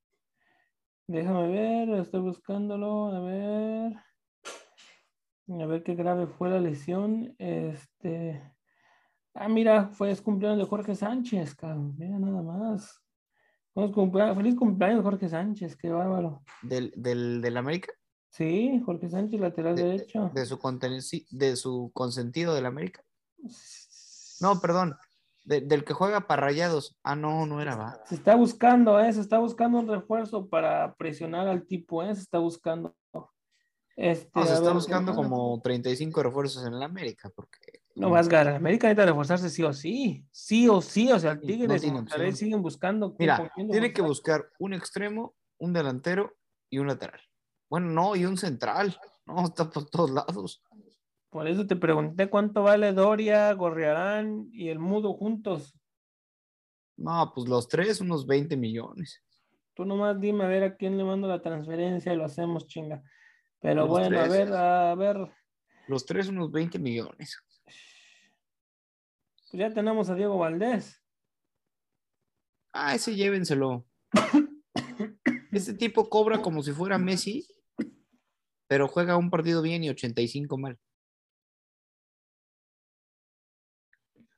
Déjame 1.08 1.48
ver, 1.48 1.88
estoy 2.00 2.20
buscándolo, 2.20 3.08
a 3.08 3.20
ver. 3.20 3.96
A 5.48 5.66
ver 5.66 5.82
qué 5.82 5.94
grave 5.94 6.26
fue 6.26 6.48
la 6.48 6.60
lesión. 6.60 7.34
Este. 7.38 8.40
Ah, 9.34 9.48
mira, 9.48 9.88
fue 9.88 10.10
es 10.10 10.22
cumpleaños 10.22 10.58
de 10.58 10.64
Jorge 10.64 10.94
Sánchez, 10.94 11.54
cabrón. 11.54 11.94
Mira 11.98 12.18
nada 12.18 12.42
más. 12.42 13.01
Feliz 13.74 14.54
cumpleaños, 14.56 15.02
Jorge 15.02 15.28
Sánchez, 15.28 15.76
qué 15.76 15.88
bárbaro. 15.90 16.42
¿Del, 16.62 16.92
del, 16.96 17.40
del 17.40 17.56
América? 17.56 17.92
Sí, 18.30 18.82
Jorge 18.84 19.08
Sánchez, 19.08 19.40
lateral 19.40 19.76
De- 19.76 19.82
derecho. 19.84 20.30
De 20.34 20.44
su, 20.46 20.58
conten- 20.58 21.00
sí, 21.00 21.26
de 21.30 21.56
su 21.56 21.90
consentido 21.94 22.54
del 22.54 22.66
América. 22.66 23.02
No, 24.40 24.60
perdón. 24.60 24.96
de- 25.44 25.60
del 25.60 25.84
que 25.84 25.92
juega 25.92 26.26
para 26.28 26.42
rayados. 26.42 26.96
Ah, 27.02 27.16
no, 27.16 27.46
no 27.46 27.60
era, 27.60 27.74
va. 27.74 28.00
Se 28.06 28.14
está 28.14 28.36
buscando, 28.36 29.00
¿eh? 29.00 29.12
Se 29.12 29.20
está 29.20 29.38
buscando 29.38 29.78
un 29.80 29.88
refuerzo 29.88 30.48
para 30.48 30.94
presionar 30.94 31.48
al 31.48 31.66
tipo, 31.66 32.02
¿eh? 32.02 32.14
Se 32.14 32.20
está 32.22 32.38
buscando. 32.38 32.94
Este, 33.96 34.30
No, 34.38 34.46
se 34.46 34.52
está 34.54 34.64
ver, 34.66 34.74
buscando 34.74 35.12
¿qué- 35.12 35.16
como 35.16 35.60
35 35.60 36.22
refuerzos 36.22 36.64
en 36.64 36.74
el 36.74 36.82
América, 36.82 37.28
porque 37.34 37.81
No 38.02 38.10
vas 38.10 38.26
a 38.26 38.30
ganar. 38.30 38.54
América 38.54 38.88
necesita 38.88 39.06
reforzarse 39.06 39.48
sí 39.48 39.62
o 39.62 39.72
sí. 39.72 40.26
Sí 40.30 40.68
o 40.68 40.80
sí. 40.82 41.10
O 41.12 41.18
sea, 41.18 41.32
el 41.32 41.40
Tigres 41.40 41.84
no 41.92 42.32
siguen 42.32 42.62
buscando. 42.62 43.14
Mira, 43.18 43.50
tiene 43.70 43.92
que 43.92 44.02
buscar 44.02 44.48
un 44.58 44.74
extremo, 44.74 45.34
un 45.58 45.72
delantero 45.72 46.36
y 46.68 46.78
un 46.78 46.88
lateral. 46.88 47.20
Bueno, 47.68 47.88
no, 47.88 48.16
y 48.16 48.24
un 48.24 48.36
central. 48.36 48.98
No, 49.24 49.44
está 49.44 49.70
por 49.70 49.88
todos 49.88 50.10
lados. 50.10 50.62
Por 51.30 51.48
eso 51.48 51.66
te 51.66 51.76
pregunté 51.76 52.28
cuánto 52.28 52.62
vale 52.62 52.92
Doria, 52.92 53.52
Gorriarán 53.54 54.48
y 54.52 54.68
el 54.68 54.78
Mudo 54.78 55.14
juntos. 55.14 55.74
No, 56.96 57.32
pues 57.34 57.48
los 57.48 57.68
tres, 57.68 58.00
unos 58.00 58.26
20 58.26 58.56
millones. 58.56 59.22
Tú 59.74 59.86
nomás 59.86 60.20
dime 60.20 60.44
a 60.44 60.48
ver 60.48 60.64
a 60.64 60.76
quién 60.76 60.98
le 60.98 61.04
mando 61.04 61.28
la 61.28 61.40
transferencia 61.40 62.12
y 62.12 62.16
lo 62.16 62.24
hacemos, 62.24 62.66
chinga. 62.66 63.02
Pero 63.60 63.82
Los 63.82 63.88
bueno, 63.88 64.20
a 64.20 64.28
ver, 64.28 64.52
a 64.52 64.94
ver. 64.94 65.32
Los 65.88 66.04
tres, 66.04 66.28
unos 66.28 66.50
20 66.50 66.78
millones. 66.78 67.42
Pues 69.52 69.60
ya 69.60 69.74
tenemos 69.74 70.08
a 70.08 70.14
Diego 70.14 70.38
Valdés. 70.38 71.04
Ah, 72.72 72.94
ese 72.94 73.14
llévenselo. 73.14 73.86
Este 75.52 75.74
tipo 75.74 76.08
cobra 76.08 76.40
como 76.40 76.62
si 76.62 76.72
fuera 76.72 76.96
Messi, 76.96 77.46
pero 78.66 78.88
juega 78.88 79.18
un 79.18 79.28
partido 79.28 79.60
bien 79.60 79.84
y 79.84 79.90
85 79.90 80.56
mal. 80.56 80.80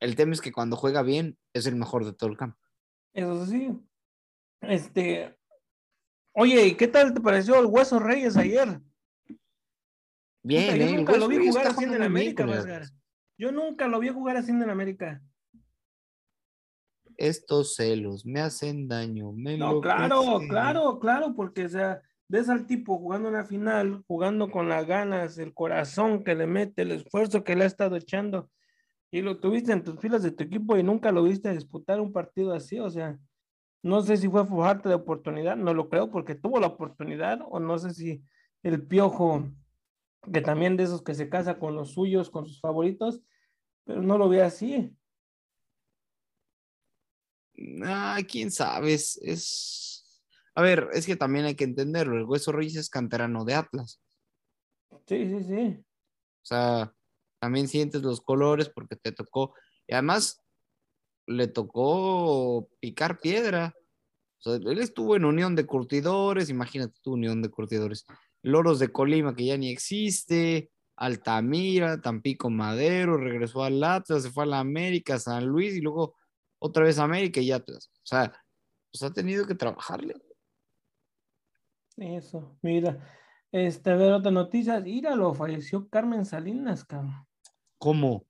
El 0.01 0.17
tema 0.17 0.33
es 0.33 0.41
que 0.41 0.51
cuando 0.51 0.75
juega 0.75 1.01
bien 1.03 1.39
es 1.53 1.65
el 1.67 1.77
mejor 1.77 2.03
de 2.03 2.11
todo 2.11 2.29
el 2.29 2.35
campo. 2.35 2.59
Eso 3.13 3.45
sí. 3.45 3.71
Este. 4.59 5.39
Oye, 6.33 6.67
¿y 6.67 6.75
qué 6.75 6.89
tal 6.89 7.13
te 7.13 7.21
pareció 7.21 7.57
el 7.61 7.67
Hueso 7.67 7.97
Reyes 7.99 8.35
ayer? 8.35 8.81
Bien, 10.43 10.73
Puta, 10.73 10.75
¿eh? 10.75 10.89
El 10.89 10.95
nunca 10.97 11.15
lo 11.15 11.29
vi 11.29 11.47
jugar 11.47 11.67
así 11.67 11.85
en 11.85 11.93
el 11.93 12.03
América, 12.03 12.45
Vasgar. 12.45 12.83
Yo 13.37 13.51
nunca 13.51 13.87
lo 13.87 13.99
vi 13.99 14.09
jugar 14.09 14.37
así 14.37 14.51
en 14.51 14.61
el 14.61 14.69
América. 14.69 15.21
Estos 17.17 17.75
celos 17.75 18.25
me 18.25 18.41
hacen 18.41 18.87
daño. 18.87 19.31
Me 19.31 19.57
No, 19.57 19.81
claro, 19.81 20.39
claro, 20.49 20.99
claro, 20.99 21.33
porque 21.35 21.65
o 21.65 21.69
sea, 21.69 22.01
ves 22.27 22.49
al 22.49 22.65
tipo 22.65 22.97
jugando 22.97 23.29
una 23.29 23.45
final, 23.45 24.03
jugando 24.07 24.49
con 24.49 24.67
las 24.69 24.85
ganas, 24.85 25.37
el 25.37 25.53
corazón 25.53 26.23
que 26.23 26.35
le 26.35 26.47
mete, 26.47 26.81
el 26.81 26.91
esfuerzo 26.91 27.43
que 27.43 27.55
le 27.55 27.63
ha 27.63 27.67
estado 27.67 27.95
echando, 27.95 28.49
y 29.11 29.21
lo 29.21 29.39
tuviste 29.39 29.71
en 29.71 29.83
tus 29.83 29.99
filas 29.99 30.23
de 30.23 30.31
tu 30.31 30.43
equipo 30.43 30.77
y 30.77 30.83
nunca 30.83 31.11
lo 31.11 31.23
viste 31.23 31.53
disputar 31.53 32.01
un 32.01 32.11
partido 32.11 32.53
así, 32.53 32.79
o 32.79 32.89
sea, 32.89 33.17
no 33.83 34.01
sé 34.01 34.17
si 34.17 34.27
fue 34.27 34.45
por 34.47 34.65
falta 34.65 34.89
de 34.89 34.95
oportunidad, 34.95 35.55
no 35.55 35.73
lo 35.73 35.89
creo 35.89 36.09
porque 36.09 36.35
tuvo 36.35 36.59
la 36.59 36.67
oportunidad, 36.67 37.39
o 37.47 37.59
no 37.59 37.77
sé 37.77 37.93
si 37.93 38.23
el 38.63 38.85
piojo, 38.85 39.47
que 40.31 40.41
también 40.41 40.77
de 40.77 40.83
esos 40.83 41.03
que 41.03 41.13
se 41.13 41.29
casa 41.29 41.59
con 41.59 41.75
los 41.75 41.91
suyos, 41.93 42.29
con 42.29 42.45
sus 42.45 42.59
favoritos, 42.59 43.21
pero 43.85 44.01
no 44.01 44.17
lo 44.17 44.29
ve 44.29 44.41
así. 44.41 44.95
Ah, 47.83 48.19
quién 48.27 48.51
sabe. 48.51 48.93
Es, 48.93 49.17
es- 49.21 50.23
A 50.55 50.61
ver, 50.61 50.87
es 50.93 51.05
que 51.05 51.15
también 51.15 51.45
hay 51.45 51.55
que 51.55 51.63
entenderlo. 51.65 52.17
El 52.17 52.25
Hueso 52.25 52.51
Reyes 52.51 52.75
es 52.75 52.89
canterano 52.89 53.43
de 53.45 53.55
Atlas. 53.55 54.01
Sí, 55.07 55.27
sí, 55.27 55.43
sí. 55.43 55.77
O 55.79 56.45
sea, 56.45 56.93
también 57.39 57.67
sientes 57.67 58.01
los 58.01 58.21
colores 58.21 58.69
porque 58.69 58.95
te 58.95 59.11
tocó. 59.11 59.53
Y 59.87 59.93
además, 59.93 60.41
le 61.27 61.47
tocó 61.47 62.69
picar 62.79 63.19
piedra. 63.19 63.73
O 64.39 64.41
sea, 64.41 64.55
él 64.55 64.79
estuvo 64.79 65.15
en 65.15 65.25
Unión 65.25 65.55
de 65.55 65.65
Curtidores, 65.65 66.49
imagínate 66.49 66.99
tu 67.01 67.13
Unión 67.13 67.41
de 67.41 67.49
Curtidores. 67.49 68.05
Loros 68.45 68.79
de 68.79 68.91
Colima, 68.91 69.35
que 69.35 69.45
ya 69.45 69.57
ni 69.57 69.69
existe, 69.71 70.71
Altamira, 70.97 71.99
Tampico 71.99 72.49
Madero, 72.49 73.17
regresó 73.17 73.63
al 73.63 73.83
Atlas, 73.83 74.23
se 74.23 74.29
fue 74.31 74.43
a 74.43 74.47
la 74.47 74.59
América, 74.59 75.17
San 75.19 75.45
Luis 75.47 75.75
y 75.75 75.81
luego 75.81 76.15
otra 76.59 76.83
vez 76.83 76.99
a 76.99 77.03
América 77.03 77.41
y 77.41 77.51
Atlas. 77.51 77.89
O 77.95 78.05
sea, 78.05 78.31
pues 78.91 79.03
ha 79.03 79.11
tenido 79.11 79.45
que 79.47 79.55
trabajarle. 79.55 80.13
Eso, 81.97 82.57
mira. 82.61 82.99
Este, 83.51 83.89
a 83.91 83.95
ver, 83.95 84.11
otra 84.13 84.31
noticia. 84.31 84.79
Íralo, 84.85 85.33
falleció 85.33 85.87
Carmen 85.89 86.25
Salinas, 86.25 86.83
cabrón. 86.85 87.25
¿Cómo? 87.77 88.25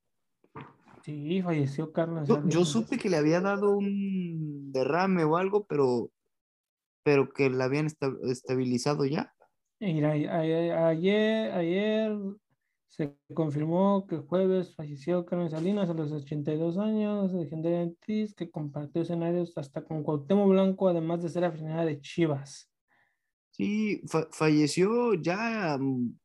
Sí, 1.03 1.41
falleció 1.41 1.91
Carmen 1.91 2.25
Yo, 2.25 2.35
Salinas. 2.35 2.53
yo 2.53 2.65
supe 2.65 2.97
que 2.97 3.09
le 3.09 3.17
había 3.17 3.41
dado 3.41 3.75
un 3.77 4.71
derrame 4.71 5.23
o 5.23 5.37
algo, 5.37 5.65
pero, 5.65 6.11
pero 7.03 7.29
que 7.31 7.49
la 7.49 7.65
habían 7.65 7.87
esta- 7.87 8.13
estabilizado 8.23 9.05
ya. 9.05 9.34
Mira, 9.79 10.11
ayer, 10.11 11.51
ayer 11.51 12.17
se 12.87 13.13
confirmó 13.33 14.07
que 14.07 14.17
jueves 14.17 14.73
falleció 14.73 15.25
Carmen 15.25 15.49
Salinas 15.49 15.89
a 15.89 15.93
los 15.93 16.11
82 16.11 16.77
años, 16.77 17.33
legendaria 17.33 17.81
actriz 17.81 18.33
que 18.33 18.49
compartió 18.49 19.01
escenarios 19.01 19.57
hasta 19.57 19.83
con 19.83 20.01
Cuauhtémoc 20.03 20.49
Blanco, 20.49 20.87
además 20.87 21.21
de 21.21 21.29
ser 21.29 21.43
aficionada 21.43 21.83
de 21.85 21.99
Chivas. 21.99 22.71
Sí, 23.51 24.01
fa- 24.07 24.27
falleció 24.31 25.13
ya, 25.13 25.77
mm, 25.77 26.17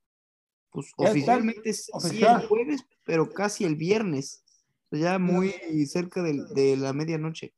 pues 0.70 0.86
Ya 0.86 0.92
está, 1.06 1.08
oficialmente 1.08 1.72
sí 1.72 2.22
el 2.24 2.46
jueves, 2.46 2.86
pero 3.04 3.28
casi 3.28 3.64
el 3.64 3.74
viernes. 3.74 4.44
Ya 4.92 5.18
muy 5.18 5.52
cerca 5.86 6.22
del- 6.22 6.48
de, 6.48 6.76
la 6.76 6.92
medianoche. 6.92 7.52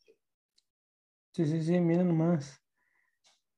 Sí, 1.32 1.46
sí, 1.46 1.62
sí, 1.62 1.80
mira 1.80 2.04
nomás. 2.04 2.62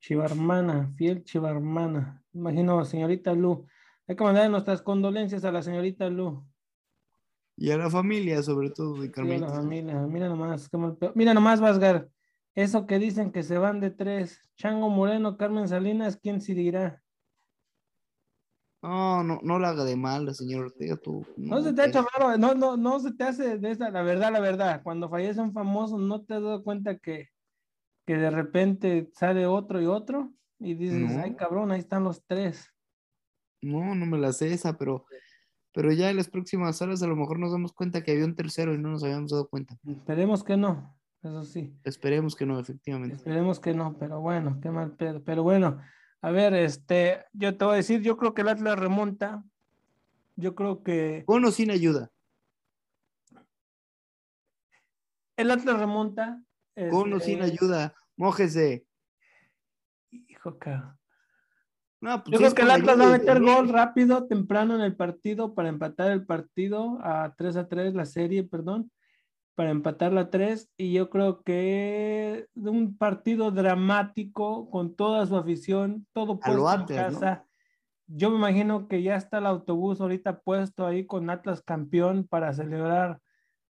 Chivarmana, 0.00 0.92
fiel 0.96 1.24
Chivarmana. 1.24 2.23
Imagino, 2.34 2.84
señorita 2.84 3.32
Lu. 3.32 3.66
Hay 4.06 4.16
que 4.16 4.24
mandar 4.24 4.50
nuestras 4.50 4.82
condolencias 4.82 5.44
a 5.44 5.52
la 5.52 5.62
señorita 5.62 6.08
Lu. 6.10 6.44
Y 7.56 7.70
a 7.70 7.78
la 7.78 7.88
familia, 7.88 8.42
sobre 8.42 8.70
todo, 8.70 8.94
de 8.94 9.02
Sí, 9.02 9.04
a 9.04 9.08
la 9.08 9.12
Carmelita. 9.12 9.52
familia. 9.52 10.00
Mira 10.02 10.28
nomás, 10.28 10.68
mal. 10.72 10.98
Mira 11.14 11.34
nomás, 11.34 11.60
Vasgar. 11.60 12.08
Eso 12.54 12.86
que 12.86 12.98
dicen 12.98 13.32
que 13.32 13.42
se 13.42 13.58
van 13.58 13.80
de 13.80 13.90
tres. 13.90 14.40
Chango 14.56 14.90
Moreno, 14.90 15.36
Carmen 15.36 15.68
Salinas, 15.68 16.16
¿quién 16.16 16.40
se 16.40 16.54
dirá? 16.54 17.02
No, 18.82 19.22
no, 19.24 19.40
no 19.42 19.58
la 19.58 19.70
haga 19.70 19.84
de 19.84 19.96
mal, 19.96 20.26
la 20.26 20.34
señora 20.34 20.66
Ortega, 20.66 20.96
tú. 20.96 21.24
No 21.36 21.62
se 21.62 21.72
te 21.72 21.82
ha 21.82 21.86
hecho 21.86 22.04
raro, 22.14 22.36
no, 22.36 22.54
no, 22.54 22.76
no 22.76 23.00
se 23.00 23.14
te 23.14 23.24
hace 23.24 23.58
de 23.58 23.70
esa, 23.70 23.90
la 23.90 24.02
verdad, 24.02 24.30
la 24.30 24.40
verdad. 24.40 24.82
Cuando 24.82 25.08
fallece 25.08 25.40
un 25.40 25.54
famoso, 25.54 25.96
¿no 25.96 26.22
te 26.22 26.34
has 26.34 26.42
dado 26.42 26.62
cuenta 26.62 26.98
que, 26.98 27.28
que 28.04 28.16
de 28.16 28.30
repente 28.30 29.10
sale 29.14 29.46
otro 29.46 29.80
y 29.80 29.86
otro? 29.86 30.34
Y 30.64 30.74
dices, 30.74 30.98
No. 30.98 31.22
ay 31.22 31.34
cabrón, 31.34 31.70
ahí 31.72 31.80
están 31.80 32.04
los 32.04 32.24
tres. 32.26 32.70
No, 33.62 33.94
no 33.94 34.06
me 34.06 34.18
la 34.18 34.32
sé 34.32 34.52
esa, 34.52 34.76
pero, 34.76 35.06
pero 35.72 35.92
ya 35.92 36.10
en 36.10 36.16
las 36.16 36.28
próximas 36.28 36.80
horas 36.82 37.02
a 37.02 37.06
lo 37.06 37.16
mejor 37.16 37.38
nos 37.38 37.52
damos 37.52 37.72
cuenta 37.72 38.02
que 38.02 38.12
había 38.12 38.24
un 38.24 38.34
tercero 38.34 38.74
y 38.74 38.78
no 38.78 38.90
nos 38.90 39.04
habíamos 39.04 39.30
dado 39.30 39.48
cuenta. 39.48 39.78
Esperemos 39.86 40.42
que 40.44 40.56
no, 40.56 40.98
eso 41.22 41.44
sí. 41.44 41.72
Esperemos 41.84 42.34
que 42.36 42.46
no, 42.46 42.58
efectivamente. 42.58 43.16
Esperemos 43.16 43.60
que 43.60 43.72
no, 43.74 43.96
pero 43.98 44.20
bueno, 44.20 44.58
qué 44.60 44.70
mal 44.70 44.92
pedo. 44.96 45.22
Pero 45.24 45.42
bueno, 45.42 45.80
a 46.20 46.30
ver, 46.30 46.54
este, 46.54 47.24
yo 47.32 47.56
te 47.56 47.64
voy 47.64 47.74
a 47.74 47.76
decir, 47.76 48.02
yo 48.02 48.16
creo 48.16 48.34
que 48.34 48.42
el 48.42 48.48
Atlas 48.48 48.78
remonta. 48.78 49.44
Yo 50.36 50.54
creo 50.54 50.82
que 50.82 51.22
Con 51.26 51.44
o 51.44 51.50
sin 51.50 51.70
ayuda. 51.70 52.10
el 55.36 55.50
Atlas 55.50 55.78
remonta. 55.78 56.42
Con 56.90 57.12
o 57.12 57.20
sin 57.20 57.40
este, 57.40 57.52
ayuda. 57.52 57.94
Mójese. 58.16 58.84
Hijo, 60.44 60.58
cabrón. 60.58 60.98
No, 62.00 62.22
pues 62.22 62.32
Yo 62.32 62.38
creo 62.38 62.54
que 62.54 62.62
el 62.62 62.70
Atlas 62.70 63.00
va 63.00 63.06
a 63.06 63.18
meter 63.18 63.40
gol 63.40 63.70
rápido, 63.70 64.26
temprano 64.26 64.74
en 64.74 64.82
el 64.82 64.94
partido, 64.94 65.54
para 65.54 65.70
empatar 65.70 66.10
el 66.10 66.26
partido 66.26 66.98
a 67.02 67.34
3 67.36 67.56
a 67.56 67.66
3, 67.68 67.94
la 67.94 68.04
serie, 68.04 68.44
perdón, 68.44 68.90
para 69.54 69.70
empatar 69.70 70.12
la 70.12 70.28
3. 70.28 70.70
Y 70.76 70.92
yo 70.92 71.08
creo 71.08 71.42
que 71.42 72.46
un 72.54 72.98
partido 72.98 73.50
dramático 73.52 74.68
con 74.68 74.94
toda 74.94 75.24
su 75.26 75.34
afición, 75.34 76.06
todo 76.12 76.38
puesto 76.38 76.74
en 76.78 76.84
casa. 76.84 77.46
Yo 78.06 78.28
me 78.28 78.36
imagino 78.36 78.86
que 78.86 79.02
ya 79.02 79.16
está 79.16 79.38
el 79.38 79.46
autobús 79.46 80.02
ahorita 80.02 80.40
puesto 80.40 80.86
ahí 80.86 81.06
con 81.06 81.30
Atlas 81.30 81.62
campeón 81.62 82.26
para 82.28 82.52
celebrar, 82.52 83.18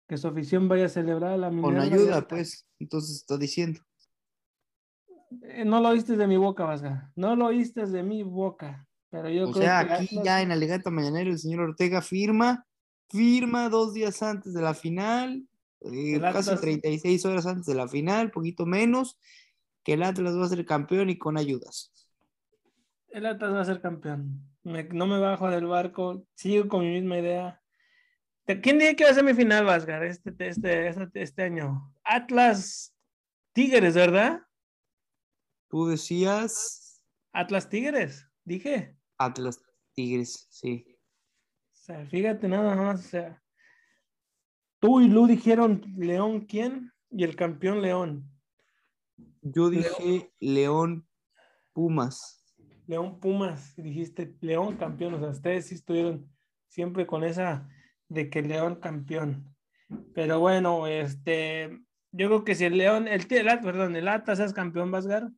que 0.07 0.17
su 0.17 0.27
afición 0.27 0.67
vaya 0.67 0.85
a 0.85 0.89
celebrar 0.89 1.39
la 1.39 1.49
Con 1.49 1.79
ayuda, 1.79 2.27
pues. 2.27 2.67
Entonces 2.77 3.15
está 3.15 3.37
diciendo. 3.37 3.79
Eh, 5.43 5.65
No 5.65 5.79
lo 5.81 5.89
oíste 5.89 6.15
de 6.17 6.27
mi 6.27 6.37
boca, 6.37 6.63
Vasga. 6.65 7.11
No 7.15 7.35
lo 7.35 7.47
oíste 7.47 7.85
de 7.85 8.03
mi 8.03 8.23
boca. 8.23 8.85
Pero 9.09 9.29
yo 9.29 9.49
O 9.49 9.51
creo 9.51 9.63
sea, 9.63 9.87
que 9.87 9.93
aquí 9.93 10.19
ya 10.23 10.41
en 10.41 10.51
Alegata 10.51 10.91
Mañanero 10.91 11.31
el 11.31 11.39
señor 11.39 11.61
Ortega 11.61 12.01
firma, 12.01 12.65
firma 13.09 13.67
dos 13.69 13.93
días 13.93 14.21
antes 14.21 14.53
de 14.53 14.61
la 14.61 14.73
final, 14.75 15.47
eh, 15.81 16.19
casi 16.21 16.49
Atlas- 16.51 16.61
36 16.61 17.25
horas 17.25 17.47
antes 17.47 17.65
de 17.65 17.73
la 17.75 17.87
final, 17.87 18.29
poquito 18.31 18.65
menos, 18.67 19.17
que 19.83 19.93
el 19.93 20.03
Atlas 20.03 20.35
va 20.37 20.45
a 20.45 20.49
ser 20.49 20.63
campeón 20.65 21.09
y 21.09 21.17
con 21.17 21.37
ayudas. 21.37 21.91
El 23.07 23.25
Atlas 23.25 23.51
va 23.53 23.61
a 23.61 23.65
ser 23.65 23.81
campeón. 23.81 24.41
Me- 24.63 24.83
no 24.83 25.07
me 25.07 25.19
bajo 25.19 25.49
del 25.49 25.65
barco. 25.65 26.25
Sigo 26.35 26.67
con 26.67 26.81
mi 26.81 26.91
misma 26.91 27.17
idea. 27.17 27.59
¿De- 28.45 28.61
¿Quién 28.61 28.77
dice 28.77 28.95
que 28.95 29.05
va 29.05 29.09
a 29.09 29.13
ser 29.15 29.23
mi 29.23 29.33
final, 29.33 29.65
Vasgar, 29.65 30.03
este, 30.03 30.29
este, 30.37 30.87
este, 30.89 31.09
este 31.21 31.41
año? 31.43 31.91
Atlas 32.03 32.93
Tigres, 33.53 33.95
¿verdad? 33.95 34.41
Tú 35.69 35.87
decías 35.87 37.01
Atlas 37.31 37.69
Tigres, 37.69 38.27
dije. 38.43 38.97
Atlas 39.17 39.61
Tigres, 39.93 40.47
sí. 40.49 40.85
O 40.87 41.75
sea, 41.75 42.05
fíjate 42.07 42.47
nada 42.47 42.75
más. 42.75 43.05
O 43.05 43.09
sea, 43.09 43.43
tú 44.79 44.99
y 44.99 45.07
Lu 45.07 45.27
dijeron 45.27 45.81
León, 45.95 46.41
¿quién? 46.41 46.91
Y 47.11 47.23
el 47.23 47.35
campeón 47.35 47.81
León. 47.81 48.29
Yo 49.41 49.69
dije 49.69 50.33
León 50.39 51.07
Pumas. 51.73 52.55
León 52.87 53.19
Pumas, 53.19 53.75
dijiste 53.75 54.35
León 54.41 54.75
campeón, 54.77 55.13
o 55.13 55.19
sea, 55.19 55.29
ustedes 55.29 55.67
sí 55.67 55.75
estuvieron 55.75 56.27
siempre 56.67 57.05
con 57.05 57.23
esa 57.23 57.69
de 58.07 58.31
que 58.31 58.41
León 58.41 58.77
campeón. 58.77 59.55
Pero 60.15 60.39
bueno, 60.39 60.87
este, 60.87 61.79
yo 62.11 62.27
creo 62.27 62.43
que 62.43 62.55
si 62.55 62.65
el 62.65 62.77
León, 62.77 63.07
el, 63.07 63.27
el, 63.29 63.59
perdón, 63.59 63.95
el 63.95 64.07
Atlas 64.07 64.39
es 64.39 64.53
campeón, 64.53 64.89
Vasgar, 64.89 65.29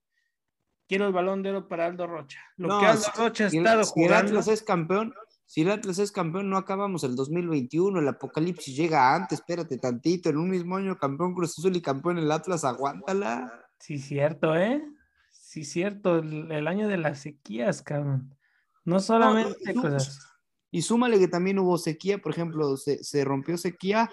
quiero 0.92 1.08
el 1.08 1.14
balón 1.14 1.42
de 1.42 1.52
oro 1.52 1.70
para 1.70 1.86
Aldo 1.86 2.06
Rocha. 2.06 2.38
Lo 2.58 2.68
No, 2.68 2.80
que 2.82 2.86
Aldo 2.86 3.08
Rocha 3.16 3.46
ha 3.46 3.50
Si 3.50 3.58
el, 3.58 3.66
estado 3.66 3.84
si 3.86 4.02
el 4.02 4.08
jugando, 4.08 4.28
Atlas 4.28 4.48
es 4.50 4.62
campeón, 4.62 5.14
si 5.46 5.62
el 5.62 5.72
Atlas 5.72 6.00
es 6.00 6.12
campeón, 6.12 6.50
no 6.50 6.58
acabamos 6.58 7.06
el 7.06 7.16
2021, 7.16 7.98
el 7.98 8.08
apocalipsis 8.10 8.76
llega 8.76 9.16
antes, 9.16 9.40
espérate 9.40 9.78
tantito, 9.78 10.30
en 10.30 10.36
un 10.36 10.50
mismo 10.50 10.76
año 10.76 10.98
campeón 10.98 11.34
Cruz 11.34 11.58
Azul 11.58 11.78
y 11.78 11.82
campeón 11.82 12.18
el 12.18 12.30
Atlas, 12.30 12.66
aguántala. 12.66 13.70
sí, 13.80 14.00
cierto, 14.00 14.54
¿eh? 14.58 14.84
Sí, 15.32 15.64
cierto, 15.64 16.18
el, 16.18 16.52
el 16.52 16.68
año 16.68 16.90
de 16.90 16.98
las 16.98 17.20
sequías, 17.20 17.82
cabrón. 17.82 18.36
No 18.84 19.00
solamente 19.00 19.72
y 19.72 19.74
cosas. 19.74 20.20
Y 20.72 20.82
súmale 20.82 21.20
que 21.20 21.30
también 21.30 21.58
hubo 21.60 21.78
sequía, 21.78 22.18
por 22.18 22.34
ejemplo, 22.34 22.76
se, 22.76 23.02
se 23.02 23.24
rompió 23.24 23.58
sequía 23.58 24.12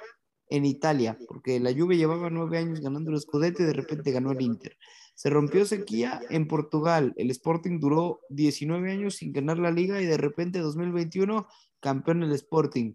en 0.49 0.65
Italia, 0.65 1.19
porque 1.27 1.59
la 1.59 1.73
Juve 1.73 1.97
llevaba 1.97 2.31
nueve 2.31 2.59
años 2.59 2.81
ganando 2.81 3.11
el 3.11 3.21
Scudetto 3.21 3.65
y 3.65 3.67
de 3.67 3.73
repente 3.73 4.13
ganó 4.13 4.31
el 4.31 4.41
Inter. 4.43 4.77
Se 5.19 5.31
rompió 5.31 5.67
sequía 5.67 6.21
en 6.31 6.47
Portugal, 6.47 7.13
el 7.17 7.33
Sporting 7.33 7.81
duró 7.81 8.21
19 8.29 8.93
años 8.93 9.17
sin 9.17 9.33
ganar 9.33 9.59
la 9.59 9.73
liga 9.73 10.01
y 10.01 10.07
de 10.07 10.17
repente 10.17 10.61
2021 10.61 11.49
campeón 11.81 12.23
el 12.23 12.31
Sporting. 12.31 12.95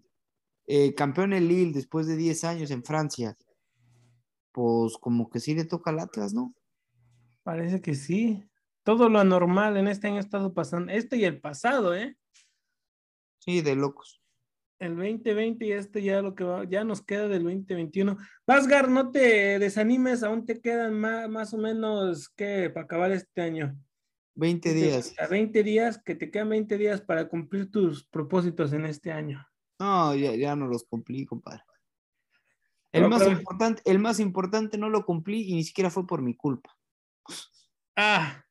Eh, 0.66 0.94
campeón 0.94 1.34
el 1.34 1.48
Lille 1.48 1.74
después 1.74 2.06
de 2.06 2.16
10 2.16 2.44
años 2.44 2.70
en 2.70 2.82
Francia. 2.82 3.36
Pues 4.52 4.96
como 4.96 5.28
que 5.28 5.38
sí 5.38 5.54
le 5.54 5.66
toca 5.66 5.90
al 5.90 6.00
Atlas, 6.00 6.32
¿no? 6.32 6.54
Parece 7.42 7.82
que 7.82 7.94
sí. 7.94 8.42
Todo 8.84 9.10
lo 9.10 9.18
anormal 9.18 9.76
en 9.76 9.86
este 9.86 10.06
año 10.06 10.16
ha 10.16 10.20
estado 10.20 10.54
pasando, 10.54 10.92
este 10.92 11.18
y 11.18 11.26
el 11.26 11.42
pasado, 11.42 11.94
¿eh? 11.94 12.16
Sí, 13.40 13.60
de 13.60 13.76
locos. 13.76 14.23
El 14.84 14.96
2020 14.96 15.64
y 15.64 15.72
este 15.72 16.02
ya 16.02 16.20
lo 16.20 16.34
que 16.34 16.44
va, 16.44 16.64
ya 16.64 16.84
nos 16.84 17.00
queda 17.00 17.26
del 17.26 17.44
2021. 17.44 18.18
Vasgar, 18.46 18.90
no 18.90 19.10
te 19.10 19.58
desanimes, 19.58 20.22
aún 20.22 20.44
te 20.44 20.60
quedan 20.60 21.00
más, 21.00 21.26
más 21.30 21.54
o 21.54 21.58
menos 21.58 22.28
que 22.28 22.68
para 22.68 22.84
acabar 22.84 23.10
este 23.10 23.40
año. 23.40 23.74
20 24.34 24.74
días. 24.74 25.14
A 25.18 25.26
20 25.26 25.62
días, 25.62 26.02
que 26.04 26.14
te 26.14 26.30
quedan 26.30 26.50
20 26.50 26.76
días 26.76 27.00
para 27.00 27.28
cumplir 27.28 27.70
tus 27.70 28.04
propósitos 28.04 28.74
en 28.74 28.84
este 28.84 29.10
año. 29.10 29.46
No, 29.78 30.14
ya, 30.14 30.34
ya 30.34 30.54
no 30.54 30.66
los 30.66 30.84
cumplí, 30.84 31.24
compadre. 31.24 31.62
El 32.92 33.08
más, 33.08 33.26
importante, 33.26 33.82
el 33.86 33.98
más 33.98 34.20
importante 34.20 34.76
no 34.76 34.90
lo 34.90 35.04
cumplí 35.06 35.50
y 35.50 35.54
ni 35.54 35.64
siquiera 35.64 35.90
fue 35.90 36.06
por 36.06 36.20
mi 36.20 36.36
culpa. 36.36 36.76
Ah, 37.96 38.44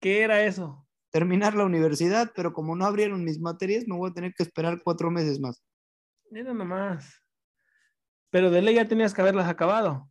¿qué 0.00 0.20
era 0.20 0.44
eso? 0.44 0.86
Terminar 1.10 1.54
la 1.54 1.64
universidad, 1.64 2.32
pero 2.34 2.52
como 2.52 2.76
no 2.76 2.84
abrieron 2.86 3.24
mis 3.24 3.40
materias, 3.40 3.84
me 3.86 3.96
voy 3.96 4.10
a 4.10 4.14
tener 4.14 4.32
que 4.34 4.42
esperar 4.42 4.80
cuatro 4.82 5.10
meses 5.10 5.40
más. 5.40 5.62
Mira 6.30 6.54
nomás. 6.54 7.22
Pero 8.30 8.50
de 8.50 8.62
ley 8.62 8.76
ya 8.76 8.86
tenías 8.86 9.12
que 9.12 9.20
haberlas 9.20 9.48
acabado. 9.48 10.08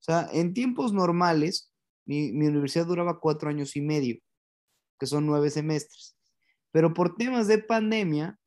O 0.00 0.02
sea, 0.02 0.28
en 0.32 0.52
tiempos 0.52 0.92
normales, 0.92 1.70
Mi, 2.06 2.32
mi 2.32 2.48
universidad 2.48 2.86
duraba 2.86 3.18
cuatro 3.18 3.48
años 3.48 3.76
y 3.76 3.80
medio, 3.80 4.18
que 4.98 5.06
son 5.06 5.24
nueve 5.24 5.48
semestres. 5.48 6.14
Pero 6.70 6.92
por 6.92 7.14
temas 7.14 7.48
de 7.48 7.58
pandemia, 7.58 8.38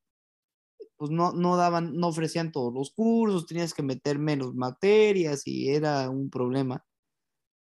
pues 0.96 1.10
no, 1.10 1.32
no 1.32 1.58
daban, 1.58 1.96
no 1.96 2.08
ofrecían 2.08 2.52
todos 2.52 2.72
los 2.72 2.92
cursos, 2.92 3.48
tenías 3.48 3.74
que 3.74 3.82
meter 3.82 4.20
menos 4.20 4.54
materias 4.54 5.42
y 5.48 5.70
era 5.70 6.08
un 6.08 6.30
problema. 6.30 6.86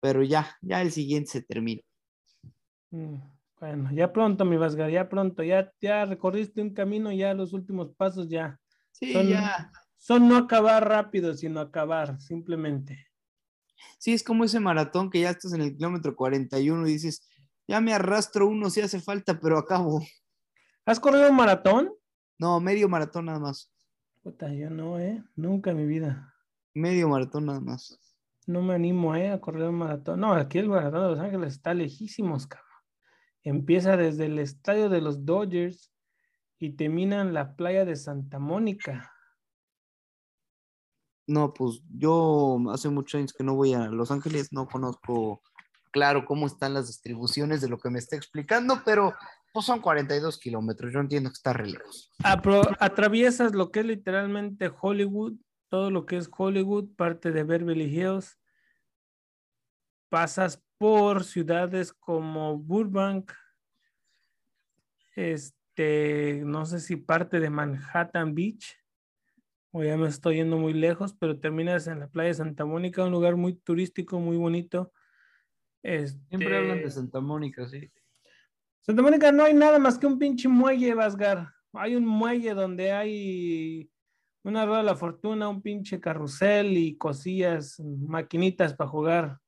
Pero 0.01 0.25
ya, 0.25 0.57
ya 0.63 0.83
el 0.83 0.91
siguiente 0.91 1.31
se 1.31 1.43
termina. 1.43 1.83
Mm, 2.91 3.21
Bueno, 3.65 3.89
ya 3.95 4.13
pronto, 4.13 4.45
mi 4.45 4.59
Vasgar, 4.59 4.91
ya 4.91 5.09
pronto, 5.09 5.43
ya, 5.43 5.73
ya 5.81 6.05
recorriste 6.05 6.61
un 6.61 6.75
camino, 6.75 7.11
ya 7.11 7.33
los 7.33 7.55
últimos 7.55 7.95
pasos 7.97 8.29
ya. 8.29 8.61
Sí, 8.93 9.11
Son- 9.11 9.27
ya. 9.27 9.73
Son 9.97 10.29
no 10.29 10.37
acabar 10.37 10.87
rápido, 10.87 11.33
sino 11.33 11.61
acabar, 11.61 12.21
simplemente. 12.21 13.07
Sí, 13.97 14.13
es 14.13 14.23
como 14.23 14.45
ese 14.45 14.61
maratón 14.61 15.09
que 15.09 15.21
ya 15.23 15.31
estás 15.31 15.55
en 15.55 15.63
el 15.63 15.75
kilómetro 15.75 16.15
41 16.15 16.87
y 16.87 16.93
dices, 16.93 17.27
ya 17.67 17.81
me 17.81 17.95
arrastro 17.95 18.47
uno 18.49 18.69
si 18.69 18.83
hace 18.83 19.01
falta, 19.01 19.41
pero 19.41 19.57
acabo. 19.57 20.03
¿Has 20.85 21.01
corrido 21.01 21.31
un 21.31 21.37
maratón? 21.37 21.91
No, 22.39 22.61
medio 22.61 22.87
maratón 22.87 23.25
nada 23.25 23.39
más. 23.39 23.73
Puta, 24.23 24.53
yo 24.53 24.69
no, 24.69 25.01
¿eh? 25.01 25.25
Nunca 25.37 25.71
en 25.71 25.79
mi 25.79 25.87
vida. 25.87 26.35
Medio 26.75 27.09
maratón 27.09 27.47
nada 27.47 27.61
más. 27.61 27.99
No 28.47 28.61
me 28.61 28.75
animo, 28.75 29.17
¿eh? 29.17 29.31
A 29.31 29.41
correr 29.41 29.71
un 29.71 29.77
maratón. 29.77 30.21
No, 30.21 30.35
aquí 30.35 30.59
el 30.59 30.69
maratón 30.69 31.01
de 31.05 31.09
Los 31.09 31.21
Ángeles 31.21 31.55
está 31.55 31.73
lejísimos, 31.73 32.47
cabrón. 32.47 32.64
Empieza 33.45 33.97
desde 33.97 34.27
el 34.27 34.39
estadio 34.39 34.89
de 34.89 35.03
los 35.03 35.25
Dodgers 35.25 35.93
y 36.59 36.71
termina 36.71 37.21
en 37.21 37.35
la 37.35 37.57
playa 37.57 37.85
de 37.85 37.95
Santa 37.95 38.39
Mónica. 38.39 39.13
No, 41.27 41.53
pues 41.55 41.83
yo 41.91 42.59
hace 42.71 42.89
muchos 42.89 43.19
años 43.19 43.33
que 43.33 43.45
no 43.45 43.55
voy 43.55 43.75
a 43.75 43.87
Los 43.87 44.11
Ángeles, 44.11 44.53
no 44.53 44.67
conozco 44.67 45.43
claro 45.91 46.25
cómo 46.25 46.47
están 46.47 46.75
las 46.75 46.87
distribuciones 46.89 47.61
de 47.61 47.69
lo 47.69 47.79
que 47.79 47.91
me 47.91 47.99
está 47.99 48.17
explicando, 48.17 48.83
pero 48.85 49.15
pues 49.53 49.67
son 49.67 49.81
42 49.81 50.39
kilómetros, 50.39 50.93
yo 50.93 50.99
entiendo 50.99 51.31
que 51.31 51.35
está 51.35 51.53
re 51.53 51.69
lejos. 51.69 52.11
Atraviesas 52.81 53.55
lo 53.55 53.71
que 53.71 53.81
es 53.81 53.87
literalmente 53.87 54.73
Hollywood, 54.81 55.35
todo 55.69 55.91
lo 55.91 56.07
que 56.07 56.17
es 56.17 56.29
Hollywood, 56.37 56.95
parte 56.97 57.31
de 57.31 57.45
Beverly 57.45 57.85
Hills. 57.85 58.39
Pasas 60.09 60.64
por 60.79 61.25
ciudades 61.25 61.93
como 61.93 62.59
Burbank, 62.59 63.33
este, 65.15 66.43
no 66.45 66.67
sé 66.67 66.81
si 66.81 66.97
parte 66.97 67.41
de 67.41 67.51
Manhattan 67.51 68.35
Beach, 68.35 68.77
o 69.71 69.83
ya 69.83 69.97
me 69.97 70.09
estoy 70.09 70.37
yendo 70.37 70.57
muy 70.57 70.73
lejos, 70.73 71.15
pero 71.15 71.41
terminas 71.41 71.87
en 71.87 72.01
la 72.01 72.09
playa 72.09 72.29
de 72.29 72.35
Santa 72.35 72.65
Mónica, 72.65 73.05
un 73.05 73.11
lugar 73.11 73.37
muy 73.37 73.55
turístico, 73.55 74.21
muy 74.21 74.37
bonito. 74.37 74.93
Siempre 75.83 76.57
hablan 76.57 76.79
de 76.79 76.85
Este, 76.85 76.91
Santa 76.93 77.21
Mónica, 77.21 77.67
sí. 77.67 77.91
Santa 78.81 79.03
Mónica 79.03 79.33
no 79.33 79.45
hay 79.45 79.55
nada 79.55 79.79
más 79.79 79.99
que 79.99 80.07
un 80.07 80.19
pinche 80.19 80.49
muelle, 80.49 80.95
Vasgar. 80.95 81.51
Hay 81.73 81.97
un 81.97 82.07
muelle 82.07 82.55
donde 82.55 82.93
hay 82.93 83.91
una 84.45 84.65
rueda 84.65 84.79
de 84.79 84.85
la 84.85 84.95
fortuna, 84.95 85.49
un 85.49 85.61
pinche 85.61 86.01
carrusel 86.01 86.77
y 86.77 86.97
cosillas, 86.97 87.81
maquinitas 87.81 88.75
para 88.75 88.91
jugar. 88.91 89.41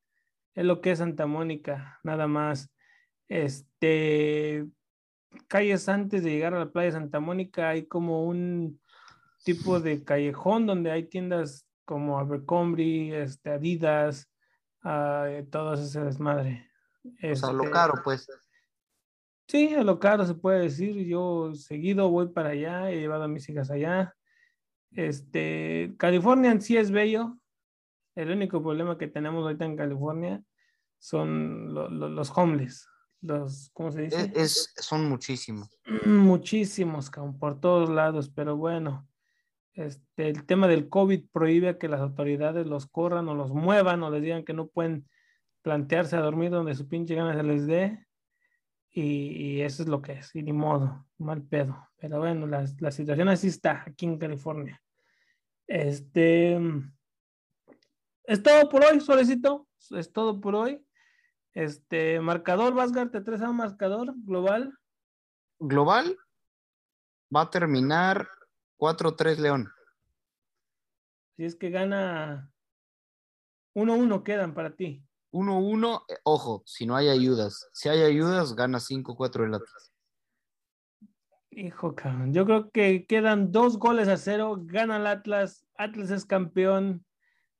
Es 0.56 0.64
lo 0.64 0.80
que 0.80 0.90
es 0.90 0.98
Santa 0.98 1.26
Mónica, 1.26 2.00
nada 2.02 2.26
más. 2.26 2.72
Este, 3.28 4.66
calles 5.48 5.88
antes 5.88 6.24
de 6.24 6.30
llegar 6.30 6.54
a 6.54 6.58
la 6.58 6.72
playa 6.72 6.86
de 6.86 6.92
Santa 6.92 7.20
Mónica 7.20 7.68
hay 7.68 7.86
como 7.86 8.24
un 8.24 8.80
tipo 9.44 9.80
de 9.80 10.02
callejón 10.02 10.66
donde 10.66 10.90
hay 10.90 11.04
tiendas 11.04 11.68
como 11.84 12.18
Abercrombie, 12.18 13.14
este, 13.20 13.50
Adidas, 13.50 14.32
ah, 14.82 15.28
todo 15.50 15.74
ese 15.74 16.00
desmadre. 16.00 16.68
O 17.04 17.36
sea, 17.36 17.52
lo 17.52 17.64
Este, 17.64 17.72
caro, 17.72 17.94
pues. 18.02 18.26
Sí, 19.48 19.74
a 19.74 19.84
lo 19.84 20.00
caro 20.00 20.24
se 20.24 20.34
puede 20.34 20.60
decir. 20.60 21.06
Yo 21.06 21.54
seguido 21.54 22.08
voy 22.10 22.28
para 22.28 22.50
allá, 22.50 22.90
he 22.90 22.98
llevado 22.98 23.24
a 23.24 23.28
mis 23.28 23.46
hijas 23.48 23.70
allá. 23.70 24.16
Este, 24.90 25.94
California 25.98 26.50
en 26.50 26.62
sí 26.62 26.78
es 26.78 26.90
bello. 26.90 27.36
El 28.16 28.30
único 28.30 28.62
problema 28.62 28.98
que 28.98 29.06
tenemos 29.06 29.44
ahorita 29.44 29.64
en 29.64 29.76
California 29.76 30.42
son 30.98 31.72
lo- 31.72 31.88
lo- 31.88 32.08
los 32.08 32.36
homeless. 32.36 32.88
Los, 33.20 33.70
¿cómo 33.72 33.92
se 33.92 34.02
dice? 34.02 34.32
Es, 34.34 34.36
es- 34.36 34.74
son 34.84 35.08
muchísimos. 35.08 35.68
Muchísimos, 36.06 37.10
por 37.38 37.60
todos 37.60 37.88
lados, 37.88 38.30
pero 38.30 38.56
bueno, 38.56 39.08
este, 39.74 40.28
el 40.30 40.44
tema 40.46 40.66
del 40.68 40.88
COVID 40.88 41.24
prohíbe 41.30 41.78
que 41.78 41.88
las 41.88 42.00
autoridades 42.00 42.66
los 42.66 42.86
corran 42.86 43.28
o 43.28 43.34
los 43.34 43.52
muevan 43.52 44.02
o 44.02 44.10
les 44.10 44.22
digan 44.22 44.44
que 44.44 44.54
no 44.54 44.68
pueden 44.68 45.08
plantearse 45.62 46.16
a 46.16 46.20
dormir 46.20 46.50
donde 46.50 46.74
su 46.74 46.88
pinche 46.88 47.14
gana 47.14 47.34
se 47.34 47.42
les 47.42 47.66
dé. 47.66 48.02
Y, 48.90 49.02
y 49.56 49.60
eso 49.60 49.82
es 49.82 49.88
lo 49.90 50.00
que 50.00 50.12
es, 50.12 50.34
y 50.34 50.42
ni 50.42 50.54
modo, 50.54 51.06
mal 51.18 51.42
pedo. 51.42 51.76
Pero 51.98 52.18
bueno, 52.18 52.46
la, 52.46 52.64
la 52.80 52.90
situación 52.90 53.28
así 53.28 53.48
está 53.48 53.82
aquí 53.86 54.06
en 54.06 54.16
California. 54.18 54.80
Este 55.66 56.58
es 58.26 58.42
todo 58.42 58.68
por 58.68 58.84
hoy, 58.84 59.00
Solecito. 59.00 59.66
Es 59.90 60.12
todo 60.12 60.40
por 60.40 60.54
hoy. 60.54 60.84
Este 61.54 62.20
marcador, 62.20 62.74
Vasgar, 62.74 63.10
te 63.10 63.20
traes 63.20 63.40
a 63.40 63.50
un 63.50 63.56
marcador 63.56 64.12
global. 64.16 64.76
Global 65.58 66.18
va 67.34 67.42
a 67.42 67.50
terminar 67.50 68.28
4-3 68.78 69.38
León. 69.38 69.72
Si 71.36 71.44
es 71.44 71.54
que 71.54 71.70
gana 71.70 72.52
1-1 73.74 74.22
quedan 74.22 74.54
para 74.54 74.76
ti. 74.76 75.02
1-1, 75.32 76.04
eh, 76.08 76.18
ojo, 76.24 76.62
si 76.66 76.86
no 76.86 76.96
hay 76.96 77.08
ayudas. 77.08 77.68
Si 77.72 77.88
hay 77.88 78.02
ayudas, 78.02 78.54
gana 78.54 78.78
5-4 78.78 79.44
el 79.44 79.54
Atlas. 79.54 79.92
Hijo, 81.50 81.94
cabrón. 81.94 82.34
Yo 82.34 82.44
creo 82.44 82.70
que 82.70 83.06
quedan 83.06 83.50
dos 83.50 83.78
goles 83.78 84.08
a 84.08 84.18
cero. 84.18 84.58
Gana 84.60 84.98
el 84.98 85.06
Atlas. 85.06 85.66
Atlas 85.76 86.10
es 86.10 86.26
campeón. 86.26 87.05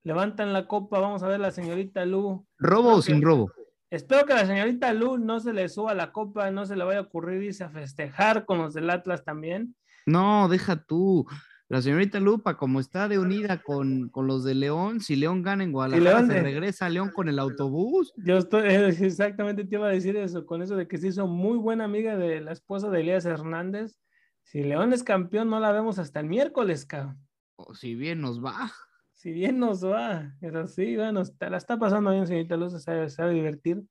Levantan 0.07 0.53
la 0.53 0.69
copa. 0.69 1.01
Vamos 1.01 1.25
a 1.25 1.29
ver 1.29 1.41
la 1.41 1.51
señorita 1.51 2.05
Lu. 2.05 2.47
¿Robo 2.59 2.83
Creo 2.85 2.97
o 2.99 3.03
sin 3.03 3.19
que- 3.19 3.27
robo? 3.27 3.51
Espero 3.91 4.25
que 4.25 4.35
a 4.35 4.37
la 4.37 4.47
señorita 4.47 4.93
Lu 4.93 5.19
no 5.19 5.41
se 5.41 5.53
le 5.53 5.69
suba 5.69 5.95
la 5.95 6.13
copa, 6.13 6.51
no 6.53 6.65
se 6.65 6.77
le 6.77 6.85
vaya 6.85 7.01
a 7.01 7.03
ocurrir 7.03 7.43
irse 7.43 7.65
a 7.65 7.71
festejar 7.71 8.45
con 8.45 8.59
los 8.59 8.73
del 8.75 8.89
Atlas 8.91 9.25
también. 9.25 9.75
No, 10.07 10.49
deja 10.49 10.77
tú. 10.85 11.27
La 11.69 11.83
señorita 11.83 12.21
Lupa, 12.21 12.57
como 12.57 12.79
está 12.79 13.09
de 13.09 13.19
unida 13.19 13.61
con, 13.65 14.09
con 14.11 14.29
los 14.29 14.45
de 14.45 14.55
León, 14.55 15.01
si 15.01 15.17
León 15.17 15.43
gana 15.43 15.65
en 15.65 15.73
Guadalajara, 15.73 16.21
León 16.21 16.31
se 16.31 16.41
regresa 16.41 16.87
a 16.87 16.89
León 16.89 17.11
con 17.13 17.29
el 17.29 17.41
autobús. 17.41 18.13
Yo 18.17 18.39
estoy, 18.39 18.63
exactamente 19.11 19.65
te 19.65 19.75
iba 19.75 19.89
a 19.89 19.91
decir 19.91 20.17
eso, 20.17 20.47
con 20.47 20.63
eso 20.63 20.77
de 20.77 20.87
que 20.87 20.99
se 20.99 21.09
hizo 21.09 21.27
muy 21.27 21.59
buena 21.59 21.83
amiga 21.85 22.17
de 22.17 22.41
la 22.41 22.53
esposa 22.53 22.89
de 22.91 23.01
Elías 23.01 23.25
Hernández. 23.25 23.99
Si 24.45 24.63
León 24.63 24.93
es 24.93 25.03
campeón, 25.03 25.51
no 25.51 25.59
la 25.59 25.73
vemos 25.73 25.99
hasta 25.99 26.21
el 26.21 26.27
miércoles, 26.27 26.87
cabrón. 26.87 27.19
O 27.57 27.75
si 27.75 27.97
bien 27.97 28.21
nos 28.21 28.45
va. 28.45 28.71
Si 29.17 29.33
bien 29.33 29.59
nos 29.59 29.83
va, 29.83 30.35
pero 30.41 30.67
sí, 30.67 30.95
bueno, 30.95 31.23
está- 31.23 31.49
la 31.49 31.57
está 31.57 31.79
pasando 31.79 32.11
bien, 32.11 32.27
señorita 32.27 32.57
Luz, 32.57 32.73
se 32.73 32.81
sabe, 32.81 33.09
sabe 33.09 33.33
divertir. 33.33 33.83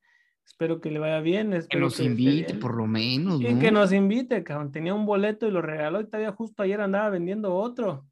Espero 0.46 0.80
que 0.80 0.92
le 0.92 1.00
vaya 1.00 1.20
bien. 1.20 1.52
Que 1.68 1.80
nos 1.80 2.00
invite, 2.00 2.54
por 2.54 2.76
lo 2.78 2.86
menos, 2.86 3.42
Y 3.42 3.52
¿no? 3.52 3.60
que 3.60 3.72
nos 3.72 3.92
invite, 3.92 4.44
cabrón. 4.44 4.72
Tenía 4.72 4.94
un 4.94 5.08
boleto 5.08 5.48
y 5.48 5.52
lo 5.52 5.64
regaló 5.64 6.00
y 6.00 6.06
todavía 6.06 6.32
justo 6.32 6.62
ayer 6.62 6.80
andaba 6.80 7.10
vendiendo 7.10 7.56
otro. 7.56 8.06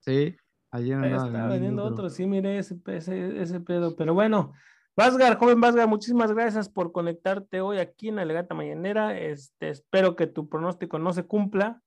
Sí, 0.00 0.36
ayer 0.70 0.96
andaba 0.96 1.14
estaba 1.14 1.24
vendiendo 1.24 1.48
vendiendo 1.48 1.82
otro. 1.84 1.94
otro, 1.94 2.10
sí, 2.10 2.26
mire 2.26 2.58
ese, 2.58 2.76
ese, 2.88 3.40
ese 3.40 3.60
pedo. 3.60 3.96
Pero 3.96 4.12
bueno, 4.12 4.52
Vasgar, 4.94 5.38
joven 5.38 5.62
Vasgar, 5.62 5.88
muchísimas 5.88 6.32
gracias 6.32 6.68
por 6.68 6.92
conectarte 6.92 7.62
hoy 7.62 7.78
aquí 7.78 8.08
en 8.08 8.16
la 8.16 8.26
Legata 8.26 8.54
Mañanera. 8.54 9.18
Este, 9.18 9.70
espero 9.70 10.14
que 10.16 10.26
tu 10.26 10.50
pronóstico 10.50 10.98
no 10.98 11.14
se 11.14 11.22
cumpla. 11.22 11.80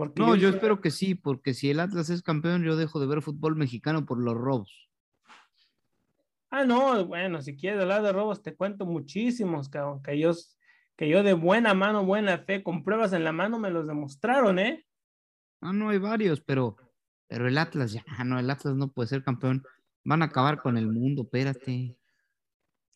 Porque 0.00 0.18
No, 0.18 0.34
yo 0.34 0.48
espero 0.48 0.80
que 0.80 0.90
sí, 0.90 1.14
porque 1.14 1.52
si 1.52 1.68
el 1.68 1.78
Atlas 1.78 2.08
es 2.08 2.22
campeón, 2.22 2.62
yo 2.64 2.74
dejo 2.74 3.00
de 3.00 3.06
ver 3.06 3.20
fútbol 3.20 3.54
mexicano 3.54 4.06
por 4.06 4.18
los 4.18 4.34
robos. 4.34 4.88
Ah, 6.48 6.64
no, 6.64 7.04
bueno, 7.04 7.42
si 7.42 7.54
quieres 7.54 7.82
hablar 7.82 8.02
de 8.02 8.10
robos, 8.10 8.42
te 8.42 8.56
cuento 8.56 8.86
muchísimos, 8.86 9.68
cabrón, 9.68 10.02
que 10.02 10.18
yo, 10.18 10.32
que 10.96 11.06
yo 11.06 11.22
de 11.22 11.34
buena 11.34 11.74
mano, 11.74 12.06
buena 12.06 12.38
fe, 12.38 12.62
con 12.62 12.82
pruebas 12.82 13.12
en 13.12 13.24
la 13.24 13.32
mano, 13.32 13.58
me 13.58 13.68
los 13.68 13.86
demostraron, 13.86 14.58
¿eh? 14.58 14.86
Ah, 15.60 15.74
no 15.74 15.90
hay 15.90 15.98
varios, 15.98 16.40
pero, 16.40 16.78
pero 17.26 17.46
el 17.46 17.58
Atlas 17.58 17.92
ya, 17.92 18.02
no, 18.24 18.38
el 18.38 18.48
Atlas 18.48 18.74
no 18.76 18.90
puede 18.90 19.10
ser 19.10 19.22
campeón. 19.22 19.62
Van 20.02 20.22
a 20.22 20.24
acabar 20.26 20.62
con 20.62 20.78
el 20.78 20.88
mundo, 20.88 21.24
espérate. 21.24 21.94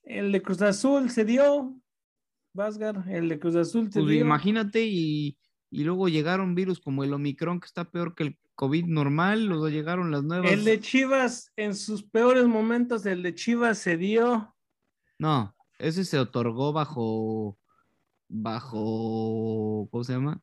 El 0.05 0.33
de 0.33 0.41
Cruz 0.41 0.63
Azul 0.63 1.11
se 1.11 1.27
dio, 1.27 1.77
Vasgar, 2.55 3.05
el 3.11 3.29
de 3.29 3.39
Cruz 3.39 3.57
Azul 3.57 3.93
se 3.93 4.01
Pues 4.01 4.11
dio. 4.11 4.23
imagínate 4.23 4.87
y, 4.87 5.37
y 5.71 5.85
luego 5.85 6.09
llegaron 6.09 6.55
virus 6.55 6.81
como 6.81 7.05
el 7.05 7.13
Omicron, 7.13 7.61
que 7.61 7.67
está 7.67 7.91
peor 7.91 8.15
que 8.15 8.25
el 8.25 8.39
COVID 8.55 8.87
normal, 8.87 9.47
luego 9.47 9.69
llegaron 9.69 10.11
las 10.11 10.23
nuevas. 10.23 10.51
El 10.51 10.65
de 10.65 10.81
Chivas, 10.81 11.53
en 11.57 11.75
sus 11.75 12.03
peores 12.05 12.47
momentos, 12.47 13.05
el 13.07 13.23
de 13.23 13.35
Chivas 13.35 13.79
se 13.79 13.97
dio. 13.97 14.55
No, 15.19 15.55
ese 15.79 16.05
se 16.05 16.19
otorgó 16.19 16.73
bajo, 16.73 17.59
bajo, 18.29 19.89
¿cómo 19.91 20.05
se 20.05 20.13
llama? 20.13 20.41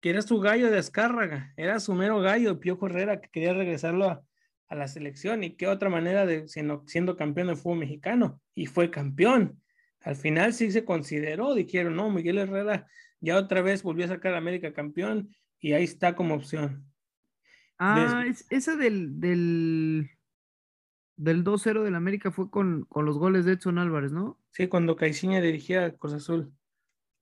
Que 0.00 0.10
era 0.10 0.22
su 0.22 0.40
gallo 0.40 0.70
de 0.70 0.78
Azcárraga, 0.78 1.52
era 1.56 1.78
su 1.80 1.94
mero 1.94 2.20
gallo, 2.20 2.60
Piojo 2.60 2.86
Herrera, 2.86 3.20
que 3.20 3.28
quería 3.28 3.52
regresarlo 3.52 4.08
a, 4.08 4.22
a 4.68 4.74
la 4.74 4.88
selección 4.88 5.44
y 5.44 5.56
qué 5.56 5.66
otra 5.66 5.90
manera 5.90 6.24
de 6.24 6.48
siendo, 6.48 6.84
siendo 6.86 7.16
campeón 7.16 7.48
del 7.48 7.56
fútbol 7.56 7.78
mexicano. 7.78 8.40
Y 8.54 8.66
fue 8.66 8.90
campeón. 8.90 9.60
Al 10.00 10.16
final 10.16 10.52
sí 10.52 10.70
se 10.70 10.84
consideró, 10.84 11.54
dijeron, 11.54 11.96
no, 11.96 12.10
Miguel 12.10 12.38
Herrera 12.38 12.86
ya 13.20 13.36
otra 13.36 13.60
vez 13.62 13.82
volvió 13.82 14.06
a 14.06 14.08
sacar 14.08 14.34
a 14.34 14.38
América 14.38 14.72
campeón 14.72 15.34
y 15.58 15.72
ahí 15.72 15.84
está 15.84 16.14
como 16.14 16.34
opción. 16.34 16.86
Ah, 17.78 18.24
es- 18.26 18.46
esa 18.50 18.76
del, 18.76 19.20
del, 19.20 20.10
del 21.16 21.44
2-0 21.44 21.82
del 21.82 21.94
América 21.94 22.30
fue 22.30 22.50
con, 22.50 22.84
con 22.86 23.04
los 23.04 23.18
goles 23.18 23.44
de 23.44 23.52
Edson 23.52 23.78
Álvarez, 23.78 24.12
¿no? 24.12 24.38
Sí, 24.52 24.68
cuando 24.68 24.96
Caixinha 24.96 25.40
dirigía 25.40 25.84
a 25.86 25.90
Cruz 25.92 26.14
Azul. 26.14 26.52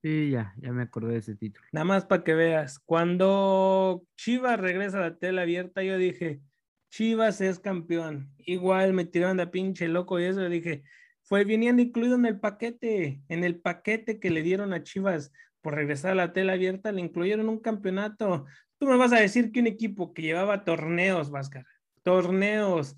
Sí, 0.01 0.29
ya, 0.31 0.53
ya 0.57 0.71
me 0.71 0.83
acordé 0.83 1.13
de 1.13 1.19
ese 1.19 1.35
título. 1.35 1.65
Nada 1.73 1.83
más 1.83 2.05
para 2.05 2.23
que 2.23 2.33
veas. 2.33 2.79
Cuando 2.79 4.03
Chivas 4.15 4.57
regresa 4.59 4.97
a 4.99 5.01
la 5.01 5.17
tela 5.17 5.41
abierta, 5.41 5.83
yo 5.83 5.97
dije, 5.97 6.41
Chivas 6.89 7.41
es 7.41 7.59
campeón. 7.59 8.33
Igual 8.37 8.93
me 8.93 9.03
tiraron 9.05 9.37
de 9.37 9.47
pinche 9.47 9.89
loco 9.89 10.19
y 10.19 10.23
eso, 10.23 10.47
dije, 10.47 10.83
fue 11.29 11.43
viniendo 11.43 11.79
incluido 11.83 12.15
en 12.15 12.25
el 12.25 12.39
paquete, 12.39 13.21
en 13.29 13.43
el 13.43 13.59
paquete 13.61 14.19
que 14.19 14.31
le 14.31 14.41
dieron 14.41 14.73
a 14.73 14.81
Chivas 14.81 15.31
por 15.61 15.75
regresar 15.75 16.13
a 16.13 16.15
la 16.15 16.33
tela 16.33 16.53
abierta, 16.53 16.91
le 16.91 17.01
incluyeron 17.01 17.49
un 17.49 17.59
campeonato. 17.59 18.47
Tú 18.79 18.87
me 18.87 18.97
vas 18.97 19.13
a 19.13 19.19
decir 19.19 19.51
que 19.51 19.59
un 19.59 19.67
equipo 19.67 20.11
que 20.11 20.23
llevaba 20.23 20.65
torneos, 20.65 21.29
Vázquez, 21.29 21.65
torneos, 22.01 22.97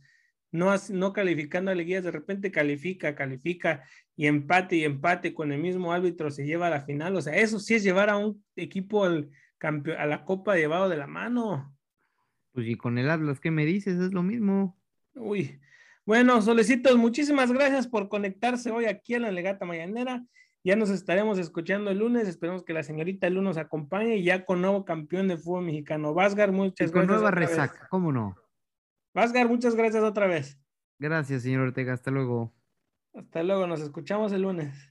no, 0.49 0.73
no 0.91 1.11
calificando 1.11 1.71
a 1.71 1.75
liguillas, 1.75 2.05
de 2.05 2.11
repente 2.11 2.53
califica, 2.53 3.15
califica 3.15 3.83
y 4.15 4.27
empate 4.27 4.77
y 4.77 4.85
empate 4.85 5.33
con 5.33 5.51
el 5.51 5.59
mismo 5.59 5.91
árbitro 5.91 6.31
se 6.31 6.45
lleva 6.45 6.67
a 6.67 6.69
la 6.71 6.85
final. 6.85 7.13
O 7.17 7.21
sea, 7.21 7.35
eso 7.35 7.59
sí 7.59 7.73
es 7.73 7.83
llevar 7.83 8.09
a 8.09 8.15
un 8.15 8.41
equipo 8.55 9.03
al 9.03 9.29
campeón, 9.57 9.97
a 9.99 10.05
la 10.05 10.23
copa 10.23 10.55
llevado 10.55 10.87
de 10.87 10.95
la 10.95 11.07
mano. 11.07 11.77
Pues 12.53 12.65
y 12.65 12.75
con 12.75 12.97
el 12.97 13.09
Atlas, 13.09 13.41
¿qué 13.41 13.51
me 13.51 13.65
dices? 13.65 13.99
Es 13.99 14.13
lo 14.13 14.23
mismo. 14.23 14.79
Uy. 15.15 15.59
Bueno, 16.05 16.41
solecitos, 16.41 16.97
muchísimas 16.97 17.51
gracias 17.51 17.87
por 17.87 18.09
conectarse 18.09 18.71
hoy 18.71 18.85
aquí 18.85 19.13
en 19.13 19.21
la 19.23 19.31
Legata 19.31 19.65
Mañanera. 19.65 20.23
Ya 20.63 20.75
nos 20.75 20.89
estaremos 20.89 21.39
escuchando 21.39 21.89
el 21.91 21.99
lunes. 21.99 22.27
Esperemos 22.27 22.63
que 22.63 22.73
la 22.73 22.83
señorita 22.83 23.29
Lu 23.29 23.41
nos 23.41 23.57
acompañe 23.57 24.21
ya 24.23 24.45
con 24.45 24.61
nuevo 24.61 24.85
campeón 24.85 25.27
de 25.27 25.37
fútbol 25.37 25.65
mexicano. 25.65 26.13
Vázgar, 26.13 26.49
Y 26.49 26.53
muchas 26.53 26.91
con 26.91 27.01
gracias. 27.07 27.21
nueva 27.21 27.31
vez. 27.35 27.49
resaca, 27.49 27.87
¿cómo 27.89 28.11
no? 28.11 28.35
Vázgar, 29.13 29.47
muchas 29.47 29.75
gracias 29.75 30.03
otra 30.03 30.27
vez. 30.27 30.59
Gracias, 30.99 31.43
señor 31.43 31.61
Ortega. 31.61 31.93
Hasta 31.93 32.11
luego. 32.11 32.53
Hasta 33.13 33.43
luego, 33.43 33.65
nos 33.67 33.81
escuchamos 33.81 34.31
el 34.33 34.43
lunes. 34.43 34.90